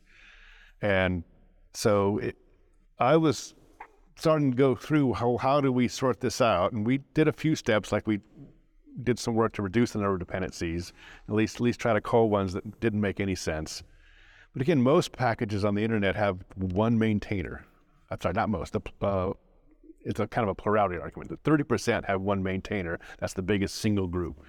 and 0.81 1.23
so 1.73 2.17
it, 2.19 2.35
I 2.99 3.17
was 3.17 3.53
starting 4.15 4.51
to 4.51 4.57
go 4.57 4.75
through 4.75 5.13
how 5.13 5.35
how 5.37 5.59
do 5.61 5.71
we 5.71 5.87
sort 5.89 6.21
this 6.21 6.39
out, 6.41 6.71
and 6.71 6.85
we 6.85 6.99
did 7.13 7.27
a 7.27 7.33
few 7.33 7.55
steps, 7.55 7.91
like 7.91 8.07
we 8.07 8.21
did 9.03 9.19
some 9.19 9.35
work 9.35 9.51
to 9.53 9.61
reduce 9.61 9.91
the 9.91 9.99
number 9.99 10.13
of 10.13 10.19
dependencies, 10.19 10.93
at 11.27 11.35
least 11.35 11.55
at 11.55 11.61
least 11.61 11.79
try 11.81 11.93
to 11.93 11.99
cull 12.01 12.29
ones 12.29 12.53
that 12.53 12.79
didn't 12.79 13.01
make 13.01 13.19
any 13.19 13.35
sense. 13.35 13.83
But 14.55 14.61
again, 14.61 14.81
most 14.81 15.11
packages 15.11 15.65
on 15.65 15.75
the 15.75 15.83
internet 15.83 16.15
have 16.15 16.39
one 16.55 16.97
maintainer. 16.97 17.65
I'm 18.09 18.21
sorry, 18.21 18.33
not 18.35 18.47
most. 18.49 18.73
Uh, 19.01 19.33
it's 20.05 20.21
a 20.21 20.27
kind 20.27 20.43
of 20.43 20.49
a 20.49 20.55
plurality 20.55 20.97
argument. 20.97 21.29
The 21.29 21.51
30% 21.51 22.05
have 22.05 22.21
one 22.21 22.41
maintainer. 22.41 22.97
That's 23.19 23.33
the 23.33 23.41
biggest 23.41 23.75
single 23.75 24.07
group. 24.07 24.39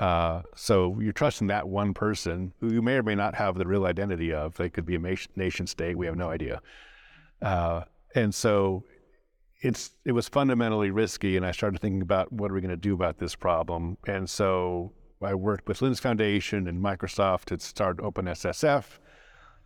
Uh, 0.00 0.40
so 0.54 0.98
you're 1.00 1.12
trusting 1.12 1.48
that 1.48 1.68
one 1.68 1.92
person 1.92 2.54
who 2.60 2.72
you 2.72 2.80
may 2.80 2.94
or 2.94 3.02
may 3.02 3.14
not 3.14 3.34
have 3.34 3.56
the 3.56 3.66
real 3.66 3.84
identity 3.84 4.32
of. 4.32 4.56
They 4.56 4.70
could 4.70 4.86
be 4.86 4.94
a 4.94 5.16
nation 5.36 5.66
state. 5.66 5.98
We 5.98 6.06
have 6.06 6.16
no 6.16 6.30
idea. 6.30 6.62
Uh, 7.42 7.82
and 8.14 8.34
so 8.34 8.84
it's 9.60 9.90
it 10.06 10.12
was 10.12 10.30
fundamentally 10.30 10.90
risky. 10.90 11.36
And 11.36 11.44
I 11.44 11.50
started 11.50 11.80
thinking 11.82 12.00
about 12.00 12.32
what 12.32 12.50
are 12.50 12.54
we 12.54 12.62
going 12.62 12.70
to 12.70 12.76
do 12.76 12.94
about 12.94 13.18
this 13.18 13.34
problem. 13.34 13.98
And 14.06 14.30
so 14.30 14.92
I 15.20 15.34
worked 15.34 15.68
with 15.68 15.80
Linux 15.80 16.00
Foundation 16.00 16.66
and 16.66 16.82
Microsoft 16.82 17.44
to 17.46 17.58
start 17.58 17.98
OpenSSF 17.98 18.98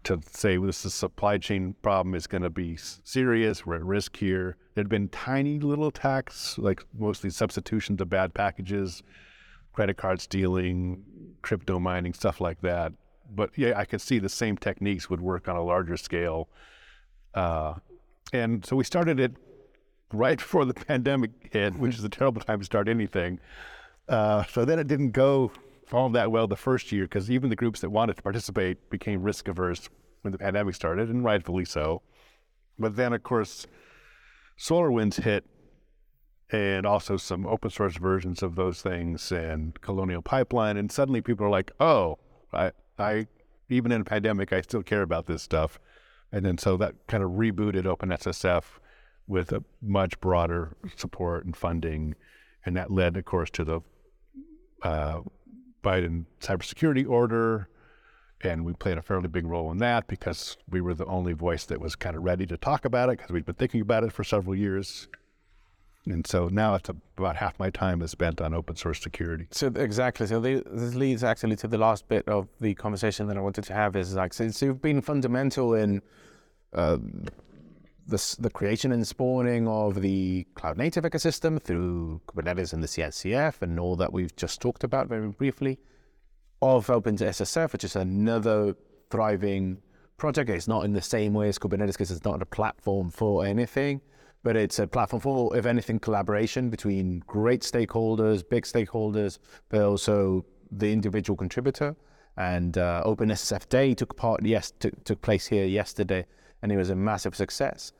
to 0.04 0.20
say 0.30 0.56
this 0.56 0.84
is 0.84 0.94
supply 0.94 1.38
chain 1.38 1.74
problem 1.82 2.14
is 2.14 2.26
going 2.26 2.42
to 2.42 2.50
be 2.50 2.76
serious. 2.76 3.66
We're 3.66 3.76
at 3.76 3.84
risk 3.84 4.16
here. 4.16 4.56
There'd 4.74 4.88
been 4.88 5.08
tiny 5.08 5.58
little 5.58 5.88
attacks, 5.88 6.58
like 6.58 6.82
mostly 6.98 7.30
substitutions 7.30 8.00
of 8.00 8.08
bad 8.08 8.34
packages, 8.34 9.02
credit 9.72 9.96
card 9.96 10.20
stealing, 10.20 11.04
crypto 11.42 11.78
mining, 11.78 12.14
stuff 12.14 12.40
like 12.40 12.60
that. 12.62 12.92
But 13.32 13.50
yeah, 13.56 13.78
I 13.78 13.84
could 13.84 14.00
see 14.00 14.18
the 14.18 14.28
same 14.28 14.56
techniques 14.56 15.10
would 15.10 15.20
work 15.20 15.48
on 15.48 15.56
a 15.56 15.62
larger 15.62 15.96
scale. 15.96 16.48
Uh, 17.34 17.74
and 18.32 18.64
so 18.64 18.76
we 18.76 18.84
started 18.84 19.20
it 19.20 19.32
right 20.12 20.38
before 20.38 20.64
the 20.64 20.74
pandemic 20.74 21.30
hit, 21.52 21.74
which 21.76 21.96
is 21.96 22.04
a 22.04 22.08
terrible 22.08 22.40
time 22.40 22.58
to 22.60 22.64
start 22.64 22.88
anything. 22.88 23.38
Uh, 24.08 24.44
so 24.44 24.64
then 24.64 24.78
it 24.78 24.88
didn't 24.88 25.10
go 25.10 25.52
all 25.94 26.08
that 26.10 26.30
well 26.30 26.46
the 26.46 26.56
first 26.56 26.92
year 26.92 27.04
because 27.04 27.30
even 27.30 27.50
the 27.50 27.56
groups 27.56 27.80
that 27.80 27.90
wanted 27.90 28.16
to 28.16 28.22
participate 28.22 28.90
became 28.90 29.22
risk 29.22 29.48
averse 29.48 29.88
when 30.22 30.32
the 30.32 30.38
pandemic 30.38 30.74
started, 30.74 31.08
and 31.08 31.24
rightfully 31.24 31.64
so. 31.64 32.02
But 32.78 32.96
then, 32.96 33.12
of 33.12 33.22
course, 33.22 33.66
SolarWinds 34.58 35.22
hit, 35.22 35.44
and 36.52 36.84
also 36.84 37.16
some 37.16 37.46
open 37.46 37.70
source 37.70 37.96
versions 37.96 38.42
of 38.42 38.56
those 38.56 38.82
things, 38.82 39.32
and 39.32 39.80
Colonial 39.80 40.22
Pipeline, 40.22 40.76
and 40.76 40.90
suddenly 40.90 41.20
people 41.20 41.46
are 41.46 41.50
like, 41.50 41.70
"Oh, 41.80 42.18
I, 42.52 42.72
I, 42.98 43.26
even 43.68 43.92
in 43.92 44.02
a 44.02 44.04
pandemic, 44.04 44.52
I 44.52 44.60
still 44.60 44.82
care 44.82 45.02
about 45.02 45.26
this 45.26 45.42
stuff." 45.42 45.78
And 46.32 46.44
then 46.44 46.58
so 46.58 46.76
that 46.76 46.94
kind 47.08 47.22
of 47.22 47.30
rebooted 47.30 47.84
OpenSSF 47.84 48.64
with 49.26 49.52
a 49.52 49.64
much 49.80 50.20
broader 50.20 50.76
support 50.96 51.44
and 51.44 51.56
funding, 51.56 52.14
and 52.64 52.76
that 52.76 52.90
led, 52.90 53.16
of 53.16 53.24
course, 53.24 53.50
to 53.50 53.64
the 53.64 53.80
uh, 54.82 55.20
Biden 55.82 56.26
cybersecurity 56.40 57.08
order, 57.08 57.68
and 58.42 58.64
we 58.64 58.72
played 58.72 58.98
a 58.98 59.02
fairly 59.02 59.28
big 59.28 59.46
role 59.46 59.70
in 59.70 59.78
that 59.78 60.06
because 60.06 60.56
we 60.68 60.80
were 60.80 60.94
the 60.94 61.06
only 61.06 61.32
voice 61.32 61.64
that 61.66 61.80
was 61.80 61.94
kind 61.96 62.16
of 62.16 62.22
ready 62.22 62.46
to 62.46 62.56
talk 62.56 62.84
about 62.84 63.08
it 63.08 63.18
because 63.18 63.30
we'd 63.30 63.44
been 63.44 63.54
thinking 63.54 63.80
about 63.80 64.04
it 64.04 64.12
for 64.12 64.24
several 64.24 64.54
years. 64.54 65.08
And 66.06 66.26
so 66.26 66.48
now 66.48 66.74
it's 66.76 66.88
about 66.88 67.36
half 67.36 67.58
my 67.58 67.68
time 67.68 68.00
is 68.00 68.10
spent 68.10 68.40
on 68.40 68.54
open 68.54 68.74
source 68.76 69.00
security. 69.00 69.46
So 69.50 69.66
exactly. 69.66 70.26
So 70.26 70.40
this 70.40 70.94
leads 70.94 71.22
actually 71.22 71.56
to 71.56 71.68
the 71.68 71.76
last 71.76 72.08
bit 72.08 72.26
of 72.26 72.48
the 72.58 72.74
conversation 72.74 73.26
that 73.28 73.36
I 73.36 73.40
wanted 73.40 73.64
to 73.64 73.74
have. 73.74 73.96
Is 73.96 74.14
like 74.14 74.32
since 74.32 74.62
you've 74.62 74.80
been 74.80 75.02
fundamental 75.02 75.74
in 75.74 76.00
uh, 76.72 76.96
the, 78.10 78.36
the 78.38 78.50
creation 78.50 78.92
and 78.92 79.06
spawning 79.06 79.66
of 79.66 80.00
the 80.00 80.46
cloud 80.54 80.76
native 80.76 81.04
ecosystem 81.04 81.60
through 81.60 82.20
Kubernetes 82.26 82.72
and 82.72 82.82
the 82.82 82.86
CNCF 82.86 83.62
and 83.62 83.80
all 83.80 83.96
that 83.96 84.12
we've 84.12 84.34
just 84.36 84.60
talked 84.60 84.84
about 84.84 85.08
very 85.08 85.28
briefly, 85.28 85.78
of 86.60 86.88
OpenSSF, 86.88 87.72
which 87.72 87.84
is 87.84 87.96
another 87.96 88.76
thriving 89.10 89.78
project. 90.18 90.50
It's 90.50 90.68
not 90.68 90.84
in 90.84 90.92
the 90.92 91.00
same 91.00 91.32
way 91.32 91.48
as 91.48 91.58
Kubernetes 91.58 91.92
because 91.92 92.10
it's 92.10 92.24
not 92.24 92.42
a 92.42 92.46
platform 92.46 93.10
for 93.10 93.46
anything, 93.46 94.00
but 94.42 94.56
it's 94.56 94.78
a 94.78 94.86
platform 94.86 95.20
for, 95.20 95.56
if 95.56 95.64
anything, 95.64 95.98
collaboration 95.98 96.68
between 96.68 97.20
great 97.26 97.62
stakeholders, 97.62 98.46
big 98.46 98.64
stakeholders, 98.64 99.38
but 99.68 99.82
also 99.82 100.44
the 100.70 100.92
individual 100.92 101.36
contributor. 101.36 101.96
And 102.36 102.76
uh, 102.78 103.02
OpenSSF 103.06 103.68
Day 103.68 103.94
took 103.94 104.16
part, 104.16 104.44
yes, 104.44 104.72
took, 104.78 105.04
took 105.04 105.20
place 105.22 105.46
here 105.46 105.64
yesterday, 105.64 106.26
and 106.62 106.72
it 106.72 106.76
was 106.76 106.90
a 106.90 106.96
massive 106.96 107.34
success. 107.34 107.92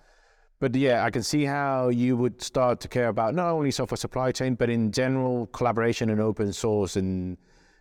But 0.60 0.74
yeah, 0.74 1.04
I 1.04 1.10
can 1.10 1.22
see 1.22 1.44
how 1.44 1.88
you 1.88 2.16
would 2.16 2.42
start 2.42 2.80
to 2.80 2.88
care 2.88 3.08
about 3.08 3.34
not 3.34 3.50
only 3.50 3.70
software 3.70 3.96
supply 3.96 4.30
chain, 4.30 4.54
but 4.54 4.68
in 4.68 4.92
general 4.92 5.46
collaboration 5.48 6.10
and 6.10 6.20
open 6.20 6.52
source 6.52 6.96
in 6.96 7.38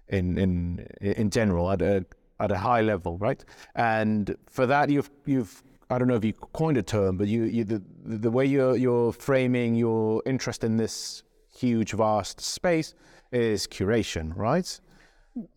in 0.07 0.37
in 0.37 0.87
in 1.01 1.29
general 1.29 1.69
at 1.71 1.81
a 1.81 2.05
at 2.39 2.51
a 2.51 2.57
high 2.57 2.81
level, 2.81 3.17
right? 3.17 3.43
And 3.75 4.35
for 4.49 4.65
that, 4.65 4.89
you've 4.89 5.09
you've 5.25 5.61
I 5.89 5.97
don't 5.97 6.07
know 6.07 6.15
if 6.15 6.23
you 6.23 6.33
coined 6.53 6.77
a 6.77 6.83
term, 6.83 7.17
but 7.17 7.27
you 7.27 7.43
you 7.43 7.65
the 7.65 7.81
the 8.05 8.31
way 8.31 8.45
you're 8.45 8.77
you're 8.77 9.11
framing 9.11 9.75
your 9.75 10.23
interest 10.25 10.63
in 10.63 10.77
this 10.77 11.23
huge 11.53 11.91
vast 11.91 12.39
space 12.39 12.93
is 13.31 13.67
curation, 13.67 14.31
right? 14.37 14.79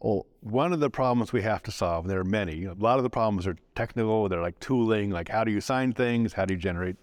Or 0.01 0.27
One 0.41 0.73
of 0.73 0.81
the 0.81 0.91
problems 0.91 1.33
we 1.33 1.43
have 1.43 1.63
to 1.65 1.71
solve, 1.71 2.09
there 2.09 2.21
are 2.21 2.25
many. 2.25 2.65
A 2.65 2.75
lot 2.75 2.99
of 2.99 3.03
the 3.03 3.11
problems 3.11 3.47
are 3.47 3.57
technical. 3.75 4.29
They're 4.29 4.43
like 4.43 4.59
tooling, 4.61 5.11
like 5.11 5.29
how 5.29 5.45
do 5.45 5.51
you 5.51 5.61
sign 5.61 5.93
things? 5.93 6.33
How 6.33 6.45
do 6.45 6.55
you 6.55 6.61
generate 6.61 6.97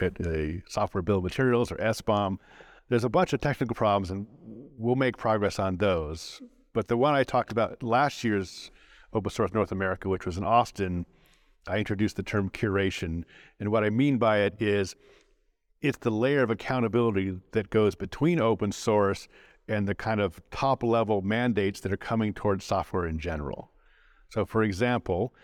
a 0.00 0.62
software 0.68 1.02
bill 1.02 1.18
of 1.18 1.24
materials 1.24 1.72
or 1.72 1.76
SBOM? 1.76 2.38
There's 2.88 3.04
a 3.04 3.08
bunch 3.08 3.32
of 3.32 3.40
technical 3.40 3.74
problems, 3.74 4.10
and 4.10 4.26
we'll 4.78 4.96
make 4.96 5.16
progress 5.16 5.58
on 5.58 5.76
those. 5.76 6.40
But 6.72 6.88
the 6.88 6.96
one 6.96 7.14
I 7.14 7.24
talked 7.24 7.52
about 7.52 7.82
last 7.82 8.22
year's 8.22 8.70
Open 9.12 9.30
Source 9.30 9.52
North 9.54 9.72
America, 9.72 10.08
which 10.08 10.26
was 10.26 10.36
in 10.36 10.44
Austin, 10.44 11.06
I 11.66 11.78
introduced 11.78 12.16
the 12.16 12.22
term 12.22 12.50
curation. 12.50 13.24
And 13.58 13.70
what 13.70 13.82
I 13.82 13.90
mean 13.90 14.18
by 14.18 14.38
it 14.40 14.60
is 14.60 14.94
it's 15.80 15.98
the 15.98 16.10
layer 16.10 16.42
of 16.42 16.50
accountability 16.50 17.40
that 17.52 17.70
goes 17.70 17.94
between 17.94 18.40
open 18.40 18.72
source 18.72 19.28
and 19.68 19.86
the 19.88 19.94
kind 19.94 20.20
of 20.20 20.40
top 20.50 20.82
level 20.82 21.22
mandates 21.22 21.80
that 21.80 21.92
are 21.92 21.96
coming 21.96 22.32
towards 22.32 22.64
software 22.64 23.06
in 23.06 23.18
general. 23.18 23.70
So, 24.28 24.44
for 24.44 24.62
example, 24.62 25.34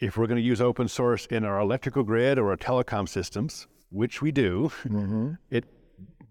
if 0.00 0.16
we're 0.16 0.26
going 0.26 0.40
to 0.40 0.46
use 0.46 0.60
open 0.60 0.88
source 0.88 1.26
in 1.26 1.44
our 1.44 1.58
electrical 1.58 2.02
grid 2.04 2.38
or 2.38 2.50
our 2.50 2.56
telecom 2.56 3.08
systems, 3.08 3.66
which 3.90 4.22
we 4.22 4.30
do, 4.30 4.70
it 5.50 5.64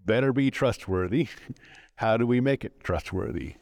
better 0.06 0.32
be 0.32 0.50
trustworthy. 0.52 1.28
How 1.96 2.16
do 2.18 2.26
we 2.28 2.40
make 2.40 2.64
it 2.64 2.80
trustworthy? 2.84 3.56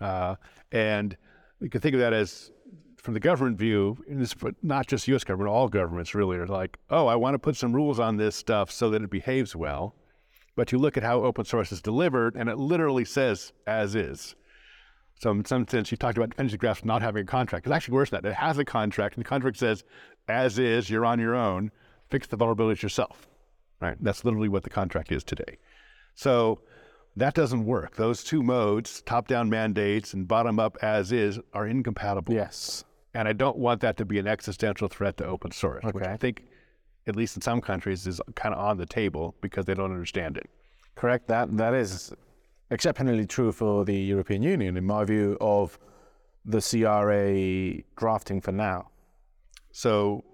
Uh, 0.00 0.36
and 0.72 1.16
we 1.60 1.68
can 1.68 1.80
think 1.80 1.94
of 1.94 2.00
that 2.00 2.12
as, 2.12 2.52
from 2.96 3.14
the 3.14 3.20
government 3.20 3.58
view, 3.58 3.98
and 4.08 4.32
not 4.62 4.86
just 4.86 5.08
U.S. 5.08 5.24
government, 5.24 5.50
all 5.50 5.68
governments 5.68 6.14
really 6.14 6.38
are 6.38 6.46
like, 6.46 6.78
oh, 6.88 7.06
I 7.08 7.16
want 7.16 7.34
to 7.34 7.38
put 7.38 7.56
some 7.56 7.72
rules 7.74 7.98
on 7.98 8.16
this 8.16 8.36
stuff 8.36 8.70
so 8.70 8.90
that 8.90 9.02
it 9.02 9.10
behaves 9.10 9.54
well. 9.56 9.94
But 10.56 10.72
you 10.72 10.78
look 10.78 10.96
at 10.96 11.02
how 11.02 11.22
open 11.22 11.44
source 11.44 11.72
is 11.72 11.80
delivered, 11.80 12.34
and 12.36 12.48
it 12.48 12.58
literally 12.58 13.04
says 13.04 13.52
as 13.66 13.94
is. 13.94 14.34
So 15.20 15.30
in 15.30 15.44
some 15.44 15.66
sense, 15.68 15.90
you 15.90 15.96
talked 15.96 16.16
about 16.16 16.30
dependency 16.30 16.56
graphs 16.58 16.84
not 16.84 17.02
having 17.02 17.22
a 17.22 17.26
contract. 17.26 17.66
It's 17.66 17.74
actually 17.74 17.94
worse 17.94 18.10
than 18.10 18.22
that. 18.22 18.30
It 18.30 18.34
has 18.34 18.58
a 18.58 18.64
contract, 18.64 19.16
and 19.16 19.24
the 19.24 19.28
contract 19.28 19.58
says, 19.58 19.84
as 20.28 20.58
is, 20.58 20.88
you're 20.90 21.04
on 21.04 21.18
your 21.20 21.34
own. 21.34 21.70
Fix 22.10 22.26
the 22.26 22.36
vulnerabilities 22.36 22.82
yourself. 22.82 23.28
Right? 23.80 23.96
That's 24.00 24.24
literally 24.24 24.48
what 24.48 24.62
the 24.62 24.70
contract 24.70 25.12
is 25.12 25.22
today. 25.24 25.58
So 26.14 26.60
that 27.16 27.34
doesn't 27.34 27.64
work. 27.64 27.96
Those 27.96 28.22
two 28.24 28.42
modes, 28.42 29.02
top-down 29.02 29.48
mandates 29.50 30.12
and 30.14 30.26
bottom-up 30.28 30.76
as 30.82 31.12
is, 31.12 31.38
are 31.52 31.66
incompatible. 31.66 32.34
yes, 32.34 32.84
And 33.14 33.26
I 33.26 33.32
don't 33.32 33.56
want 33.56 33.80
that 33.82 33.96
to 33.98 34.04
be 34.04 34.18
an 34.18 34.26
existential 34.26 34.88
threat 34.88 35.16
to 35.18 35.26
open 35.26 35.50
source, 35.50 35.82
which 35.84 35.96
Okay. 35.96 36.10
I 36.10 36.16
think, 36.16 36.44
at 37.10 37.16
least 37.16 37.36
in 37.36 37.42
some 37.42 37.60
countries, 37.60 38.06
is 38.06 38.20
kind 38.34 38.54
of 38.54 38.60
on 38.64 38.78
the 38.78 38.86
table 38.86 39.34
because 39.42 39.66
they 39.66 39.74
don't 39.74 39.92
understand 39.92 40.38
it. 40.38 40.48
correct. 40.94 41.28
That 41.28 41.56
that 41.58 41.74
is 41.74 42.12
exceptionally 42.70 43.26
true 43.26 43.52
for 43.52 43.84
the 43.84 43.96
European 43.96 44.42
Union, 44.42 44.76
in 44.76 44.86
my 44.86 45.04
view, 45.04 45.36
of 45.40 45.78
the 46.44 46.60
CRA 46.60 47.82
drafting 47.96 48.40
for 48.40 48.52
now. 48.52 48.88
So, 49.72 50.24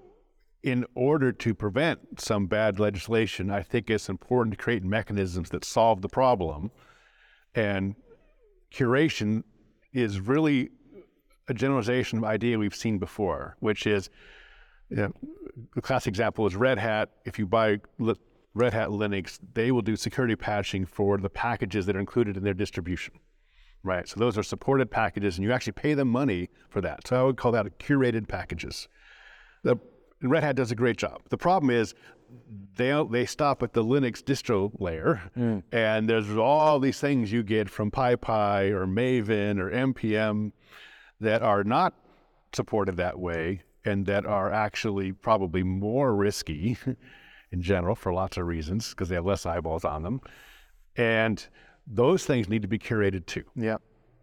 in 0.62 0.84
order 0.94 1.32
to 1.32 1.54
prevent 1.54 2.20
some 2.20 2.46
bad 2.46 2.78
legislation, 2.78 3.50
I 3.50 3.62
think 3.62 3.90
it's 3.90 4.08
important 4.08 4.56
to 4.56 4.62
create 4.62 4.84
mechanisms 4.84 5.50
that 5.50 5.64
solve 5.64 6.02
the 6.02 6.08
problem. 6.08 6.70
And 7.54 7.94
curation 8.72 9.44
is 9.92 10.20
really 10.20 10.70
a 11.48 11.54
generalization 11.54 12.18
of 12.18 12.24
idea 12.24 12.58
we've 12.58 12.74
seen 12.74 12.98
before, 12.98 13.56
which 13.60 13.86
is 13.86 14.10
know, 14.90 15.12
the 15.74 15.82
classic 15.82 16.08
example 16.10 16.46
is 16.46 16.54
Red 16.54 16.78
Hat. 16.78 17.10
If 17.24 17.38
you 17.38 17.46
buy 17.46 17.80
Red 18.54 18.72
Hat 18.72 18.88
Linux, 18.88 19.38
they 19.54 19.72
will 19.72 19.82
do 19.82 19.96
security 19.96 20.36
patching 20.36 20.86
for 20.86 21.18
the 21.18 21.30
packages 21.30 21.86
that 21.86 21.96
are 21.96 22.00
included 22.00 22.36
in 22.36 22.44
their 22.44 22.54
distribution. 22.54 23.14
Right. 23.82 24.08
So 24.08 24.18
those 24.18 24.36
are 24.36 24.42
supported 24.42 24.90
packages, 24.90 25.36
and 25.36 25.44
you 25.44 25.52
actually 25.52 25.74
pay 25.74 25.94
them 25.94 26.08
money 26.08 26.48
for 26.68 26.80
that. 26.80 27.06
So 27.06 27.20
I 27.20 27.22
would 27.22 27.36
call 27.36 27.52
that 27.52 27.78
curated 27.78 28.26
packages. 28.28 28.88
The 29.62 29.76
Red 30.22 30.42
Hat 30.42 30.56
does 30.56 30.70
a 30.70 30.74
great 30.74 30.96
job. 30.96 31.22
The 31.30 31.36
problem 31.36 31.70
is 31.70 31.94
they 32.76 33.04
they 33.10 33.26
stop 33.26 33.62
at 33.62 33.72
the 33.72 33.84
Linux 33.84 34.22
distro 34.22 34.72
layer, 34.80 35.30
mm. 35.36 35.62
and 35.72 36.08
there's 36.08 36.36
all 36.36 36.80
these 36.80 37.00
things 37.00 37.30
you 37.30 37.42
get 37.42 37.68
from 37.70 37.90
PyPI 37.90 38.70
or 38.70 38.86
Maven 38.86 39.58
or 39.58 39.70
npm 39.70 40.52
that 41.20 41.42
are 41.42 41.64
not 41.64 41.94
supported 42.52 42.96
that 42.96 43.18
way, 43.18 43.62
and 43.86 44.04
that 44.06 44.26
are 44.26 44.52
actually 44.52 45.12
probably 45.12 45.62
more 45.62 46.14
risky 46.14 46.76
in 47.52 47.62
general 47.62 47.94
for 47.94 48.12
lots 48.12 48.36
of 48.36 48.46
reasons 48.46 48.90
because 48.90 49.08
they 49.08 49.14
have 49.14 49.24
less 49.24 49.46
eyeballs 49.46 49.84
on 49.84 50.02
them, 50.02 50.20
and 50.96 51.46
those 51.86 52.26
things 52.26 52.48
need 52.48 52.62
to 52.62 52.68
be 52.68 52.78
curated 52.78 53.24
too. 53.26 53.44
Yeah. 53.54 53.76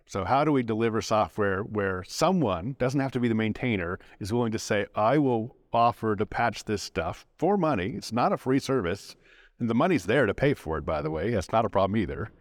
So 0.05 0.25
how 0.25 0.43
do 0.43 0.51
we 0.51 0.63
deliver 0.63 1.01
software 1.01 1.61
where 1.61 2.03
someone 2.05 2.75
doesn't 2.77 2.99
have 2.99 3.13
to 3.13 3.19
be 3.19 3.29
the 3.29 3.35
maintainer 3.35 3.99
is 4.19 4.33
willing 4.33 4.51
to 4.51 4.59
say, 4.59 4.85
I 4.95 5.17
will 5.17 5.55
offer 5.71 6.15
to 6.15 6.25
patch 6.25 6.65
this 6.65 6.83
stuff 6.83 7.25
for 7.37 7.57
money. 7.57 7.93
It's 7.95 8.11
not 8.11 8.33
a 8.33 8.37
free 8.37 8.59
service. 8.59 9.15
And 9.59 9.69
the 9.69 9.75
money's 9.75 10.05
there 10.05 10.25
to 10.25 10.33
pay 10.33 10.53
for 10.53 10.77
it, 10.77 10.85
by 10.85 11.01
the 11.01 11.09
way. 11.09 11.31
That's 11.31 11.51
not 11.51 11.65
a 11.65 11.69
problem 11.69 11.97
either. 11.97 12.31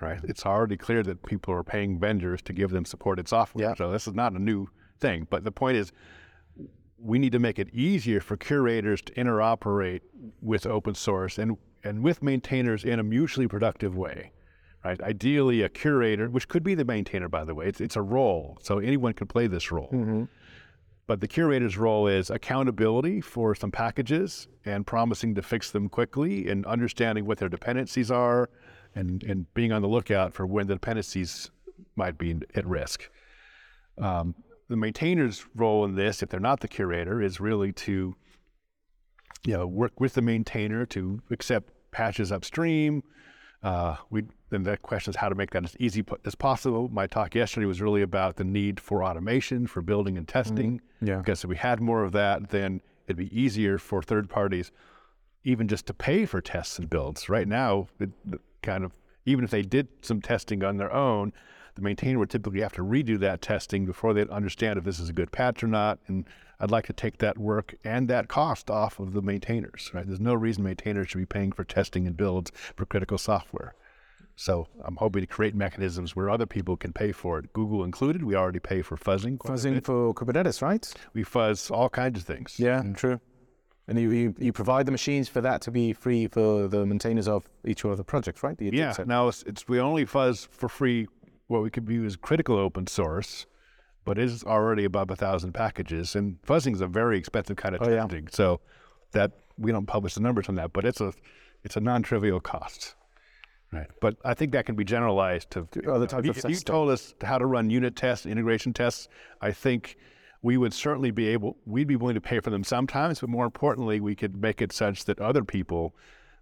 Right? 0.00 0.20
It's 0.24 0.44
already 0.44 0.76
clear 0.76 1.02
that 1.04 1.24
people 1.24 1.54
are 1.54 1.64
paying 1.64 1.98
vendors 1.98 2.42
to 2.42 2.52
give 2.52 2.70
them 2.70 2.84
supported 2.84 3.28
software. 3.28 3.68
Yeah. 3.68 3.74
So 3.74 3.90
this 3.90 4.06
is 4.06 4.14
not 4.14 4.32
a 4.32 4.38
new 4.38 4.68
thing. 5.00 5.26
But 5.30 5.44
the 5.44 5.52
point 5.52 5.76
is 5.76 5.92
we 6.98 7.18
need 7.18 7.32
to 7.32 7.38
make 7.38 7.58
it 7.58 7.68
easier 7.74 8.20
for 8.20 8.36
curators 8.36 9.02
to 9.02 9.12
interoperate 9.14 10.00
with 10.40 10.66
open 10.66 10.94
source 10.94 11.38
and, 11.38 11.56
and 11.84 12.02
with 12.02 12.22
maintainers 12.22 12.84
in 12.84 12.98
a 12.98 13.02
mutually 13.02 13.48
productive 13.48 13.96
way 13.96 14.32
right? 14.86 15.02
Ideally, 15.02 15.62
a 15.62 15.68
curator, 15.68 16.28
which 16.30 16.48
could 16.48 16.62
be 16.62 16.74
the 16.74 16.84
maintainer, 16.84 17.28
by 17.28 17.44
the 17.44 17.54
way, 17.54 17.66
it's, 17.66 17.80
it's 17.80 17.96
a 17.96 18.02
role, 18.02 18.56
so 18.62 18.78
anyone 18.78 19.14
can 19.14 19.26
play 19.26 19.48
this 19.48 19.72
role. 19.72 19.88
But 21.08 21.20
the 21.20 21.28
curator's 21.28 21.76
role 21.76 22.06
is 22.06 22.30
accountability 22.30 23.20
for 23.20 23.54
some 23.54 23.70
packages 23.70 24.48
and 24.64 24.86
promising 24.86 25.34
to 25.36 25.42
fix 25.42 25.70
them 25.70 25.88
quickly 25.88 26.48
and 26.48 26.64
understanding 26.66 27.26
what 27.26 27.38
their 27.38 27.48
dependencies 27.48 28.10
are 28.10 28.48
and, 28.94 29.22
and 29.24 29.52
being 29.54 29.72
on 29.72 29.82
the 29.82 29.88
lookout 29.88 30.34
for 30.34 30.46
when 30.46 30.66
the 30.66 30.74
dependencies 30.74 31.50
might 31.96 32.18
be 32.18 32.36
at 32.54 32.66
risk. 32.66 33.10
Um, 33.98 34.34
the 34.68 34.76
maintainer's 34.76 35.46
role 35.54 35.84
in 35.84 35.94
this, 35.94 36.22
if 36.22 36.28
they're 36.28 36.40
not 36.40 36.60
the 36.60 36.68
curator, 36.68 37.22
is 37.22 37.40
really 37.40 37.72
to 37.72 38.16
you 39.44 39.52
know, 39.52 39.66
work 39.66 40.00
with 40.00 40.14
the 40.14 40.22
maintainer 40.22 40.84
to 40.86 41.22
accept 41.30 41.72
patches 41.92 42.32
upstream. 42.32 43.02
Uh, 43.62 43.96
we 44.10 44.24
then 44.50 44.62
the 44.62 44.76
question 44.76 45.10
is 45.10 45.16
how 45.16 45.28
to 45.28 45.34
make 45.34 45.50
that 45.50 45.64
as 45.64 45.76
easy 45.80 46.02
po- 46.02 46.18
as 46.24 46.34
possible. 46.34 46.88
My 46.88 47.06
talk 47.06 47.34
yesterday 47.34 47.66
was 47.66 47.80
really 47.80 48.02
about 48.02 48.36
the 48.36 48.44
need 48.44 48.78
for 48.78 49.02
automation 49.02 49.66
for 49.66 49.82
building 49.82 50.16
and 50.16 50.28
testing. 50.28 50.80
Yeah. 51.00 51.18
Because 51.18 51.42
if 51.42 51.50
we 51.50 51.56
had 51.56 51.80
more 51.80 52.04
of 52.04 52.12
that, 52.12 52.50
then 52.50 52.80
it'd 53.06 53.16
be 53.16 53.36
easier 53.38 53.78
for 53.78 54.02
third 54.02 54.28
parties, 54.28 54.70
even 55.44 55.68
just 55.68 55.86
to 55.86 55.94
pay 55.94 56.26
for 56.26 56.40
tests 56.40 56.78
and 56.78 56.88
builds. 56.88 57.28
Right 57.28 57.48
now, 57.48 57.88
it, 57.98 58.10
it 58.30 58.40
kind 58.62 58.84
of 58.84 58.92
even 59.24 59.44
if 59.44 59.50
they 59.50 59.62
did 59.62 59.88
some 60.02 60.20
testing 60.20 60.62
on 60.62 60.76
their 60.76 60.92
own, 60.92 61.32
the 61.76 61.82
maintainer 61.82 62.18
would 62.18 62.30
typically 62.30 62.60
have 62.60 62.72
to 62.72 62.82
redo 62.82 63.18
that 63.20 63.40
testing 63.40 63.86
before 63.86 64.12
they'd 64.12 64.28
understand 64.30 64.78
if 64.78 64.84
this 64.84 64.98
is 64.98 65.08
a 65.08 65.12
good 65.12 65.30
patch 65.30 65.62
or 65.62 65.68
not. 65.68 65.98
And 66.08 66.24
I'd 66.58 66.70
like 66.70 66.86
to 66.86 66.92
take 66.92 67.18
that 67.18 67.38
work 67.38 67.74
and 67.84 68.08
that 68.08 68.28
cost 68.28 68.70
off 68.70 68.98
of 68.98 69.12
the 69.12 69.22
maintainers. 69.22 69.90
Right? 69.94 70.06
There's 70.06 70.20
no 70.20 70.34
reason 70.34 70.64
maintainers 70.64 71.08
should 71.08 71.18
be 71.18 71.26
paying 71.26 71.52
for 71.52 71.64
testing 71.64 72.06
and 72.06 72.16
builds 72.16 72.50
for 72.74 72.84
critical 72.86 73.18
software. 73.18 73.74
So 74.36 74.68
I'm 74.84 74.96
hoping 74.96 75.22
to 75.22 75.26
create 75.26 75.54
mechanisms 75.54 76.14
where 76.14 76.28
other 76.28 76.46
people 76.46 76.76
can 76.76 76.92
pay 76.92 77.12
for 77.12 77.38
it. 77.38 77.52
Google 77.54 77.84
included. 77.84 78.22
We 78.22 78.36
already 78.36 78.58
pay 78.58 78.82
for 78.82 78.96
fuzzing. 78.96 79.38
Fuzzing 79.38 79.82
for 79.82 80.12
Kubernetes, 80.12 80.60
right? 80.60 80.92
We 81.14 81.24
fuzz 81.24 81.70
all 81.70 81.88
kinds 81.88 82.20
of 82.20 82.26
things. 82.26 82.56
Yeah, 82.58 82.82
mm. 82.82 82.94
true. 82.94 83.18
And 83.88 83.98
you, 83.98 84.10
you, 84.10 84.34
you 84.38 84.52
provide 84.52 84.84
the 84.84 84.92
machines 84.92 85.28
for 85.28 85.40
that 85.40 85.62
to 85.62 85.70
be 85.70 85.92
free 85.92 86.26
for 86.26 86.66
the 86.66 86.84
maintainers 86.84 87.28
of 87.28 87.48
each 87.64 87.84
one 87.84 87.92
of 87.92 87.98
the 87.98 88.04
projects, 88.04 88.42
right? 88.42 88.56
Did 88.56 88.74
Yeah. 88.74 88.94
Now 89.06 89.28
it's, 89.28 89.42
it's 89.44 89.68
we 89.68 89.78
only 89.78 90.04
fuzz 90.04 90.48
for 90.50 90.68
free 90.68 91.06
what 91.46 91.62
we 91.62 91.70
could 91.70 91.86
view 91.86 92.04
as 92.04 92.16
critical 92.16 92.56
open 92.58 92.86
source, 92.86 93.46
but 94.04 94.18
is 94.18 94.44
already 94.44 94.84
above 94.84 95.10
a 95.10 95.16
thousand 95.16 95.52
packages, 95.52 96.14
and 96.16 96.40
fuzzing 96.42 96.74
is 96.74 96.80
a 96.80 96.86
very 96.86 97.18
expensive 97.18 97.56
kind 97.56 97.74
of 97.74 97.82
Oh, 97.82 97.88
yeah. 97.88 98.02
testing. 98.02 98.28
So 98.30 98.60
that 99.12 99.32
we 99.58 99.72
don't 99.72 99.86
publish 99.86 100.14
the 100.14 100.20
numbers 100.20 100.48
on 100.48 100.54
that, 100.56 100.72
but 100.72 100.84
it's 100.84 101.00
a 101.00 101.12
it's 101.64 101.76
a 101.76 101.80
non-trivial 101.80 102.40
cost. 102.40 102.94
Right. 103.72 103.88
But 104.00 104.16
I 104.24 104.34
think 104.34 104.52
that 104.52 104.64
can 104.66 104.76
be 104.76 104.84
generalized 104.84 105.50
to 105.50 105.66
other 105.90 106.06
types 106.06 106.28
if 106.28 106.36
of 106.36 106.44
you, 106.44 106.50
if 106.50 106.50
you 106.50 106.56
told 106.64 106.90
us 106.90 107.14
how 107.22 107.38
to 107.38 107.46
run 107.46 107.68
unit 107.68 107.96
tests, 107.96 108.24
integration 108.24 108.72
tests, 108.72 109.08
I 109.40 109.50
think 109.50 109.96
we 110.42 110.56
would 110.56 110.72
certainly 110.72 111.10
be 111.10 111.26
able, 111.28 111.56
we'd 111.66 111.88
be 111.88 111.96
willing 111.96 112.14
to 112.14 112.20
pay 112.20 112.38
for 112.38 112.50
them 112.50 112.62
sometimes, 112.62 113.18
but 113.18 113.28
more 113.28 113.44
importantly, 113.44 113.98
we 113.98 114.14
could 114.14 114.40
make 114.40 114.62
it 114.62 114.72
such 114.72 115.06
that 115.06 115.18
other 115.18 115.42
people 115.42 115.96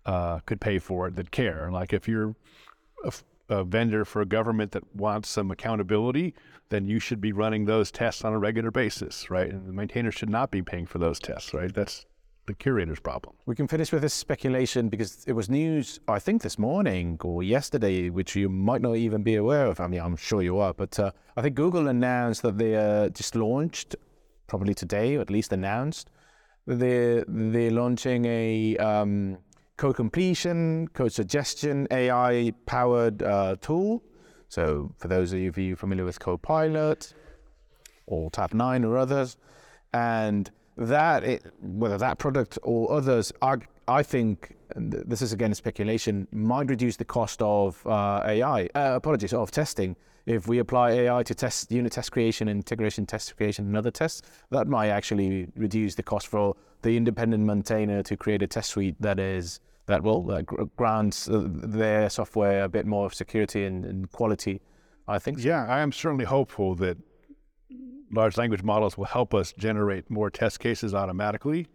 uh, 0.05 0.41
could 0.41 0.61
pay 0.61 0.79
for 0.79 1.07
it 1.09 1.17
that 1.17 1.31
care. 1.31 1.71
Like 1.73 1.95
if 1.95 2.07
you're 2.07 2.35
a, 3.49 3.65
vendor 3.65 4.05
for 4.05 4.23
a 4.23 4.27
government 4.27 4.73
that 4.73 4.95
wants 4.95 5.29
some 5.29 5.51
accountability, 5.51 6.35
then 6.69 6.87
you 6.87 6.99
should 6.99 7.21
be 7.21 7.33
running 7.33 7.65
those 7.65 7.91
tests 7.91 8.25
on 8.25 8.33
a 8.33 8.39
regular 8.39 8.71
basis, 8.71 9.31
right? 9.31 9.51
And 9.51 9.67
the 9.67 9.73
maintainer 9.73 10.11
should 10.11 10.31
not 10.31 10.51
be 10.51 10.63
paying 10.63 10.87
for 10.87 10.99
those 10.99 11.19
tests, 11.19 11.53
right? 11.55 11.73
That's 11.73 12.07
the 12.47 12.55
curator's 12.55 13.01
problem. 13.01 13.37
We 13.47 13.55
can 13.55 13.69
finish 13.69 13.93
with 13.93 14.03
this 14.03 14.15
speculation 14.15 14.89
because 14.89 15.25
it 15.27 15.33
was 15.33 15.49
news, 15.49 16.01
I 16.09 16.19
think, 16.19 16.43
this 16.43 16.59
morning 16.59 17.19
or 17.23 17.43
yesterday, 17.43 18.11
which 18.11 18.37
you 18.37 18.49
might 18.49 18.83
not 18.83 18.97
even 18.97 19.23
be 19.23 19.35
aware 19.37 19.67
of. 19.67 19.81
I 19.81 19.87
mean, 19.87 20.01
I'm 20.01 20.17
sure 20.17 20.43
you 20.43 20.59
are, 20.59 20.75
but 20.75 20.99
uh, 20.99 21.13
I 21.37 21.43
think 21.43 21.55
Google 21.55 21.89
announced 21.89 22.43
that 22.43 22.59
they 22.59 22.77
uh, 22.77 23.09
just 23.11 23.35
launched, 23.35 23.97
probably 24.47 24.75
today, 24.75 25.17
or 25.17 25.21
at 25.21 25.31
least 25.31 25.53
announced, 25.53 26.11
they're, 26.67 27.25
they're 27.27 27.71
launching 27.71 28.25
a 28.27 28.77
um, 28.79 29.39
code 29.77 29.97
completion, 29.97 30.89
code 30.89 31.13
suggestion, 31.13 31.87
AI 31.91 32.53
powered 32.67 33.23
uh, 33.23 33.57
tool. 33.61 34.03
So, 34.49 34.95
for 34.99 35.09
those 35.09 35.33
of 35.33 35.59
you 35.59 35.75
familiar 35.75 36.05
with 36.05 36.21
Copilot, 36.21 37.13
or 38.07 38.31
Tabnine 38.31 38.85
or 38.85 38.97
others. 38.97 39.37
And 39.93 40.51
that, 40.77 41.25
it, 41.25 41.45
whether 41.61 41.99
that 41.99 42.19
product 42.19 42.59
or 42.63 42.93
others, 42.93 43.33
are, 43.43 43.61
I 43.87 44.03
think, 44.03 44.57
this 44.77 45.23
is 45.23 45.33
again 45.33 45.55
speculation, 45.55 46.27
might 46.33 46.69
reduce 46.69 46.97
the 46.97 47.05
cost 47.05 47.41
of 47.43 47.87
uh, 47.87 48.23
AI, 48.25 48.65
uh, 48.75 48.95
apologies, 48.97 49.33
of 49.33 49.51
testing. 49.51 49.97
If 50.27 50.49
we 50.49 50.59
apply 50.59 50.93
AI 50.93 51.23
to 51.23 51.35
test 51.35 51.71
unit 51.71 51.93
test 51.93 52.11
creation, 52.13 52.49
integration 52.49 53.05
test 53.05 53.37
creation, 53.37 53.67
and 53.67 53.77
other 53.77 53.91
tests, 53.91 54.23
that 54.51 54.67
might 54.67 54.89
actually 54.89 55.49
reduce 55.55 55.95
the 55.95 56.03
cost 56.03 56.27
for 56.27 56.57
the 56.83 56.97
independent 56.97 57.45
maintainer 57.45 58.03
to 58.03 58.17
create 58.17 58.43
a 58.43 58.47
test 58.47 58.71
suite 58.71 58.97
that 59.01 59.19
is 59.19 59.61
that 59.87 60.03
will 60.03 60.31
uh, 60.31 60.41
gr- 60.43 60.63
grants 60.77 61.29
uh, 61.29 61.43
their 61.47 62.09
software 62.09 62.65
a 62.65 62.69
bit 62.69 62.87
more 62.87 63.11
security 63.11 63.65
and, 63.65 63.85
and 63.85 64.11
quality. 64.13 64.61
I 65.07 65.19
think. 65.19 65.41
So. 65.41 65.49
Yeah, 65.49 65.67
I 65.67 65.81
am 65.81 65.93
certainly 65.93 66.25
hopeful 66.25 66.75
that 66.77 66.97
large 68.11 68.39
language 68.39 68.63
models 68.63 68.97
will 68.97 69.05
help 69.05 69.35
us 69.35 69.53
generate 69.59 70.11
more 70.11 70.31
test 70.31 70.61
cases 70.61 70.95
automatically. 70.95 71.67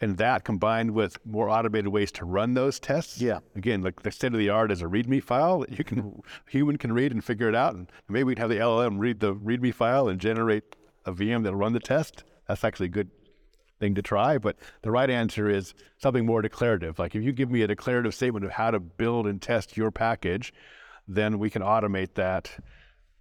And 0.00 0.16
that 0.16 0.44
combined 0.44 0.92
with 0.92 1.18
more 1.26 1.50
automated 1.50 1.88
ways 1.88 2.10
to 2.12 2.24
run 2.24 2.54
those 2.54 2.80
tests. 2.80 3.20
Yeah. 3.20 3.40
Again, 3.54 3.82
like 3.82 4.02
the 4.02 4.10
state 4.10 4.32
of 4.32 4.38
the 4.38 4.48
art 4.48 4.72
is 4.72 4.80
a 4.80 4.86
README 4.86 5.22
file 5.22 5.60
that 5.60 5.78
you 5.78 5.84
can 5.84 6.22
human 6.48 6.78
can 6.78 6.92
read 6.92 7.12
and 7.12 7.22
figure 7.22 7.48
it 7.48 7.54
out. 7.54 7.74
And 7.74 7.90
maybe 8.08 8.24
we'd 8.24 8.38
have 8.38 8.48
the 8.48 8.56
LLM 8.56 8.98
read 8.98 9.20
the 9.20 9.34
README 9.34 9.74
file 9.74 10.08
and 10.08 10.18
generate 10.18 10.76
a 11.04 11.12
VM 11.12 11.42
that'll 11.42 11.58
run 11.58 11.74
the 11.74 11.80
test. 11.80 12.24
That's 12.48 12.64
actually 12.64 12.86
a 12.86 12.90
good 12.90 13.10
thing 13.78 13.94
to 13.94 14.02
try. 14.02 14.38
But 14.38 14.56
the 14.82 14.90
right 14.90 15.10
answer 15.10 15.50
is 15.50 15.74
something 15.98 16.24
more 16.24 16.40
declarative. 16.40 16.98
Like 16.98 17.14
if 17.14 17.22
you 17.22 17.32
give 17.32 17.50
me 17.50 17.62
a 17.62 17.66
declarative 17.66 18.14
statement 18.14 18.44
of 18.44 18.52
how 18.52 18.70
to 18.70 18.80
build 18.80 19.26
and 19.26 19.40
test 19.40 19.76
your 19.76 19.90
package, 19.90 20.52
then 21.06 21.38
we 21.38 21.50
can 21.50 21.62
automate 21.62 22.14
that. 22.14 22.50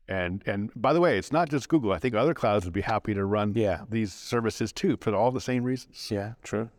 And 0.10 0.43
and 0.47 0.72
by 0.76 0.91
the 0.93 0.99
way, 0.99 1.18
it's 1.20 1.32
not 1.32 1.49
just 1.49 1.70
Google. 1.70 1.91
I 1.93 1.99
think 1.99 2.16
other 2.16 2.34
clouds 2.34 2.66
would 2.66 2.74
be 2.74 2.82
happy 2.82 3.14
to 3.14 3.24
run 3.24 3.53
Yeah. 3.55 3.82
these 3.89 4.12
services 4.12 4.74
too 4.74 4.97
for 4.99 5.14
all 5.16 5.32
the 5.32 5.41
same 5.41 5.64
reasons. 5.64 6.10
Yeah, 6.12 6.34
true. 6.43 6.70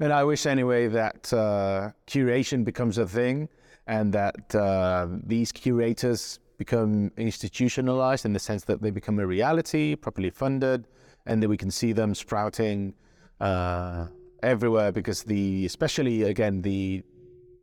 And 0.00 0.12
I 0.12 0.24
wish 0.24 0.46
anyway 0.46 0.88
that 0.88 1.32
uh, 1.32 1.92
curation 2.08 2.64
becomes 2.64 2.98
a 2.98 3.06
thing 3.06 3.48
and 3.86 4.12
that 4.12 4.54
uh, 4.54 5.06
these 5.34 5.52
curators 5.52 6.40
become 6.58 7.12
institutionalized 7.16 8.24
in 8.24 8.32
the 8.32 8.38
sense 8.38 8.64
that 8.64 8.82
they 8.82 8.90
become 8.90 9.18
a 9.20 9.26
reality, 9.26 9.94
properly 9.96 10.30
funded, 10.30 10.86
and 11.26 11.40
that 11.42 11.48
we 11.48 11.56
can 11.56 11.70
see 11.70 11.92
them 11.92 12.14
sprouting 12.14 12.94
uh, 13.40 14.06
everywhere 14.42 14.90
because 14.92 15.22
the, 15.24 15.64
especially 15.66 16.22
again, 16.24 16.62
the 16.62 17.02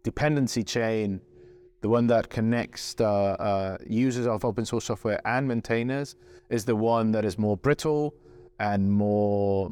dependency 0.04 0.64
chain, 0.64 1.20
the 1.82 1.90
one 1.90 2.08
that 2.08 2.30
connects 2.30 2.96
uh, 3.00 3.06
uh, 3.06 3.78
users 3.88 4.28
of 4.28 4.44
open 4.44 4.66
source 4.66 4.86
software 4.86 5.22
and 5.26 5.48
maintainers, 5.48 6.16
is 6.50 6.66
the 6.66 6.76
one 6.76 7.12
that 7.12 7.26
is 7.26 7.38
more 7.38 7.58
brittle 7.58 8.14
and 8.60 8.92
more 8.92 9.72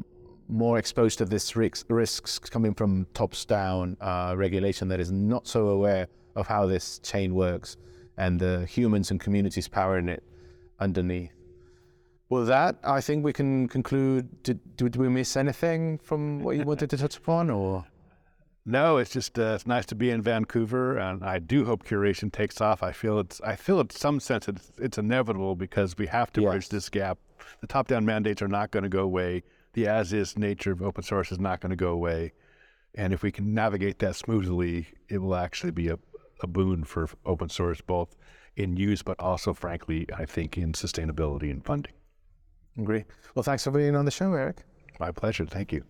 more 0.50 0.78
exposed 0.78 1.18
to 1.18 1.26
this 1.26 1.56
risks, 1.56 1.84
risks 1.90 2.38
coming 2.38 2.72
from 2.72 3.06
tops 3.12 3.44
down 3.44 3.96
uh, 4.00 4.34
regulation 4.34 4.88
that 4.88 4.98
is 4.98 5.12
not 5.12 5.46
so 5.46 5.68
aware 5.68 6.08
of 6.36 6.46
how 6.46 6.64
this 6.64 6.98
chain 7.00 7.34
works 7.34 7.76
and 8.16 8.40
the 8.40 8.64
humans 8.64 9.10
and 9.10 9.20
communities 9.20 9.68
powering 9.68 10.08
it 10.08 10.22
underneath. 10.80 11.32
Well, 12.30 12.44
that 12.46 12.78
I 12.84 13.00
think 13.00 13.24
we 13.24 13.32
can 13.32 13.68
conclude. 13.68 14.42
Did, 14.42 14.76
did 14.76 14.96
we 14.96 15.08
miss 15.08 15.36
anything 15.36 15.98
from 15.98 16.42
what 16.42 16.56
you 16.56 16.62
wanted 16.62 16.90
to 16.90 16.96
touch 16.96 17.16
upon, 17.16 17.50
or? 17.50 17.86
No, 18.70 18.98
it's 18.98 19.10
just 19.10 19.38
uh, 19.38 19.54
it's 19.54 19.66
nice 19.66 19.86
to 19.86 19.94
be 19.94 20.10
in 20.10 20.20
Vancouver, 20.20 20.98
and 20.98 21.24
I 21.24 21.38
do 21.38 21.64
hope 21.64 21.84
curation 21.84 22.30
takes 22.30 22.60
off. 22.60 22.82
I 22.82 22.92
feel 22.92 23.18
it's 23.18 23.40
I 23.40 23.56
feel 23.56 23.80
in 23.80 23.88
some 23.88 24.20
sense 24.20 24.46
it's, 24.46 24.70
it's 24.76 24.98
inevitable 24.98 25.56
because 25.56 25.96
we 25.96 26.06
have 26.08 26.30
to 26.34 26.42
Yes. 26.42 26.50
bridge 26.50 26.68
this 26.68 26.90
gap. 26.90 27.18
The 27.62 27.66
top-down 27.66 28.04
mandates 28.04 28.42
are 28.42 28.48
not 28.48 28.70
going 28.70 28.82
to 28.82 28.90
go 28.90 29.00
away. 29.04 29.42
The 29.72 29.86
as-is 29.86 30.36
nature 30.36 30.70
of 30.70 30.82
open 30.82 31.02
source 31.02 31.32
is 31.32 31.38
not 31.38 31.60
going 31.60 31.70
to 31.70 31.76
go 31.76 31.92
away, 31.92 32.34
and 32.94 33.14
if 33.14 33.22
we 33.22 33.32
can 33.32 33.54
navigate 33.54 34.00
that 34.00 34.16
smoothly, 34.16 34.88
it 35.08 35.18
will 35.22 35.34
actually 35.34 35.72
be 35.72 35.88
a, 35.88 35.98
a 36.42 36.46
boon 36.46 36.84
for 36.84 37.08
open 37.24 37.48
source, 37.48 37.80
both 37.80 38.16
in 38.54 38.76
use 38.76 39.02
but 39.02 39.18
also, 39.18 39.54
frankly, 39.54 40.06
I 40.14 40.26
think 40.26 40.58
in 40.58 40.72
sustainability 40.72 41.50
and 41.50 41.64
funding. 41.64 41.94
Agree. 42.76 43.06
Well, 43.34 43.42
thanks 43.42 43.64
for 43.64 43.70
being 43.70 43.96
on 43.96 44.04
the 44.04 44.10
show, 44.10 44.34
Eric. 44.34 44.64
My 45.00 45.10
pleasure. 45.10 45.46
Thank 45.46 45.72
you. 45.72 45.84